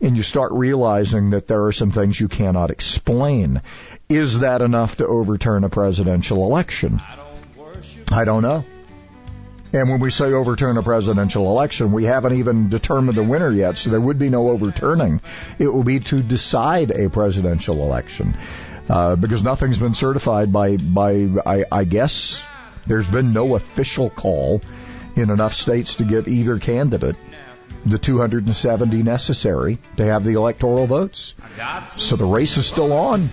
and 0.00 0.16
you 0.16 0.22
start 0.22 0.52
realizing 0.52 1.30
that 1.30 1.48
there 1.48 1.64
are 1.64 1.72
some 1.72 1.90
things 1.90 2.20
you 2.20 2.28
cannot 2.28 2.70
explain. 2.70 3.60
Is 4.08 4.40
that 4.40 4.62
enough 4.62 4.96
to 4.96 5.06
overturn 5.06 5.64
a 5.64 5.68
presidential 5.68 6.44
election? 6.44 7.00
I 8.12 8.24
don't 8.24 8.42
know. 8.42 8.64
And 9.72 9.88
when 9.88 10.00
we 10.00 10.10
say 10.10 10.32
overturn 10.32 10.76
a 10.76 10.82
presidential 10.82 11.46
election, 11.46 11.92
we 11.92 12.04
haven't 12.04 12.34
even 12.34 12.68
determined 12.68 13.16
a 13.16 13.22
winner 13.22 13.50
yet, 13.50 13.78
so 13.78 13.90
there 13.90 14.00
would 14.00 14.18
be 14.18 14.28
no 14.28 14.50
overturning. 14.50 15.20
It 15.58 15.68
will 15.68 15.84
be 15.84 16.00
to 16.00 16.22
decide 16.22 16.90
a 16.90 17.08
presidential 17.08 17.82
election. 17.82 18.36
Uh, 18.88 19.16
because 19.16 19.42
nothing's 19.42 19.78
been 19.78 19.94
certified 19.94 20.52
by, 20.52 20.76
by 20.76 21.28
I, 21.46 21.64
I 21.70 21.84
guess, 21.84 22.42
there's 22.86 23.08
been 23.08 23.32
no 23.32 23.54
official 23.54 24.10
call 24.10 24.60
in 25.14 25.30
enough 25.30 25.54
states 25.54 25.96
to 25.96 26.04
give 26.04 26.28
either 26.28 26.58
candidate 26.58 27.16
the 27.86 27.98
270 27.98 29.02
necessary 29.02 29.78
to 29.96 30.04
have 30.04 30.24
the 30.24 30.34
electoral 30.34 30.86
votes. 30.86 31.34
So 31.88 32.16
the 32.16 32.24
race 32.24 32.56
is 32.56 32.66
still 32.66 32.92
on. 32.92 33.30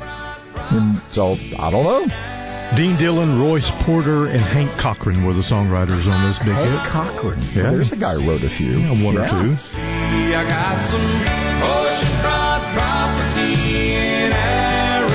And 0.55 1.01
so, 1.11 1.31
I 1.57 1.69
don't 1.69 1.83
know. 1.83 2.38
Dean 2.75 2.95
Dillon, 2.97 3.39
Royce 3.41 3.71
Porter, 3.71 4.27
and 4.27 4.39
Hank 4.39 4.71
Cochran 4.77 5.23
were 5.25 5.33
the 5.33 5.41
songwriters 5.41 6.05
on 6.11 6.27
this 6.27 6.37
big 6.37 6.49
Hank 6.49 6.69
hit. 6.69 6.89
Cochran. 6.89 7.39
Yeah. 7.55 7.71
There's 7.71 7.91
a 7.91 7.95
guy 7.95 8.13
who 8.13 8.29
wrote 8.29 8.43
a 8.43 8.49
few. 8.49 8.79
Yeah, 8.79 9.03
one 9.03 9.15
yeah. 9.15 9.25
or 9.25 9.29
two. 9.29 9.57
I 9.75 10.45
got 10.47 10.85
some 10.85 11.01
oceanfront 11.65 12.73
property 12.73 13.53
in 13.95 14.31
Arizona. 14.31 15.09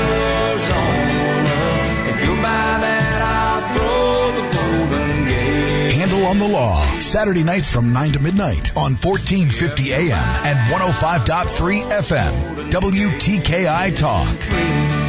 If 2.11 2.27
you 2.27 2.35
buy 2.43 2.79
that, 2.83 3.23
I'll 3.23 3.63
throw 3.79 4.33
the 4.33 4.43
golden 4.57 5.29
gate. 5.29 5.95
Handle 5.95 6.27
on 6.27 6.39
the 6.41 6.49
Law, 6.49 6.99
Saturday 6.99 7.45
nights 7.45 7.71
from 7.71 7.93
9 7.93 8.13
to 8.13 8.19
midnight 8.21 8.77
on 8.77 8.97
1450 8.97 9.93
AM 9.93 10.13
and 10.13 10.59
105.3 10.75 11.83
FM. 11.83 12.71
WTKI 12.73 13.95
Talk 13.97 15.04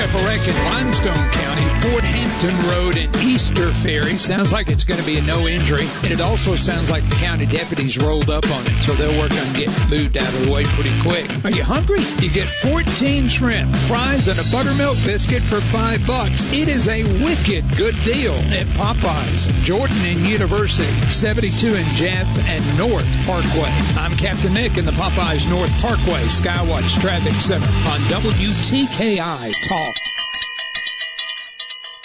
up 0.00 0.14
in 0.48 0.54
Limestone 0.64 1.30
County, 1.30 1.80
Fort 1.82 2.04
Hampton 2.04 2.70
Road 2.70 2.96
and 2.96 3.14
Easter 3.16 3.72
Ferry. 3.72 4.16
Sounds 4.16 4.52
like 4.52 4.68
it's 4.68 4.84
going 4.84 4.98
to 4.98 5.06
be 5.06 5.18
a 5.18 5.22
no 5.22 5.46
injury. 5.46 5.86
And 6.02 6.12
it 6.12 6.20
also 6.20 6.56
sounds 6.56 6.90
like 6.90 7.08
the 7.08 7.16
county 7.16 7.46
deputies 7.46 7.98
rolled 7.98 8.30
up 8.30 8.50
on 8.50 8.66
it, 8.66 8.82
so 8.82 8.94
they'll 8.94 9.18
work 9.18 9.32
on 9.32 9.52
getting 9.52 9.90
moved 9.90 10.16
out 10.16 10.32
of 10.32 10.46
the 10.46 10.50
way 10.50 10.64
pretty 10.64 10.98
quick. 11.02 11.44
Are 11.44 11.50
you 11.50 11.62
hungry? 11.62 12.00
You 12.20 12.30
get 12.30 12.48
14 12.62 13.28
shrimp, 13.28 13.74
fries, 13.74 14.28
and 14.28 14.38
a 14.38 14.44
buttermilk 14.50 14.96
biscuit 15.04 15.42
for 15.42 15.60
five 15.60 16.06
bucks. 16.06 16.50
It 16.52 16.68
is 16.68 16.88
a 16.88 17.02
wicked 17.02 17.76
good 17.76 17.94
deal 18.04 18.34
at 18.34 18.66
Popeyes, 18.78 19.64
Jordan 19.64 19.96
and 20.04 20.18
University, 20.20 20.90
72 21.10 21.74
in 21.74 21.86
Jeff 21.90 22.26
and 22.48 22.78
North 22.78 23.26
Parkway. 23.26 23.70
I'm 24.00 24.16
Captain 24.16 24.54
Nick 24.54 24.78
in 24.78 24.86
the 24.86 24.92
Popeyes 24.92 25.48
North 25.50 25.72
Parkway 25.80 26.22
Skywatch 26.32 27.00
Traffic 27.00 27.34
Center 27.34 27.66
on 27.66 28.00
WTKI 28.08 29.52
Talk. 29.68 29.81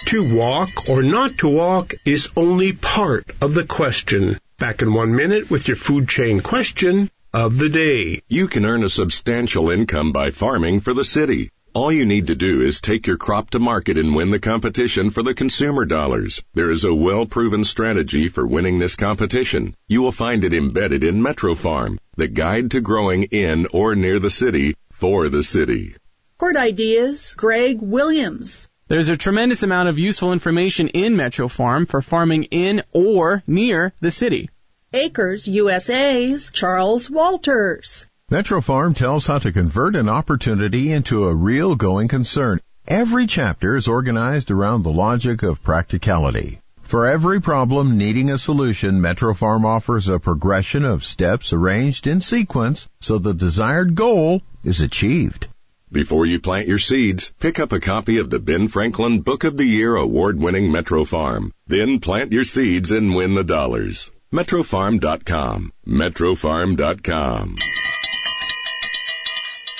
To 0.07 0.23
walk 0.23 0.88
or 0.88 1.03
not 1.03 1.39
to 1.39 1.49
walk 1.49 1.93
is 2.05 2.30
only 2.38 2.71
part 2.71 3.25
of 3.41 3.53
the 3.53 3.65
question. 3.65 4.39
Back 4.57 4.82
in 4.82 4.93
one 4.93 5.13
minute 5.13 5.49
with 5.51 5.67
your 5.67 5.75
food 5.75 6.07
chain 6.07 6.39
question 6.39 7.09
of 7.34 7.57
the 7.57 7.67
day. 7.67 8.21
You 8.30 8.47
can 8.47 8.65
earn 8.65 8.84
a 8.84 8.89
substantial 8.89 9.69
income 9.69 10.13
by 10.13 10.32
farming 10.32 10.80
for 10.80 10.93
the 10.93 11.03
city. 11.03 11.51
All 11.73 11.91
you 11.91 12.05
need 12.05 12.28
to 12.28 12.36
do 12.36 12.61
is 12.61 12.80
take 12.80 13.05
your 13.05 13.17
crop 13.17 13.49
to 13.51 13.59
market 13.59 13.97
and 13.97 14.15
win 14.15 14.32
the 14.32 14.39
competition 14.39 15.09
for 15.09 15.21
the 15.21 15.36
consumer 15.36 15.86
dollars. 15.86 16.41
There 16.53 16.71
is 16.71 16.86
a 16.86 16.95
well-proven 16.95 17.65
strategy 17.65 18.30
for 18.30 18.47
winning 18.47 18.80
this 18.80 18.95
competition. 18.95 19.75
You 19.88 20.01
will 20.01 20.13
find 20.13 20.43
it 20.43 20.53
embedded 20.53 21.03
in 21.03 21.21
Metro 21.21 21.53
Farm, 21.53 21.99
the 22.15 22.28
guide 22.28 22.71
to 22.71 22.82
growing 22.82 23.23
in 23.23 23.67
or 23.73 23.93
near 23.93 24.19
the 24.19 24.32
city 24.32 24.75
for 24.89 25.30
the 25.30 25.43
city. 25.43 25.95
Court 26.39 26.55
Ideas, 26.55 27.33
Greg 27.35 27.81
Williams. 27.81 28.69
There's 28.88 29.09
a 29.09 29.17
tremendous 29.17 29.63
amount 29.63 29.89
of 29.89 29.97
useful 29.97 30.33
information 30.33 30.89
in 30.89 31.15
Metro 31.15 31.47
Farm 31.47 31.88
for 31.88 31.99
farming 31.99 32.43
in 32.51 32.83
or 32.93 33.41
near 33.47 33.91
the 34.01 34.11
city. 34.11 34.51
Acres 34.93 35.47
USA's 35.47 36.51
Charles 36.53 37.09
Walters. 37.09 38.05
Metro 38.29 38.61
Farm 38.61 38.93
tells 38.93 39.25
how 39.25 39.39
to 39.39 39.51
convert 39.51 39.95
an 39.95 40.09
opportunity 40.09 40.91
into 40.91 41.25
a 41.25 41.33
real 41.33 41.75
going 41.75 42.07
concern. 42.07 42.59
Every 42.88 43.25
chapter 43.25 43.75
is 43.75 43.88
organized 43.88 44.51
around 44.51 44.83
the 44.83 44.91
logic 44.91 45.41
of 45.41 45.63
practicality. 45.63 46.61
For 46.83 47.07
every 47.07 47.41
problem 47.41 47.97
needing 47.97 48.29
a 48.29 48.38
solution, 48.38 49.01
Metro 49.01 49.33
Farm 49.33 49.65
offers 49.65 50.07
a 50.07 50.19
progression 50.19 50.85
of 50.85 51.03
steps 51.03 51.51
arranged 51.51 52.05
in 52.05 52.21
sequence 52.21 52.88
so 53.01 53.17
the 53.17 53.33
desired 53.33 53.95
goal 53.95 54.43
is 54.63 54.81
achieved. 54.81 55.47
Before 55.89 56.25
you 56.25 56.41
plant 56.41 56.67
your 56.67 56.79
seeds, 56.79 57.31
pick 57.39 57.59
up 57.59 57.71
a 57.71 57.79
copy 57.79 58.17
of 58.17 58.29
the 58.29 58.39
Ben 58.39 58.67
Franklin 58.67 59.21
Book 59.21 59.45
of 59.45 59.55
the 59.55 59.63
Year 59.63 59.95
award-winning 59.95 60.69
Metro 60.69 61.05
Farm. 61.05 61.53
Then 61.65 61.99
plant 62.01 62.33
your 62.33 62.43
seeds 62.43 62.91
and 62.91 63.15
win 63.15 63.35
the 63.35 63.45
dollars. 63.45 64.11
MetroFarm.com. 64.33 65.71
MetroFarm.com. 65.88 67.55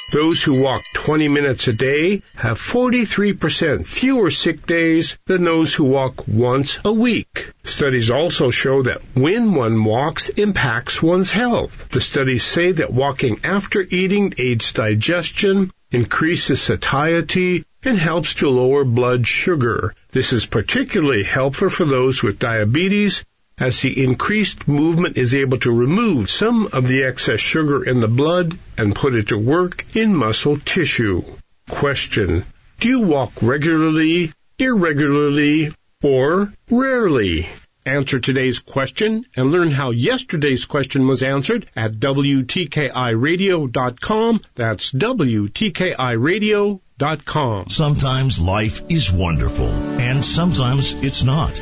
Those 0.10 0.42
who 0.42 0.62
walk 0.62 0.84
20 0.94 1.28
minutes 1.28 1.68
a 1.68 1.74
day 1.74 2.22
have 2.36 2.58
43% 2.58 3.86
fewer 3.86 4.32
sick 4.32 4.66
days 4.66 5.18
than 5.26 5.44
those 5.44 5.74
who 5.74 5.84
walk 5.84 6.26
once 6.26 6.80
a 6.86 6.94
week. 6.94 7.52
Studies 7.66 8.10
also 8.10 8.50
show 8.50 8.84
that 8.84 9.02
when 9.14 9.54
one 9.54 9.84
walks 9.84 10.30
impacts 10.30 11.04
one's 11.04 11.32
health. 11.32 11.90
The 11.90 12.00
studies 12.00 12.46
say 12.46 12.72
that 12.72 12.94
walking 12.94 13.42
after 13.44 13.82
eating 13.82 14.34
aids 14.38 14.72
digestion, 14.72 15.72
increases 15.92 16.62
satiety, 16.62 17.66
and 17.84 17.98
helps 17.98 18.36
to 18.36 18.50
lower 18.50 18.84
blood 18.84 19.28
sugar. 19.28 19.94
This 20.12 20.34
is 20.34 20.46
particularly 20.46 21.24
helpful 21.24 21.70
for 21.70 21.86
those 21.86 22.22
with 22.22 22.40
diabetes 22.40 23.24
as 23.58 23.82
the 23.82 24.04
increased 24.04 24.68
movement 24.68 25.18
is 25.18 25.34
able 25.34 25.58
to 25.60 25.72
remove 25.72 26.30
some 26.30 26.70
of 26.74 26.88
the 26.88 27.04
excess 27.04 27.40
sugar 27.40 27.84
in 27.84 28.00
the 28.00 28.08
blood 28.08 28.58
and 28.78 28.96
put 28.96 29.16
it 29.16 29.30
to 29.30 29.38
work 29.38 29.86
in 29.96 30.16
muscle 30.16 30.58
tissue. 30.58 31.24
Question. 31.70 32.46
Do 32.80 32.88
you 32.88 33.02
walk 33.02 33.32
regularly, 33.42 34.32
irregularly, 34.60 35.74
or 36.04 36.54
rarely? 36.70 37.50
Answer 37.88 38.20
today's 38.20 38.60
question 38.60 39.24
and 39.34 39.50
learn 39.50 39.72
how 39.72 39.92
yesterday's 39.92 40.66
question 40.66 41.08
was 41.08 41.24
answered 41.24 41.70
at 41.74 41.94
WTKIRadio.com. 41.94 44.42
That's 44.56 44.92
WTKIRadio.com. 44.92 47.70
Sometimes 47.70 48.42
life 48.42 48.82
is 48.90 49.10
wonderful, 49.10 49.70
and 49.70 50.26
sometimes 50.26 50.96
it's 50.96 51.24
not. 51.24 51.62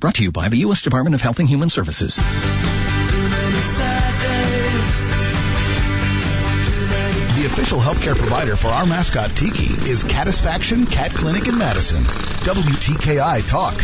Brought 0.00 0.16
to 0.16 0.22
you 0.22 0.30
by 0.30 0.48
the 0.48 0.58
U.S. 0.58 0.82
Department 0.82 1.16
of 1.16 1.22
Health 1.22 1.40
and 1.40 1.48
Human 1.48 1.68
Services. 1.68 2.14
The 2.14 2.22
official 7.46 7.80
healthcare 7.80 8.14
provider 8.14 8.54
for 8.54 8.68
our 8.68 8.86
mascot 8.86 9.32
Tiki 9.32 9.90
is 9.90 10.04
Catisfaction 10.04 10.86
Cat 10.86 11.10
Clinic 11.10 11.48
in 11.48 11.58
Madison. 11.58 12.04
WTKI 12.04 13.48
Talk. 13.48 13.74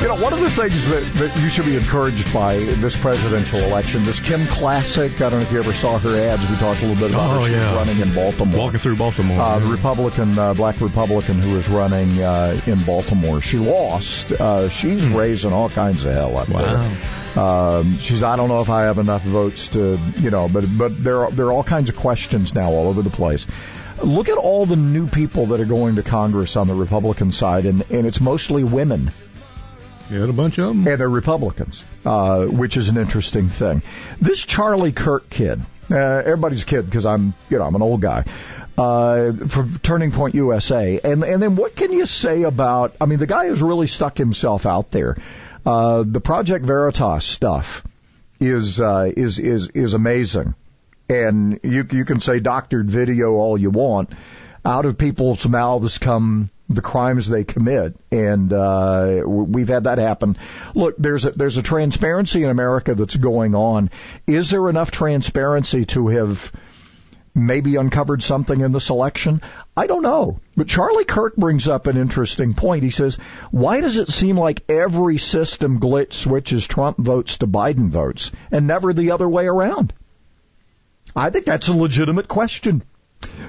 You 0.00 0.06
know, 0.06 0.14
one 0.22 0.32
of 0.32 0.38
the 0.38 0.48
things 0.50 0.88
that, 0.90 1.02
that 1.14 1.42
you 1.42 1.48
should 1.48 1.64
be 1.64 1.74
encouraged 1.76 2.32
by 2.32 2.54
in 2.54 2.80
this 2.80 2.96
presidential 2.96 3.58
election, 3.58 4.04
this 4.04 4.20
Kim 4.20 4.40
Klacik, 4.42 5.16
I 5.16 5.28
don't 5.28 5.32
know 5.32 5.40
if 5.40 5.50
you 5.50 5.58
ever 5.58 5.72
saw 5.72 5.98
her 5.98 6.16
ads. 6.16 6.48
We 6.48 6.56
talked 6.56 6.80
a 6.82 6.86
little 6.86 7.08
bit 7.08 7.10
about 7.12 7.28
Oh, 7.30 7.40
her. 7.40 7.46
She's 7.48 7.56
yeah. 7.56 7.74
running 7.74 7.98
in 7.98 8.14
Baltimore. 8.14 8.60
Walking 8.60 8.78
through 8.78 8.94
Baltimore. 8.94 9.40
Uh, 9.40 9.58
the 9.58 9.66
Republican, 9.66 10.38
uh, 10.38 10.54
black 10.54 10.80
Republican 10.80 11.40
who 11.40 11.56
is 11.56 11.68
running 11.68 12.22
uh, 12.22 12.60
in 12.66 12.80
Baltimore. 12.84 13.40
She 13.40 13.58
lost. 13.58 14.30
Uh, 14.30 14.68
she's 14.68 15.08
raising 15.08 15.52
all 15.52 15.68
kinds 15.68 16.04
of 16.04 16.14
hell 16.14 16.36
up 16.38 16.46
there. 16.46 17.42
Um, 17.42 17.98
she's. 17.98 18.22
I 18.22 18.36
don't 18.36 18.48
know 18.48 18.60
if 18.62 18.70
I 18.70 18.82
have 18.84 18.98
enough 19.00 19.22
votes 19.22 19.66
to, 19.68 19.98
you 20.20 20.30
know, 20.30 20.48
but 20.48 20.64
but 20.78 20.96
there 21.02 21.24
are 21.24 21.30
there 21.32 21.46
are 21.46 21.52
all 21.52 21.64
kinds 21.64 21.88
of 21.90 21.96
questions 21.96 22.54
now 22.54 22.70
all 22.70 22.86
over 22.88 23.02
the 23.02 23.10
place. 23.10 23.46
Look 24.02 24.28
at 24.28 24.38
all 24.38 24.64
the 24.64 24.76
new 24.76 25.08
people 25.08 25.46
that 25.46 25.60
are 25.60 25.64
going 25.66 25.96
to 25.96 26.04
Congress 26.04 26.54
on 26.56 26.68
the 26.68 26.74
Republican 26.74 27.32
side, 27.32 27.66
and 27.66 27.84
and 27.90 28.06
it's 28.06 28.20
mostly 28.20 28.62
women. 28.62 29.10
Yeah, 30.10 30.24
a 30.24 30.32
bunch 30.32 30.58
of 30.58 30.68
them. 30.68 30.86
And 30.86 31.00
they're 31.00 31.08
Republicans, 31.08 31.84
uh, 32.04 32.46
which 32.46 32.76
is 32.76 32.88
an 32.88 32.96
interesting 32.96 33.48
thing. 33.48 33.82
This 34.20 34.42
Charlie 34.42 34.92
Kirk 34.92 35.28
kid, 35.28 35.60
uh, 35.90 35.96
everybody's 35.96 36.64
kid 36.64 36.86
because 36.86 37.04
I'm, 37.04 37.34
you 37.50 37.58
know, 37.58 37.64
I'm 37.64 37.74
an 37.74 37.82
old 37.82 38.00
guy, 38.00 38.24
uh, 38.78 39.32
from 39.32 39.78
Turning 39.80 40.12
Point 40.12 40.34
USA. 40.34 40.98
And, 41.02 41.22
and 41.24 41.42
then 41.42 41.56
what 41.56 41.76
can 41.76 41.92
you 41.92 42.06
say 42.06 42.44
about, 42.44 42.96
I 43.00 43.06
mean, 43.06 43.18
the 43.18 43.26
guy 43.26 43.46
has 43.46 43.60
really 43.60 43.86
stuck 43.86 44.16
himself 44.16 44.64
out 44.64 44.90
there. 44.90 45.18
Uh, 45.66 46.04
the 46.06 46.20
Project 46.20 46.64
Veritas 46.64 47.24
stuff 47.24 47.84
is, 48.40 48.80
uh, 48.80 49.10
is, 49.14 49.38
is, 49.38 49.68
is 49.68 49.92
amazing. 49.92 50.54
And 51.10 51.60
you, 51.62 51.86
you 51.90 52.04
can 52.04 52.20
say 52.20 52.40
doctored 52.40 52.88
video 52.88 53.32
all 53.32 53.58
you 53.58 53.70
want. 53.70 54.10
Out 54.64 54.86
of 54.86 54.96
people's 54.96 55.46
mouths 55.46 55.98
come 55.98 56.50
the 56.68 56.82
crimes 56.82 57.28
they 57.28 57.44
commit, 57.44 57.96
and 58.10 58.52
uh, 58.52 59.22
we've 59.26 59.68
had 59.68 59.84
that 59.84 59.98
happen. 59.98 60.36
Look, 60.74 60.96
there's 60.98 61.24
a, 61.24 61.30
there's 61.30 61.56
a 61.56 61.62
transparency 61.62 62.42
in 62.42 62.50
America 62.50 62.94
that's 62.94 63.16
going 63.16 63.54
on. 63.54 63.90
Is 64.26 64.50
there 64.50 64.68
enough 64.68 64.90
transparency 64.90 65.86
to 65.86 66.08
have 66.08 66.52
maybe 67.34 67.76
uncovered 67.76 68.22
something 68.22 68.60
in 68.60 68.72
this 68.72 68.90
election? 68.90 69.40
I 69.76 69.86
don't 69.86 70.02
know. 70.02 70.40
But 70.56 70.68
Charlie 70.68 71.06
Kirk 71.06 71.36
brings 71.36 71.68
up 71.68 71.86
an 71.86 71.96
interesting 71.96 72.52
point. 72.52 72.82
He 72.82 72.90
says, 72.90 73.16
why 73.50 73.80
does 73.80 73.96
it 73.96 74.08
seem 74.08 74.36
like 74.36 74.68
every 74.68 75.16
system 75.16 75.80
glitch 75.80 76.12
switches 76.14 76.66
Trump 76.66 76.98
votes 76.98 77.38
to 77.38 77.46
Biden 77.46 77.88
votes 77.88 78.30
and 78.50 78.66
never 78.66 78.92
the 78.92 79.12
other 79.12 79.28
way 79.28 79.46
around? 79.46 79.94
I 81.16 81.30
think 81.30 81.46
that's 81.46 81.68
a 81.68 81.72
legitimate 81.72 82.28
question. 82.28 82.82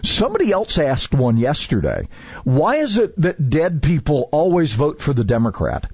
Somebody 0.03 0.51
else 0.51 0.77
asked 0.77 1.13
one 1.13 1.37
yesterday. 1.37 2.07
Why 2.43 2.77
is 2.77 2.97
it 2.97 3.19
that 3.21 3.49
dead 3.49 3.81
people 3.83 4.29
always 4.31 4.73
vote 4.73 5.01
for 5.01 5.13
the 5.13 5.23
Democrat? 5.23 5.89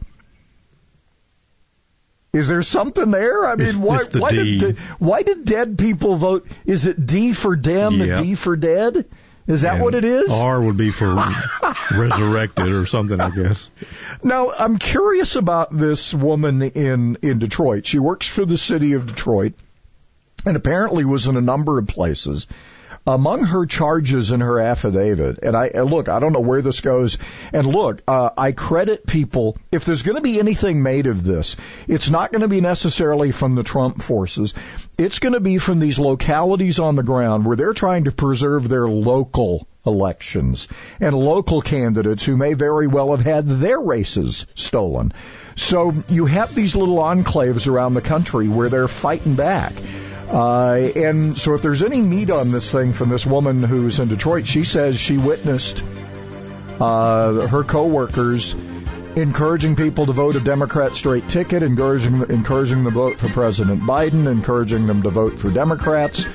Is 2.34 2.48
there 2.50 2.62
something 2.64 3.12
there? 3.12 3.46
I 3.48 3.56
mean, 3.56 3.68
It's- 3.68 3.76
why, 3.82 3.98
it's 4.02 4.16
why, 4.16 4.32
did, 4.32 4.78
why 5.00 5.24
did 5.24 5.46
dead 5.46 5.78
people 5.78 6.18
vote? 6.18 6.46
Is 6.66 6.86
it 6.86 7.06
D 7.06 7.32
for 7.34 7.56
dem 7.56 7.94
Yep. 7.94 8.18
and 8.18 8.26
D 8.28 8.36
for 8.36 8.56
dead? 8.58 9.06
Is 9.48 9.62
that 9.62 9.80
what 9.80 9.94
it 9.94 10.04
is? 10.04 10.30
R 10.32 10.60
would 10.60 10.76
be 10.76 10.90
for 10.90 11.14
resurrected 11.92 12.68
or 12.72 12.88
something, 12.88 13.22
I 13.22 13.30
guess. 13.30 13.70
Now, 14.24 14.52
I'm 14.52 14.80
curious 14.80 15.36
about 15.36 15.70
this 15.72 16.12
woman 16.14 16.64
in, 16.64 17.18
in 17.22 17.38
Detroit. 17.40 17.86
She 17.86 18.00
works 18.00 18.28
for 18.28 18.44
the 18.44 18.58
city 18.58 18.94
of 18.94 19.06
Detroit 19.06 19.54
and 20.48 20.56
apparently 20.58 21.06
was 21.06 21.28
in 21.28 21.38
a 21.38 21.42
number 21.42 21.78
of 21.78 21.86
places. 21.88 22.48
Among 23.08 23.44
her 23.44 23.68
charges 23.68 24.32
in 24.32 24.42
her 24.42 24.60
affidavit, 24.60 25.40
and 25.44 25.56
I 25.56 25.68
and 25.68 25.92
look, 25.92 26.10
I 26.10 26.20
don't 26.20 26.34
know 26.34 26.40
where 26.40 26.64
this 26.64 26.82
goes. 26.82 27.20
And 27.54 27.68
look, 27.68 28.02
uh, 28.08 28.32
I 28.36 28.52
credit 28.52 29.06
people. 29.06 29.58
If 29.72 29.86
there's 29.86 30.02
going 30.02 30.16
to 30.16 30.22
be 30.22 30.40
anything 30.40 30.82
made 30.82 31.06
of 31.06 31.24
this, 31.24 31.56
it's 31.88 32.10
not 32.10 32.32
going 32.32 32.42
to 32.42 32.48
be 32.48 32.62
necessarily 32.62 33.32
from 33.32 33.54
the 33.54 33.64
Trump 33.64 34.02
forces. 34.02 34.56
It's 34.98 35.20
going 35.20 35.34
to 35.34 35.40
be 35.40 35.60
from 35.60 35.80
these 35.80 36.00
localities 36.00 36.80
on 36.80 36.96
the 36.96 37.04
ground 37.04 37.46
where 37.46 37.56
they're 37.56 37.74
trying 37.74 38.06
to 38.06 38.12
preserve 38.12 38.68
their 38.68 38.88
local 38.88 39.68
elections 39.86 40.68
and 41.00 41.16
local 41.16 41.62
candidates 41.62 42.26
who 42.26 42.36
may 42.36 42.54
very 42.54 42.88
well 42.88 43.12
have 43.12 43.22
had 43.22 43.48
their 43.48 43.80
races 43.80 44.48
stolen. 44.56 45.14
So 45.56 45.94
you 46.10 46.26
have 46.26 46.54
these 46.54 46.76
little 46.76 46.98
enclaves 46.98 47.68
around 47.68 47.94
the 47.94 48.02
country 48.02 48.48
where 48.48 48.70
they're 48.70 48.88
fighting 48.88 49.36
back. 49.36 49.74
Uh, 50.30 50.90
and 50.96 51.38
so 51.38 51.54
if 51.54 51.62
there's 51.62 51.84
any 51.84 52.02
meat 52.02 52.30
on 52.30 52.52
this 52.52 52.72
thing 52.72 52.94
from 52.94 53.10
this 53.10 53.26
woman 53.26 53.64
who's 53.64 54.00
in 54.00 54.08
Detroit, 54.08 54.48
she 54.48 54.64
says 54.64 55.00
she 55.00 55.18
witnessed 55.18 55.84
uh, 56.80 57.48
her 57.48 57.64
coworkers 57.64 58.56
encouraging 59.16 59.76
people 59.76 60.08
to 60.08 60.12
vote 60.12 60.36
a 60.36 60.40
Democrat 60.40 60.96
straight 60.96 61.30
ticket, 61.30 61.64
encouraging 61.64 62.30
encouraging 62.30 62.84
them 62.84 62.86
to 62.86 63.00
vote 63.00 63.18
for 63.18 63.30
President 63.30 63.82
Biden, 63.82 64.30
encouraging 64.30 64.88
them 64.88 65.04
to 65.04 65.10
vote 65.10 65.40
for 65.40 65.50
Democrats, 65.52 66.26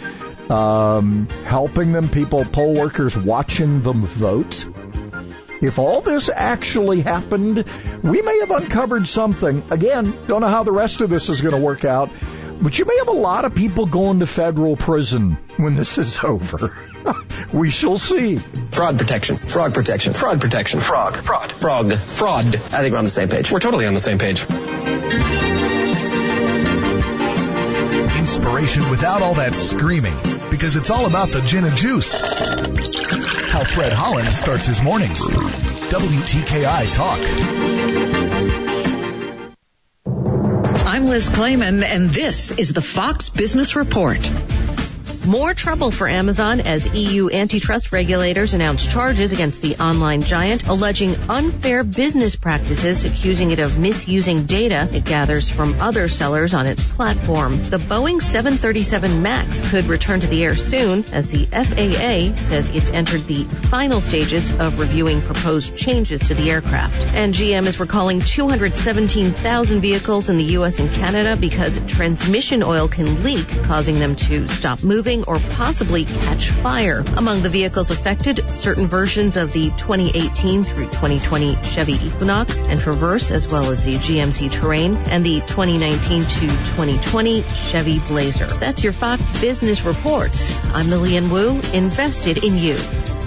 um, 0.48 1.28
helping 1.44 1.92
them, 1.92 2.08
people, 2.08 2.44
poll 2.44 2.74
workers 2.74 3.16
watching 3.16 3.82
them 3.82 4.02
vote. 4.02 4.66
If 5.60 5.78
all 5.78 6.00
this 6.00 6.30
actually 6.32 7.02
happened, 7.02 7.64
we 8.02 8.22
may 8.22 8.40
have 8.40 8.50
uncovered 8.50 9.06
something. 9.06 9.64
Again, 9.70 10.26
don't 10.26 10.40
know 10.40 10.48
how 10.48 10.62
the 10.62 10.72
rest 10.72 11.00
of 11.00 11.10
this 11.10 11.28
is 11.28 11.40
going 11.40 11.54
to 11.54 11.60
work 11.60 11.84
out. 11.84 12.10
But 12.62 12.78
you 12.78 12.84
may 12.84 12.98
have 12.98 13.08
a 13.08 13.12
lot 13.12 13.46
of 13.46 13.54
people 13.54 13.86
going 13.86 14.18
to 14.18 14.26
federal 14.26 14.76
prison 14.76 15.38
when 15.56 15.76
this 15.76 15.96
is 15.96 16.18
over. 16.22 16.76
we 17.52 17.70
shall 17.70 17.96
see. 17.96 18.36
Fraud 18.36 18.98
protection. 18.98 19.38
Frog 19.38 19.72
protection. 19.72 20.12
Fraud 20.12 20.42
protection. 20.42 20.80
Frog. 20.80 21.16
Fraud. 21.22 21.52
Frog. 21.52 21.94
Fraud. 21.94 22.46
I 22.46 22.82
think 22.82 22.92
we're 22.92 22.98
on 22.98 23.04
the 23.04 23.10
same 23.10 23.30
page. 23.30 23.50
We're 23.50 23.60
totally 23.60 23.86
on 23.86 23.94
the 23.94 24.00
same 24.00 24.18
page. 24.18 25.49
Inspiration 28.30 28.88
without 28.90 29.22
all 29.22 29.34
that 29.34 29.56
screaming, 29.56 30.14
because 30.52 30.76
it's 30.76 30.88
all 30.88 31.06
about 31.06 31.32
the 31.32 31.40
gin 31.40 31.64
and 31.64 31.76
juice. 31.76 32.12
How 32.12 33.64
Fred 33.64 33.92
Holland 33.92 34.28
starts 34.28 34.66
his 34.66 34.80
mornings. 34.80 35.26
WTKI 35.26 36.94
Talk. 36.94 37.18
I'm 40.86 41.06
Liz 41.06 41.28
Claman, 41.28 41.82
and 41.82 42.08
this 42.08 42.52
is 42.52 42.72
the 42.72 42.80
Fox 42.80 43.30
Business 43.30 43.74
Report. 43.74 44.20
More 45.30 45.54
trouble 45.54 45.92
for 45.92 46.08
Amazon 46.08 46.58
as 46.58 46.88
EU 46.88 47.30
antitrust 47.30 47.92
regulators 47.92 48.52
announce 48.52 48.84
charges 48.84 49.32
against 49.32 49.62
the 49.62 49.76
online 49.76 50.22
giant, 50.22 50.66
alleging 50.66 51.14
unfair 51.28 51.84
business 51.84 52.34
practices, 52.34 53.04
accusing 53.04 53.52
it 53.52 53.60
of 53.60 53.78
misusing 53.78 54.46
data 54.46 54.88
it 54.92 55.04
gathers 55.04 55.48
from 55.48 55.80
other 55.80 56.08
sellers 56.08 56.52
on 56.52 56.66
its 56.66 56.90
platform. 56.90 57.62
The 57.62 57.76
Boeing 57.76 58.20
737 58.20 59.22
MAX 59.22 59.70
could 59.70 59.84
return 59.84 60.18
to 60.18 60.26
the 60.26 60.42
air 60.42 60.56
soon 60.56 61.04
as 61.12 61.28
the 61.28 61.44
FAA 61.44 62.42
says 62.42 62.68
it's 62.70 62.90
entered 62.90 63.28
the 63.28 63.44
final 63.44 64.00
stages 64.00 64.50
of 64.50 64.80
reviewing 64.80 65.22
proposed 65.22 65.76
changes 65.76 66.22
to 66.26 66.34
the 66.34 66.50
aircraft. 66.50 67.06
And 67.14 67.32
GM 67.32 67.68
is 67.68 67.78
recalling 67.78 68.18
217,000 68.18 69.80
vehicles 69.80 70.28
in 70.28 70.38
the 70.38 70.44
U.S. 70.58 70.80
and 70.80 70.90
Canada 70.90 71.36
because 71.36 71.80
transmission 71.86 72.64
oil 72.64 72.88
can 72.88 73.22
leak, 73.22 73.46
causing 73.62 74.00
them 74.00 74.16
to 74.16 74.48
stop 74.48 74.82
moving 74.82 75.19
or 75.26 75.38
possibly 75.38 76.04
catch 76.04 76.50
fire. 76.50 77.04
Among 77.16 77.42
the 77.42 77.48
vehicles 77.48 77.90
affected, 77.90 78.48
certain 78.50 78.86
versions 78.86 79.36
of 79.36 79.52
the 79.52 79.70
2018 79.70 80.64
through 80.64 80.86
2020 80.86 81.56
Chevy 81.62 81.94
Equinox 81.94 82.58
and 82.58 82.80
Traverse, 82.80 83.30
as 83.30 83.46
well 83.48 83.70
as 83.70 83.84
the 83.84 83.92
GMC 83.92 84.50
Terrain 84.50 84.96
and 85.10 85.24
the 85.24 85.40
2019 85.40 86.22
to 86.22 86.40
2020 86.40 87.42
Chevy 87.42 87.98
Blazer. 88.08 88.46
That's 88.46 88.82
your 88.82 88.92
Fox 88.92 89.30
Business 89.40 89.82
Report. 89.82 90.30
I'm 90.74 90.90
Lilian 90.90 91.30
Woo, 91.30 91.60
invested 91.72 92.42
in 92.42 92.56
you. 92.56 93.19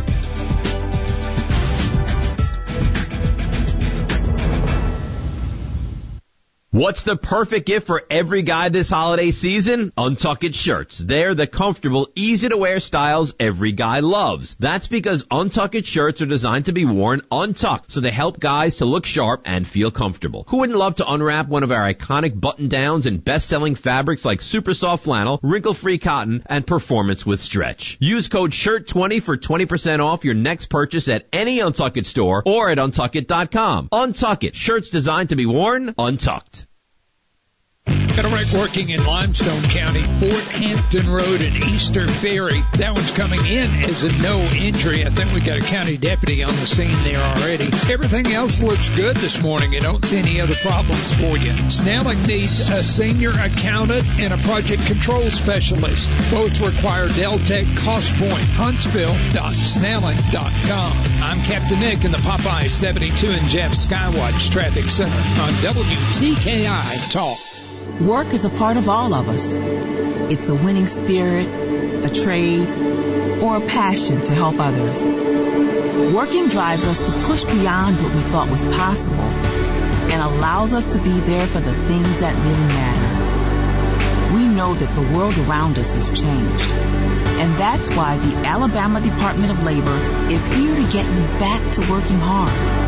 What's 6.73 7.03
the 7.03 7.15
perfect 7.15 7.67
gift 7.67 7.85
for 7.85 8.01
every 8.09 8.41
guy 8.41 8.69
this 8.69 8.89
holiday 8.89 9.29
season? 9.29 9.93
UNTUCKit 9.95 10.55
shirts. 10.55 10.97
They're 10.97 11.35
the 11.35 11.45
comfortable, 11.45 12.09
easy 12.15 12.49
to 12.49 12.57
wear 12.57 12.79
styles 12.79 13.35
every 13.39 13.73
guy 13.73 13.99
loves. 13.99 14.55
That's 14.57 14.87
because 14.87 15.23
UNTUCKit 15.25 15.85
shirts 15.85 16.23
are 16.23 16.25
designed 16.25 16.65
to 16.65 16.71
be 16.71 16.85
worn 16.85 17.21
untucked, 17.31 17.91
so 17.91 17.99
they 17.99 18.09
help 18.09 18.39
guys 18.39 18.77
to 18.77 18.85
look 18.85 19.05
sharp 19.05 19.43
and 19.45 19.67
feel 19.67 19.91
comfortable. 19.91 20.45
Who 20.47 20.61
wouldn't 20.61 20.79
love 20.79 20.95
to 20.95 21.07
unwrap 21.07 21.47
one 21.47 21.61
of 21.61 21.71
our 21.71 21.93
iconic 21.93 22.41
button 22.41 22.69
downs 22.69 23.05
and 23.05 23.23
best 23.23 23.47
selling 23.47 23.75
fabrics 23.75 24.25
like 24.25 24.41
super 24.41 24.73
soft 24.73 25.03
flannel, 25.03 25.39
wrinkle 25.43 25.75
free 25.75 25.99
cotton, 25.99 26.41
and 26.47 26.65
performance 26.65 27.23
with 27.23 27.39
stretch? 27.39 27.97
Use 27.99 28.29
code 28.29 28.49
SHIRT20 28.49 29.21
for 29.21 29.37
20% 29.37 30.03
off 30.03 30.25
your 30.25 30.33
next 30.33 30.71
purchase 30.71 31.07
at 31.07 31.27
any 31.31 31.59
UNTUCKit 31.59 32.07
store 32.07 32.41
or 32.43 32.71
at 32.71 32.79
untuckit.com. 32.79 33.89
UNTUCKit, 33.89 34.55
shirts 34.55 34.89
designed 34.89 35.29
to 35.29 35.35
be 35.35 35.45
worn 35.45 35.93
untucked. 35.99 36.62
Got 38.15 38.25
a 38.25 38.29
wreck 38.29 38.51
working 38.53 38.89
in 38.91 39.03
Limestone 39.03 39.63
County, 39.63 40.03
Fort 40.19 40.43
Hampton 40.51 41.09
Road 41.09 41.41
and 41.41 41.63
Easter 41.63 42.05
Ferry. 42.05 42.61
That 42.77 42.93
one's 42.95 43.09
coming 43.09 43.43
in 43.43 43.71
as 43.85 44.03
a 44.03 44.11
no 44.11 44.39
injury. 44.39 45.03
I 45.03 45.09
think 45.09 45.33
we 45.33 45.41
got 45.41 45.57
a 45.57 45.61
county 45.61 45.97
deputy 45.97 46.43
on 46.43 46.55
the 46.55 46.67
scene 46.67 47.01
there 47.03 47.23
already. 47.23 47.71
Everything 47.91 48.27
else 48.27 48.61
looks 48.61 48.91
good 48.91 49.17
this 49.17 49.41
morning. 49.41 49.75
I 49.75 49.79
don't 49.79 50.05
see 50.05 50.17
any 50.17 50.39
other 50.39 50.53
problems 50.61 51.11
for 51.15 51.37
you. 51.37 51.71
Snelling 51.71 52.21
needs 52.27 52.59
a 52.69 52.83
senior 52.83 53.31
accountant 53.31 54.05
and 54.19 54.31
a 54.31 54.37
project 54.37 54.85
control 54.85 55.31
specialist. 55.31 56.11
Both 56.29 56.61
require 56.61 57.07
Deltec 57.07 57.65
Cost 57.77 58.13
Point, 58.17 58.43
Huntsville.snelling.com. 58.53 60.93
I'm 61.23 61.41
Captain 61.41 61.79
Nick 61.79 62.05
in 62.05 62.11
the 62.11 62.19
Popeye 62.19 62.69
72 62.69 63.27
and 63.27 63.49
Jeff 63.49 63.71
Skywatch 63.71 64.51
Traffic 64.51 64.85
Center 64.85 65.17
on 65.17 65.53
WTKI 65.63 67.09
Talk. 67.11 67.39
Work 68.03 68.33
is 68.33 68.43
a 68.43 68.49
part 68.49 68.75
of 68.75 68.89
all 68.89 69.13
of 69.13 69.29
us. 69.29 69.47
It's 70.29 70.49
a 70.49 70.55
winning 70.55 70.87
spirit, 70.87 71.47
a 71.47 72.09
trade, 72.09 72.67
or 73.41 73.55
a 73.55 73.61
passion 73.61 74.21
to 74.25 74.33
help 74.33 74.59
others. 74.59 75.01
Working 76.13 76.49
drives 76.49 76.85
us 76.85 76.99
to 76.99 77.11
push 77.27 77.45
beyond 77.45 77.95
what 78.03 78.13
we 78.13 78.19
thought 78.23 78.49
was 78.49 78.65
possible 78.65 79.31
and 80.11 80.21
allows 80.21 80.73
us 80.73 80.83
to 80.91 80.99
be 81.01 81.17
there 81.21 81.47
for 81.47 81.61
the 81.61 81.73
things 81.73 82.19
that 82.19 82.35
really 82.35 82.67
matter. 82.73 84.35
We 84.35 84.49
know 84.49 84.73
that 84.73 84.93
the 84.95 85.17
world 85.17 85.37
around 85.47 85.79
us 85.79 85.93
has 85.93 86.09
changed. 86.09 86.71
And 87.39 87.57
that's 87.57 87.89
why 87.89 88.17
the 88.17 88.35
Alabama 88.45 88.99
Department 88.99 89.49
of 89.49 89.63
Labor 89.63 89.95
is 90.29 90.45
here 90.45 90.75
to 90.75 90.91
get 90.91 91.05
you 91.05 91.21
back 91.39 91.71
to 91.73 91.81
working 91.89 92.19
hard. 92.19 92.82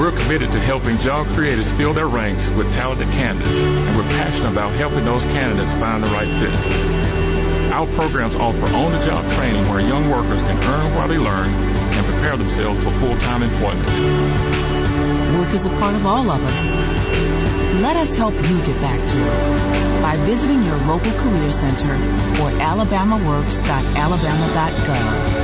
We're 0.00 0.12
committed 0.12 0.52
to 0.52 0.60
helping 0.60 0.96
job 0.96 1.26
creators 1.34 1.70
fill 1.72 1.92
their 1.92 2.08
ranks 2.08 2.48
with 2.48 2.72
talented 2.72 3.08
candidates, 3.08 3.58
and 3.58 3.94
we're 3.94 4.02
passionate 4.04 4.50
about 4.50 4.72
helping 4.72 5.04
those 5.04 5.26
candidates 5.26 5.74
find 5.74 6.02
the 6.02 6.08
right 6.08 6.26
fit. 6.26 6.54
Our 7.70 7.86
programs 7.86 8.34
offer 8.34 8.64
on-the-job 8.64 9.30
training 9.32 9.68
where 9.68 9.80
young 9.80 10.08
workers 10.10 10.40
can 10.40 10.56
earn 10.56 10.94
while 10.94 11.06
they 11.06 11.18
learn 11.18 11.50
and 11.50 12.06
prepare 12.06 12.38
themselves 12.38 12.82
for 12.82 12.90
full-time 12.92 13.42
employment. 13.42 13.86
Work 15.36 15.52
is 15.52 15.66
a 15.66 15.68
part 15.68 15.94
of 15.94 16.06
all 16.06 16.30
of 16.30 16.42
us. 16.42 16.64
Let 17.82 17.96
us 17.96 18.16
help 18.16 18.32
you 18.32 18.62
get 18.64 18.80
back 18.80 19.06
to 19.06 19.18
it 19.18 20.00
by 20.00 20.16
visiting 20.24 20.62
your 20.62 20.78
local 20.78 21.12
career 21.12 21.52
center 21.52 21.92
or 21.92 22.50
alabamaworks.alabama.gov. 22.56 25.39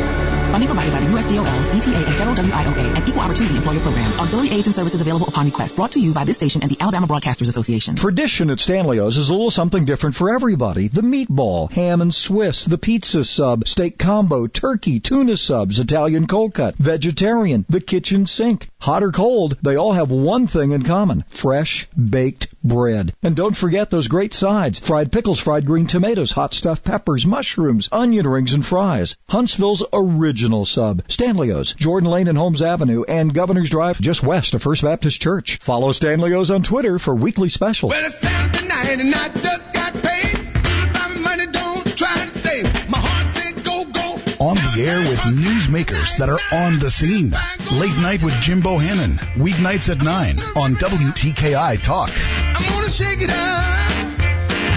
Funding 0.50 0.68
provided 0.68 0.92
by 0.92 1.00
the 1.00 1.06
USDOL, 1.06 1.76
ETA, 1.76 2.06
and 2.06 2.14
Federal 2.14 2.36
WIOA 2.36 2.96
and 2.96 3.08
Equal 3.08 3.20
Opportunity 3.20 3.56
Employer 3.56 3.80
Program. 3.80 4.12
Auxiliary 4.20 4.50
aids 4.50 4.66
and 4.66 4.76
services 4.76 5.00
available 5.00 5.26
upon 5.26 5.46
request. 5.46 5.74
Brought 5.74 5.92
to 5.92 6.00
you 6.00 6.12
by 6.14 6.24
this 6.24 6.36
station 6.36 6.62
and 6.62 6.70
the 6.70 6.80
Alabama 6.80 7.08
Broadcasters 7.08 7.48
Association. 7.48 7.96
Tradition 7.96 8.50
at 8.50 8.60
Stanley's 8.60 9.16
is 9.16 9.28
a 9.28 9.32
little 9.34 9.50
something 9.50 9.84
different 9.84 10.14
for 10.14 10.32
everybody. 10.32 10.86
The 10.88 11.02
meatball, 11.02 11.70
ham 11.72 12.00
and 12.00 12.14
Swiss, 12.14 12.64
the 12.64 12.78
pizza 12.78 13.24
sub, 13.24 13.66
steak 13.66 13.98
combo, 13.98 14.46
turkey, 14.46 15.00
tuna 15.00 15.36
subs, 15.36 15.80
Italian 15.80 16.28
cold 16.28 16.54
cut, 16.54 16.76
vegetarian, 16.76 17.66
the 17.68 17.80
kitchen 17.80 18.24
sink. 18.26 18.68
Hot 18.80 19.02
or 19.02 19.10
cold, 19.10 19.56
they 19.62 19.74
all 19.76 19.92
have 19.92 20.12
one 20.12 20.46
thing 20.46 20.70
in 20.70 20.82
common. 20.82 21.24
Fresh, 21.28 21.88
baked 21.96 22.48
bread. 22.62 23.14
And 23.22 23.34
don't 23.34 23.56
forget 23.56 23.90
those 23.90 24.06
great 24.06 24.32
sides. 24.32 24.78
Fried 24.78 25.10
pickles, 25.10 25.40
fried 25.40 25.66
green 25.66 25.86
tomatoes, 25.86 26.30
hot 26.30 26.54
stuffed 26.54 26.84
peppers, 26.84 27.26
mushrooms, 27.26 27.88
onion 27.90 28.26
rings, 28.28 28.52
and 28.52 28.64
fries. 28.64 29.16
Huntsville's 29.28 29.84
original 29.92 30.35
sub. 30.64 31.02
Stanley's, 31.08 31.72
Jordan 31.74 32.10
Lane 32.10 32.28
and 32.28 32.36
Holmes 32.36 32.62
Avenue, 32.62 33.04
and 33.08 33.32
Governor's 33.32 33.70
Drive 33.70 34.00
just 34.00 34.22
west 34.22 34.54
of 34.54 34.62
First 34.62 34.82
Baptist 34.82 35.20
Church. 35.20 35.58
Follow 35.60 35.92
Stanley's 35.92 36.50
on 36.50 36.62
Twitter 36.62 36.98
for 36.98 37.14
weekly 37.14 37.48
specials. 37.48 37.92
Well, 37.92 38.04
it's 38.04 38.16
Saturday 38.16 38.68
night 38.68 39.00
and 39.00 39.14
I 39.14 39.28
just 39.28 39.72
got 39.72 39.94
paid. 39.94 40.54
My 40.92 41.08
money 41.20 41.46
don't 41.46 41.96
try 41.96 42.14
to 42.14 42.28
save. 42.30 42.90
My 42.90 42.98
heart 42.98 43.30
said 43.32 43.64
go, 43.64 43.84
go. 43.84 44.44
On 44.44 44.56
the 44.56 44.84
air 44.86 45.00
with 45.00 45.18
newsmakers 45.20 46.18
that 46.18 46.28
are 46.28 46.38
on 46.52 46.78
the 46.78 46.90
scene. 46.90 47.34
Late 47.72 47.96
night 47.96 48.22
with 48.22 48.34
Jim 48.42 48.62
Bohannon. 48.62 49.16
Weeknights 49.36 49.90
at 49.90 50.02
9 50.02 50.38
on 50.56 50.74
WTKI 50.74 51.82
Talk. 51.82 52.10
I'm 52.14 52.70
gonna 52.70 52.90
shake 52.90 53.22
it 53.22 53.30
up. 53.30 53.96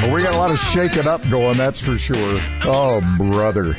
Well, 0.01 0.14
we 0.14 0.24
got 0.24 0.34
a 0.34 0.38
lot 0.38 0.51
of 0.51 0.60
shaking 0.60 1.07
up 1.07 1.30
going, 1.30 1.57
that's 1.57 1.82
for 1.82 1.97
sure. 1.97 2.39
Oh, 2.64 3.01
brother. 3.18 3.76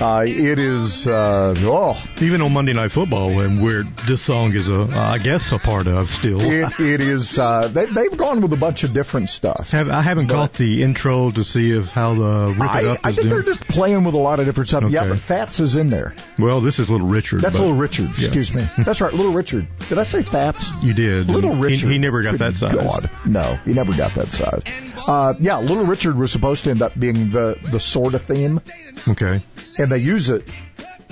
Uh, 0.00 0.22
it 0.24 0.60
is, 0.60 1.08
uh, 1.08 1.52
oh. 1.58 2.00
Even 2.20 2.40
on 2.40 2.52
Monday 2.52 2.72
Night 2.72 2.92
Football, 2.92 3.40
and 3.40 3.60
we're, 3.60 3.82
this 4.06 4.22
song 4.22 4.54
is 4.54 4.68
a, 4.70 4.82
I 4.92 5.18
guess, 5.18 5.50
a 5.50 5.58
part 5.58 5.88
of 5.88 6.08
still. 6.08 6.40
It, 6.40 6.78
it 6.78 7.00
is, 7.00 7.36
uh, 7.36 7.66
they, 7.66 7.86
they've 7.86 8.16
gone 8.16 8.40
with 8.40 8.52
a 8.52 8.56
bunch 8.56 8.84
of 8.84 8.92
different 8.92 9.28
stuff. 9.28 9.70
Have, 9.70 9.90
I 9.90 10.02
haven't 10.02 10.28
But- 10.28 10.34
caught 10.34 10.52
the 10.52 10.84
intro 10.84 11.32
to 11.32 11.42
see 11.42 11.72
if 11.72 11.90
how 11.90 12.14
the 12.14 12.54
Rip 12.56 12.58
It 12.58 12.62
I, 12.62 12.84
Up 12.86 12.98
I 13.02 13.10
think 13.12 13.16
doing. 13.16 13.28
they're 13.30 13.42
just 13.42 13.66
playing 13.66 14.04
with 14.04 14.14
a 14.14 14.18
lot 14.18 14.38
of 14.38 14.46
different 14.46 14.68
stuff. 14.68 14.84
Yeah, 14.88 15.08
but 15.08 15.18
Fats 15.18 15.58
is 15.58 15.74
in 15.74 15.90
there. 15.90 16.14
Well, 16.38 16.60
this 16.60 16.78
is 16.78 16.88
Little 16.88 17.08
Richard. 17.08 17.40
That's 17.40 17.58
Little 17.58 17.74
Richard. 17.74 18.10
Yeah. 18.16 18.26
Excuse 18.26 18.54
me. 18.54 18.68
That's 18.78 19.00
right, 19.00 19.12
Little 19.12 19.32
Richard. 19.32 19.66
Did 19.88 19.98
I 19.98 20.04
say 20.04 20.22
Fats? 20.22 20.70
You 20.80 20.94
did. 20.94 21.26
Little 21.28 21.54
He- 21.54 21.60
Richard. 21.60 21.90
He, 21.90 21.98
never 21.98 22.22
got 22.22 22.32
Good 22.32 22.40
that 22.40 22.54
size. 22.56 22.72
God. 22.74 23.10
No, 23.26 23.56
he 23.64 23.72
never 23.72 23.92
got 23.96 24.14
that 24.14 24.28
size. 24.28 24.62
Uh, 25.08 25.34
yeah, 25.40 25.58
Little 25.58 25.86
Richard 25.86 26.16
was 26.16 26.30
supposed 26.30 26.64
to 26.64 26.70
end 26.70 26.82
up 26.82 26.96
being 26.96 27.30
the, 27.30 27.58
the 27.72 27.80
sort 27.80 28.14
of 28.14 28.22
theme, 28.22 28.60
Okay. 29.08 29.42
and 29.78 29.87
they 29.88 29.98
use 29.98 30.30
it, 30.30 30.48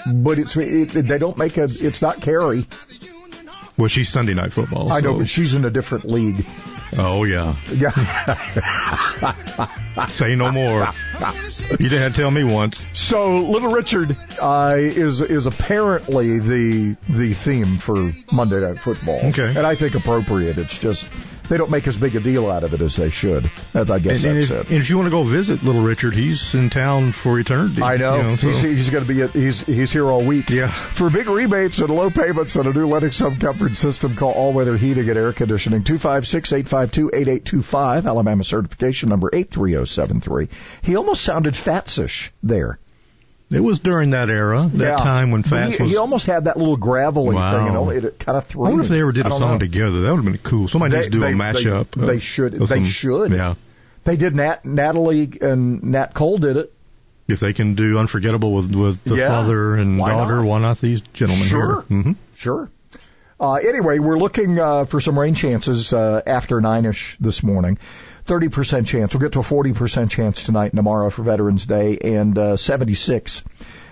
but 0.06 0.38
it's, 0.38 0.56
it, 0.56 0.90
they 0.90 1.18
don't 1.18 1.38
make 1.38 1.56
a, 1.56 1.64
it's 1.64 2.02
not 2.02 2.20
Carrie. 2.20 2.66
Well, 3.78 3.88
she's 3.88 4.08
Sunday 4.08 4.32
night 4.34 4.52
football. 4.52 4.90
I 4.90 5.00
know, 5.00 5.18
but 5.18 5.28
she's 5.28 5.54
in 5.54 5.64
a 5.66 5.70
different 5.70 6.06
league. 6.06 6.44
Oh 6.96 7.24
yeah. 7.24 7.56
Yeah. 7.72 7.92
Say 10.08 10.34
no 10.34 10.50
more. 10.50 10.88
You 11.70 11.76
didn't 11.76 11.98
have 11.98 12.14
to 12.14 12.20
tell 12.20 12.30
me 12.30 12.44
once. 12.44 12.84
So 12.94 13.38
Little 13.40 13.72
Richard 13.72 14.16
uh, 14.40 14.76
is 14.78 15.20
is 15.20 15.46
apparently 15.46 16.38
the 16.38 16.96
the 17.08 17.34
theme 17.34 17.78
for 17.78 18.12
Monday 18.32 18.60
Night 18.60 18.78
Football. 18.78 19.20
Okay. 19.26 19.48
and 19.48 19.66
I 19.66 19.74
think 19.74 19.94
appropriate. 19.94 20.58
It's 20.58 20.78
just 20.78 21.08
they 21.48 21.56
don't 21.56 21.70
make 21.70 21.86
as 21.86 21.96
big 21.96 22.16
a 22.16 22.20
deal 22.20 22.50
out 22.50 22.64
of 22.64 22.74
it 22.74 22.80
as 22.80 22.96
they 22.96 23.10
should. 23.10 23.50
That, 23.72 23.90
I 23.90 23.98
guess 23.98 24.24
and, 24.24 24.32
and 24.32 24.42
that's 24.42 24.50
if, 24.50 24.66
it. 24.66 24.68
and 24.68 24.76
if 24.78 24.90
you 24.90 24.96
want 24.96 25.06
to 25.06 25.10
go 25.10 25.22
visit 25.24 25.62
Little 25.62 25.82
Richard, 25.82 26.14
he's 26.14 26.54
in 26.54 26.70
town 26.70 27.12
for 27.12 27.38
eternity. 27.38 27.82
I 27.82 27.96
know. 27.96 28.16
you 28.16 28.22
know, 28.22 28.36
so- 28.36 28.48
he's 28.48 28.60
he's 28.62 28.90
going 28.90 29.06
to 29.06 29.12
be 29.12 29.26
he's 29.38 29.60
he's 29.60 29.92
here 29.92 30.06
all 30.06 30.24
week. 30.24 30.50
Yeah. 30.50 30.68
For 30.68 31.10
big 31.10 31.28
rebates 31.28 31.78
and 31.78 31.90
low 31.90 32.10
payments 32.10 32.56
on 32.56 32.66
a 32.66 32.72
new 32.72 32.86
Lennox 32.88 33.18
home 33.18 33.36
comfort 33.38 33.76
system, 33.76 34.16
call 34.16 34.32
All 34.32 34.52
Weather 34.52 34.76
Heating 34.76 35.08
and 35.08 35.18
Air 35.18 35.32
Conditioning 35.32 35.82
256-852-8825, 35.84 38.06
Alabama 38.06 38.44
certification 38.44 39.08
number 39.08 39.30
83073. 39.32 40.48
He 40.82 40.96
almost 40.96 41.22
sounded 41.22 41.54
fatsish 41.54 42.30
there. 42.42 42.78
It 43.50 43.60
was 43.60 43.78
during 43.78 44.10
that 44.10 44.28
era, 44.28 44.68
that 44.74 44.84
Yeah. 44.84 44.96
time 44.96 45.30
when 45.30 45.44
Fats 45.44 45.76
he, 45.76 45.82
was. 45.84 45.92
he 45.92 45.96
almost 45.96 46.26
had 46.26 46.44
that 46.46 46.56
little 46.56 46.76
gravelly 46.76 47.36
Wow. 47.36 47.52
thing, 47.56 47.66
you 47.66 47.72
know, 47.72 47.90
it, 47.90 48.04
it 48.04 48.18
kind 48.18 48.36
of 48.36 48.44
threw 48.46 48.62
I 48.64 48.68
wonder 48.70 48.78
me. 48.82 48.86
if 48.86 48.90
they 48.90 49.00
ever 49.00 49.12
did 49.12 49.26
a 49.26 49.30
song 49.30 49.52
know. 49.52 49.58
together. 49.58 50.00
That 50.00 50.10
would 50.14 50.24
have 50.24 50.32
been 50.32 50.38
cool. 50.42 50.66
Somebody 50.66 50.90
They- 50.90 50.96
needs 50.98 51.06
to 51.06 51.12
do 51.12 51.20
they- 51.20 51.30
a 51.30 51.34
mashup. 51.34 51.86
They, 51.92 52.02
uh, 52.02 52.06
they 52.06 52.18
should. 52.18 52.54
They 52.54 52.66
some- 52.66 52.84
should. 52.84 53.30
Yeah. 53.32 53.54
They 54.02 54.16
did. 54.16 54.34
Nat, 54.34 54.64
Natalie 54.64 55.30
and 55.40 55.82
Nat 55.84 56.12
Cole 56.14 56.38
did 56.38 56.56
it. 56.56 56.72
If 57.28 57.38
they 57.40 57.52
can 57.52 57.74
do 57.74 57.98
Unforgettable 57.98 58.52
with, 58.54 58.74
with 58.74 59.02
the 59.04 59.16
Yeah. 59.16 59.28
father 59.28 59.74
and 59.76 59.98
Why 59.98 60.10
daughter, 60.10 60.36
not? 60.36 60.44
why 60.46 60.58
not 60.60 60.80
these 60.80 61.00
gentlemen 61.12 61.46
Sure. 61.46 61.84
here? 61.88 62.02
hmm 62.02 62.12
Sure. 62.34 62.68
Uh, 63.38 63.54
anyway, 63.54 63.98
we're 63.98 64.18
looking 64.18 64.58
uh, 64.58 64.84
for 64.86 65.00
some 65.00 65.18
rain 65.18 65.34
chances 65.34 65.92
uh, 65.92 66.22
after 66.26 66.60
nine-ish 66.60 67.16
this 67.20 67.42
morning. 67.42 67.78
30% 68.26 68.86
chance. 68.86 69.14
We'll 69.14 69.22
get 69.22 69.32
to 69.32 69.40
a 69.40 69.42
40% 69.42 70.10
chance 70.10 70.44
tonight 70.44 70.72
and 70.72 70.76
tomorrow 70.76 71.10
for 71.10 71.22
Veterans 71.22 71.66
Day 71.66 71.98
and 71.98 72.36
uh, 72.36 72.56
76 72.56 73.42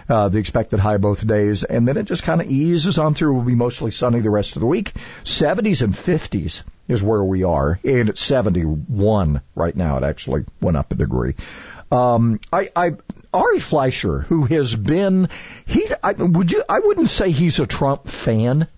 uh, 0.08 0.28
the 0.28 0.38
expected 0.38 0.80
high 0.80 0.96
both 0.98 1.26
days. 1.26 1.64
And 1.64 1.86
then 1.86 1.96
it 1.96 2.04
just 2.04 2.22
kind 2.22 2.40
of 2.40 2.50
eases 2.50 2.98
on 2.98 3.14
through. 3.14 3.32
It 3.32 3.36
will 3.36 3.42
be 3.42 3.54
mostly 3.54 3.90
sunny 3.90 4.20
the 4.20 4.30
rest 4.30 4.56
of 4.56 4.60
the 4.60 4.66
week. 4.66 4.92
70s 5.24 5.82
and 5.82 5.94
50s 5.94 6.62
is 6.88 7.02
where 7.02 7.24
we 7.24 7.44
are. 7.44 7.78
And 7.84 8.08
it's 8.08 8.20
71 8.20 9.40
right 9.54 9.76
now. 9.76 9.96
It 9.96 10.04
actually 10.04 10.44
went 10.60 10.76
up 10.76 10.92
a 10.92 10.96
degree. 10.96 11.34
Um, 11.90 12.40
I, 12.52 12.70
I, 12.74 12.92
Ari 13.32 13.60
Fleischer, 13.60 14.20
who 14.20 14.44
has 14.46 14.74
been, 14.74 15.28
he, 15.66 15.86
I, 16.02 16.12
would 16.12 16.50
you, 16.52 16.64
I 16.68 16.80
wouldn't 16.80 17.08
say 17.08 17.30
he's 17.30 17.58
a 17.60 17.66
Trump 17.66 18.08
fan, 18.08 18.68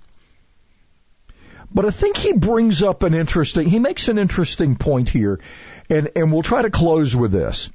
but 1.72 1.84
I 1.84 1.90
think 1.90 2.16
he 2.16 2.32
brings 2.32 2.82
up 2.82 3.02
an 3.02 3.14
interesting, 3.14 3.68
he 3.68 3.78
makes 3.78 4.08
an 4.08 4.18
interesting 4.18 4.76
point 4.76 5.08
here, 5.08 5.40
and, 5.88 6.10
and 6.16 6.32
we'll 6.32 6.42
try 6.42 6.62
to 6.62 6.70
close 6.70 7.14
with 7.14 7.32
this. 7.32 7.70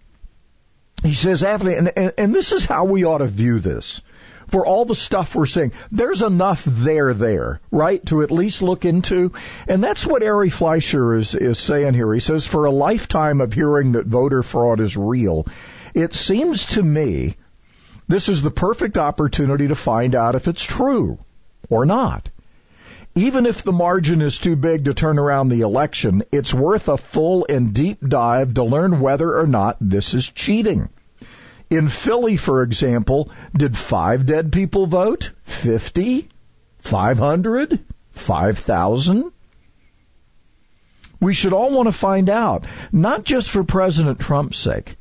He 1.03 1.13
says, 1.13 1.43
Anthony, 1.43 1.75
and, 1.75 1.91
and, 1.97 2.13
and 2.17 2.35
this 2.35 2.51
is 2.51 2.65
how 2.65 2.85
we 2.85 3.05
ought 3.05 3.19
to 3.19 3.27
view 3.27 3.59
this. 3.59 4.01
For 4.47 4.65
all 4.65 4.85
the 4.85 4.95
stuff 4.95 5.33
we're 5.33 5.45
saying, 5.45 5.71
there's 5.91 6.21
enough 6.21 6.65
there 6.65 7.13
there, 7.13 7.61
right, 7.71 8.05
to 8.07 8.21
at 8.21 8.31
least 8.31 8.61
look 8.61 8.83
into. 8.83 9.31
And 9.67 9.81
that's 9.81 10.05
what 10.05 10.23
Ari 10.23 10.49
Fleischer 10.49 11.15
is, 11.15 11.33
is 11.35 11.57
saying 11.57 11.93
here. 11.93 12.13
He 12.13 12.19
says, 12.19 12.45
for 12.45 12.65
a 12.65 12.71
lifetime 12.71 13.39
of 13.39 13.53
hearing 13.53 13.93
that 13.93 14.07
voter 14.07 14.43
fraud 14.43 14.81
is 14.81 14.97
real, 14.97 15.47
it 15.93 16.13
seems 16.13 16.65
to 16.67 16.83
me 16.83 17.37
this 18.09 18.27
is 18.27 18.41
the 18.41 18.51
perfect 18.51 18.97
opportunity 18.97 19.69
to 19.69 19.75
find 19.75 20.15
out 20.15 20.35
if 20.35 20.49
it's 20.49 20.63
true 20.63 21.17
or 21.69 21.85
not. 21.85 22.27
Even 23.15 23.45
if 23.45 23.63
the 23.63 23.73
margin 23.73 24.21
is 24.21 24.39
too 24.39 24.55
big 24.55 24.85
to 24.85 24.93
turn 24.93 25.19
around 25.19 25.49
the 25.49 25.61
election, 25.61 26.23
it's 26.31 26.53
worth 26.53 26.87
a 26.87 26.95
full 26.95 27.45
and 27.49 27.73
deep 27.73 27.99
dive 28.07 28.53
to 28.53 28.63
learn 28.63 29.01
whether 29.01 29.37
or 29.37 29.47
not 29.47 29.75
this 29.81 30.13
is 30.13 30.25
cheating. 30.25 30.87
In 31.69 31.89
Philly, 31.89 32.37
for 32.37 32.63
example, 32.63 33.29
did 33.53 33.77
five 33.77 34.25
dead 34.25 34.51
people 34.51 34.87
vote? 34.87 35.31
Fifty? 35.43 36.29
Five 36.77 37.19
hundred? 37.19 37.83
Five 38.11 38.57
thousand? 38.57 39.31
We 41.19 41.33
should 41.33 41.53
all 41.53 41.75
want 41.75 41.87
to 41.87 41.93
find 41.93 42.29
out, 42.29 42.65
not 42.91 43.25
just 43.25 43.49
for 43.49 43.63
President 43.63 44.19
Trump's 44.19 44.57
sake, 44.57 44.95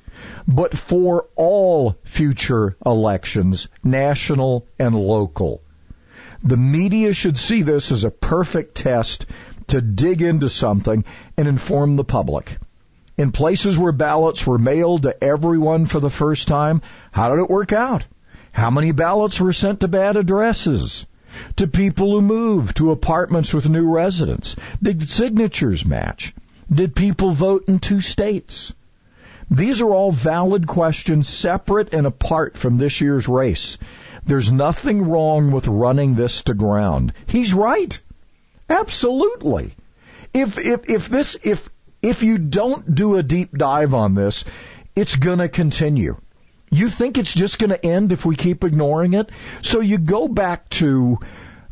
but 0.46 0.76
for 0.76 1.28
all 1.36 1.96
future 2.02 2.76
elections, 2.84 3.68
national 3.84 4.66
and 4.78 4.94
local. 4.94 5.62
The 6.43 6.57
media 6.57 7.12
should 7.12 7.36
see 7.36 7.62
this 7.62 7.93
as 7.93 8.05
a 8.05 8.11
perfect 8.11 8.74
test 8.74 9.26
to 9.68 9.80
dig 9.80 10.22
into 10.22 10.49
something 10.49 11.05
and 11.36 11.47
inform 11.47 11.97
the 11.97 12.05
public. 12.05 12.59
In 13.18 13.32
places 13.32 13.76
where 13.76 13.93
ballots 13.93 14.47
were 14.47 14.59
mailed 14.59 15.03
to 15.03 15.22
everyone 15.22 15.86
for 15.86 16.01
the 16.01 16.11
first 16.11 16.49
time, 16.49 16.80
how 17.12 17.30
did 17.30 17.43
it 17.43 17.51
work 17.51 17.72
out? 17.72 18.07
How 18.53 18.70
many 18.70 18.93
ballots 18.93 19.38
were 19.38 19.53
sent 19.53 19.80
to 19.80 19.88
bad 19.88 20.16
addresses? 20.16 21.07
To 21.57 21.66
people 21.66 22.12
who 22.12 22.22
moved 22.22 22.78
to 22.78 22.91
apartments 22.91 23.55
with 23.55 23.68
new 23.68 23.88
residents? 23.88 24.57
Did 24.82 25.09
signatures 25.09 25.84
match? 25.84 26.34
Did 26.72 26.97
people 26.97 27.32
vote 27.32 27.64
in 27.68 27.78
two 27.78 28.01
states? 28.01 28.74
These 29.51 29.80
are 29.80 29.91
all 29.91 30.12
valid 30.12 30.66
questions 30.66 31.28
separate 31.28 31.93
and 31.93 32.07
apart 32.07 32.57
from 32.57 32.78
this 32.78 33.01
year's 33.01 33.28
race. 33.28 33.78
There's 34.30 34.52
nothing 34.52 35.08
wrong 35.08 35.50
with 35.50 35.66
running 35.66 36.14
this 36.14 36.44
to 36.44 36.54
ground. 36.54 37.14
He's 37.26 37.52
right. 37.52 38.00
Absolutely. 38.68 39.74
If 40.32 40.56
if 40.56 40.88
if 40.88 41.08
this 41.08 41.36
if 41.42 41.68
if 42.00 42.22
you 42.22 42.38
don't 42.38 42.94
do 42.94 43.16
a 43.16 43.24
deep 43.24 43.50
dive 43.50 43.92
on 43.92 44.14
this, 44.14 44.44
it's 44.94 45.16
going 45.16 45.40
to 45.40 45.48
continue. 45.48 46.16
You 46.70 46.88
think 46.88 47.18
it's 47.18 47.34
just 47.34 47.58
going 47.58 47.70
to 47.70 47.84
end 47.84 48.12
if 48.12 48.24
we 48.24 48.36
keep 48.36 48.62
ignoring 48.62 49.14
it? 49.14 49.30
So 49.62 49.80
you 49.80 49.98
go 49.98 50.28
back 50.28 50.68
to 50.78 51.18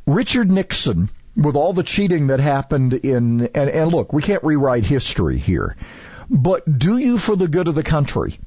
Richard 0.05 0.51
Nixon 0.51 1.11
with 1.37 1.55
all 1.55 1.73
the 1.73 1.85
cheating 1.85 2.27
that 2.27 2.41
happened 2.41 2.93
in 2.93 3.51
and, 3.55 3.71
and 3.71 3.93
look, 3.93 4.13
we 4.13 4.21
can't 4.21 4.43
rewrite 4.43 4.85
history 4.85 5.39
here. 5.39 5.77
But 6.29 6.65
do 6.77 6.99
you 6.99 7.19
for 7.19 7.37
the 7.37 7.47
good 7.47 7.69
of 7.69 7.77
the 7.77 7.85
country? 7.85 8.41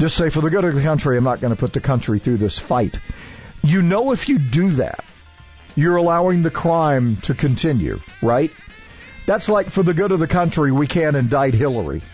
Just 0.00 0.16
say 0.16 0.28
for 0.28 0.40
the 0.40 0.50
good 0.50 0.64
of 0.64 0.74
the 0.74 0.82
country, 0.82 1.16
I'm 1.16 1.22
not 1.22 1.40
going 1.40 1.54
to 1.54 1.60
put 1.60 1.72
the 1.72 1.78
country 1.80 2.18
through 2.18 2.38
this 2.38 2.58
fight. 2.58 2.98
You 3.64 3.80
know 3.80 4.12
if 4.12 4.28
you 4.28 4.38
do 4.38 4.72
that, 4.72 5.02
you're 5.74 5.96
allowing 5.96 6.42
the 6.42 6.50
crime 6.50 7.16
to 7.22 7.34
continue, 7.34 7.98
right? 8.20 8.50
That's 9.26 9.48
like 9.48 9.70
for 9.70 9.82
the 9.82 9.94
good 9.94 10.12
of 10.12 10.20
the 10.20 10.26
country, 10.26 10.70
we 10.70 10.86
can't 10.86 11.16
indict 11.16 11.54
Hillary. 11.54 12.02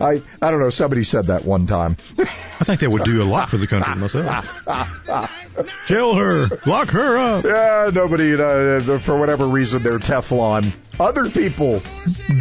I 0.00 0.22
I 0.40 0.50
don't 0.50 0.60
know. 0.60 0.70
Somebody 0.70 1.02
said 1.02 1.26
that 1.26 1.44
one 1.44 1.66
time. 1.66 1.96
I 2.18 2.64
think 2.64 2.80
that 2.80 2.90
would 2.90 3.02
do 3.02 3.22
a 3.22 3.24
lot 3.24 3.50
for 3.50 3.56
the 3.56 3.66
country 3.66 3.94
myself. 3.96 4.66
Kill 5.86 6.14
her, 6.14 6.60
lock 6.64 6.90
her 6.90 7.18
up. 7.18 7.44
Yeah, 7.44 7.90
nobody. 7.92 8.34
Uh, 8.34 9.00
for 9.00 9.18
whatever 9.18 9.48
reason, 9.48 9.82
they're 9.82 9.98
Teflon. 9.98 10.72
Other 11.00 11.28
people 11.28 11.82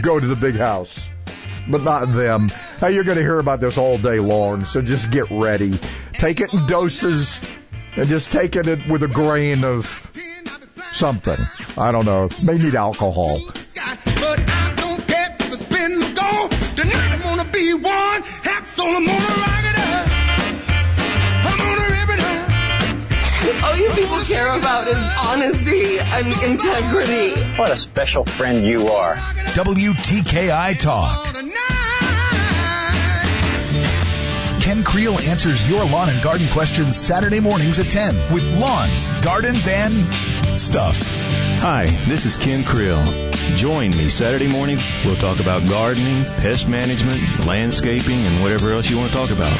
go 0.01 0.19
to 0.19 0.27
the 0.27 0.35
big 0.35 0.55
house, 0.55 1.09
but 1.67 1.81
not 1.81 2.05
them. 2.05 2.51
Now 2.81 2.89
you're 2.89 3.03
going 3.03 3.17
to 3.17 3.23
hear 3.23 3.39
about 3.39 3.61
this 3.61 3.79
all 3.79 3.97
day 3.97 4.19
long. 4.19 4.65
So 4.65 4.83
just 4.83 5.09
get 5.11 5.31
ready. 5.31 5.73
Take 6.21 6.39
it 6.39 6.53
in 6.53 6.67
doses, 6.67 7.41
and 7.95 8.07
just 8.07 8.31
take 8.31 8.55
it 8.55 8.87
with 8.87 9.01
a 9.01 9.07
grain 9.07 9.63
of 9.63 10.11
something. 10.93 11.39
I 11.75 11.91
don't 11.91 12.05
know. 12.05 12.29
May 12.43 12.59
need 12.59 12.75
alcohol. 12.75 13.39
But 13.43 14.39
I 14.39 14.73
don't 14.77 15.07
care 15.07 15.35
if 15.39 15.51
I 15.51 15.55
spin 15.55 15.97
the 15.99 16.05
gold. 16.13 16.51
Tonight 16.77 17.11
I'm 17.13 17.21
gonna 17.21 17.49
be 17.51 17.73
one. 17.73 18.21
Half 18.21 18.67
soul, 18.67 18.85
I'm 18.85 19.03
gonna 19.03 19.17
rock 19.17 19.65
it 19.65 19.79
up. 19.79 20.07
I'm 21.47 21.57
gonna 21.57 21.89
rip 21.89 22.09
it 22.13 22.21
up. 23.57 23.63
All 23.63 23.77
you 23.77 23.89
people 23.89 24.19
care 24.19 24.59
about 24.59 24.87
is 24.89 24.97
honesty 25.25 25.97
and 25.97 26.27
integrity. 26.51 27.33
What 27.57 27.71
a 27.71 27.77
special 27.77 28.25
friend 28.25 28.63
you 28.63 28.89
are. 28.89 29.15
WTKI 29.55 30.77
Talk. 30.77 31.30
Ken 34.71 34.85
Creel 34.85 35.19
answers 35.19 35.67
your 35.67 35.83
lawn 35.83 36.07
and 36.07 36.23
garden 36.23 36.47
questions 36.47 36.95
Saturday 36.95 37.41
mornings 37.41 37.77
at 37.79 37.87
10 37.87 38.31
with 38.31 38.49
lawns, 38.53 39.09
gardens, 39.21 39.67
and 39.67 39.91
stuff. 40.57 40.95
Hi, 41.59 41.87
this 42.07 42.25
is 42.25 42.37
Ken 42.37 42.63
Creel. 42.63 43.03
Join 43.57 43.91
me 43.91 44.07
Saturday 44.07 44.47
mornings. 44.47 44.81
We'll 45.03 45.17
talk 45.17 45.41
about 45.41 45.67
gardening, 45.67 46.23
pest 46.23 46.69
management, 46.69 47.45
landscaping, 47.45 48.25
and 48.25 48.41
whatever 48.41 48.71
else 48.71 48.89
you 48.89 48.95
want 48.95 49.11
to 49.11 49.17
talk 49.17 49.31
about. 49.31 49.57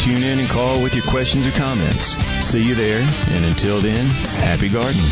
Tune 0.00 0.22
in 0.22 0.38
and 0.38 0.48
call 0.48 0.82
with 0.82 0.94
your 0.94 1.04
questions 1.04 1.46
or 1.46 1.50
comments. 1.50 2.16
See 2.42 2.66
you 2.66 2.74
there, 2.74 3.02
and 3.02 3.44
until 3.44 3.82
then, 3.82 4.06
happy 4.06 4.70
gardening. 4.70 5.04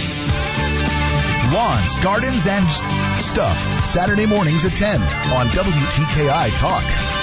Lawns, 1.53 1.95
gardens, 1.97 2.47
and 2.47 3.23
stuff 3.23 3.87
Saturday 3.87 4.25
mornings 4.25 4.65
at 4.65 4.73
10 4.73 5.03
on 5.03 5.49
WTKI 5.49 6.57
Talk. 6.57 7.14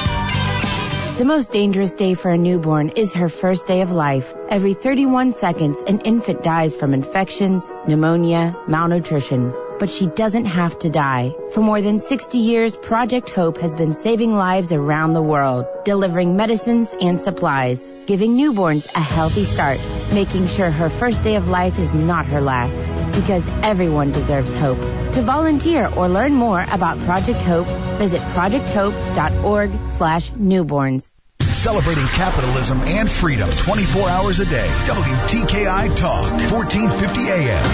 The 1.22 1.28
most 1.28 1.51
dangerous 1.51 1.93
day 1.93 2.15
for 2.15 2.32
a 2.32 2.36
newborn 2.36 2.89
is 2.95 3.13
her 3.13 3.30
first 3.30 3.67
day 3.67 3.82
of 3.82 3.91
life. 3.91 4.34
Every 4.49 4.74
31 4.74 5.34
seconds, 5.34 5.78
an 5.86 5.99
infant 5.99 6.41
dies 6.41 6.76
from 6.76 6.95
infections, 6.95 7.69
pneumonia, 7.88 8.57
malnutrition. 8.67 9.53
But 9.82 9.89
she 9.89 10.05
doesn't 10.05 10.45
have 10.45 10.77
to 10.79 10.91
die. 10.91 11.34
For 11.53 11.61
more 11.61 11.82
than 11.82 11.99
60 11.99 12.38
years, 12.38 12.75
Project 12.75 13.29
Hope 13.29 13.57
has 13.57 13.73
been 13.73 13.95
saving 13.95 14.32
lives 14.32 14.71
around 14.71 15.13
the 15.13 15.23
world, 15.23 15.65
delivering 15.86 16.36
medicines 16.36 16.93
and 17.01 17.19
supplies, 17.19 17.91
giving 18.05 18.38
newborns 18.38 18.86
a 18.93 18.99
healthy 18.99 19.43
start, 19.43 19.79
making 20.13 20.49
sure 20.49 20.69
her 20.69 20.88
first 20.88 21.23
day 21.23 21.34
of 21.34 21.47
life 21.47 21.79
is 21.79 21.95
not 21.95 22.27
her 22.27 22.41
last. 22.41 22.77
Because 23.19 23.43
everyone 23.63 24.11
deserves 24.11 24.53
hope. 24.53 24.77
To 25.13 25.23
volunteer 25.23 25.88
or 25.88 26.07
learn 26.07 26.36
more 26.36 26.63
about 26.69 26.99
Project 26.99 27.41
Hope, 27.41 27.65
visit 27.97 28.21
projecthope.org 28.36 29.71
slash 29.97 30.29
newborns. 30.34 31.11
Celebrating 31.39 32.05
capitalism 32.05 32.82
and 32.82 33.09
freedom 33.09 33.49
24 33.49 34.09
hours 34.09 34.39
a 34.41 34.45
day. 34.45 34.67
WTKI 34.86 35.97
Talk, 35.97 36.32
1450 36.51 37.21
AM. 37.29 37.65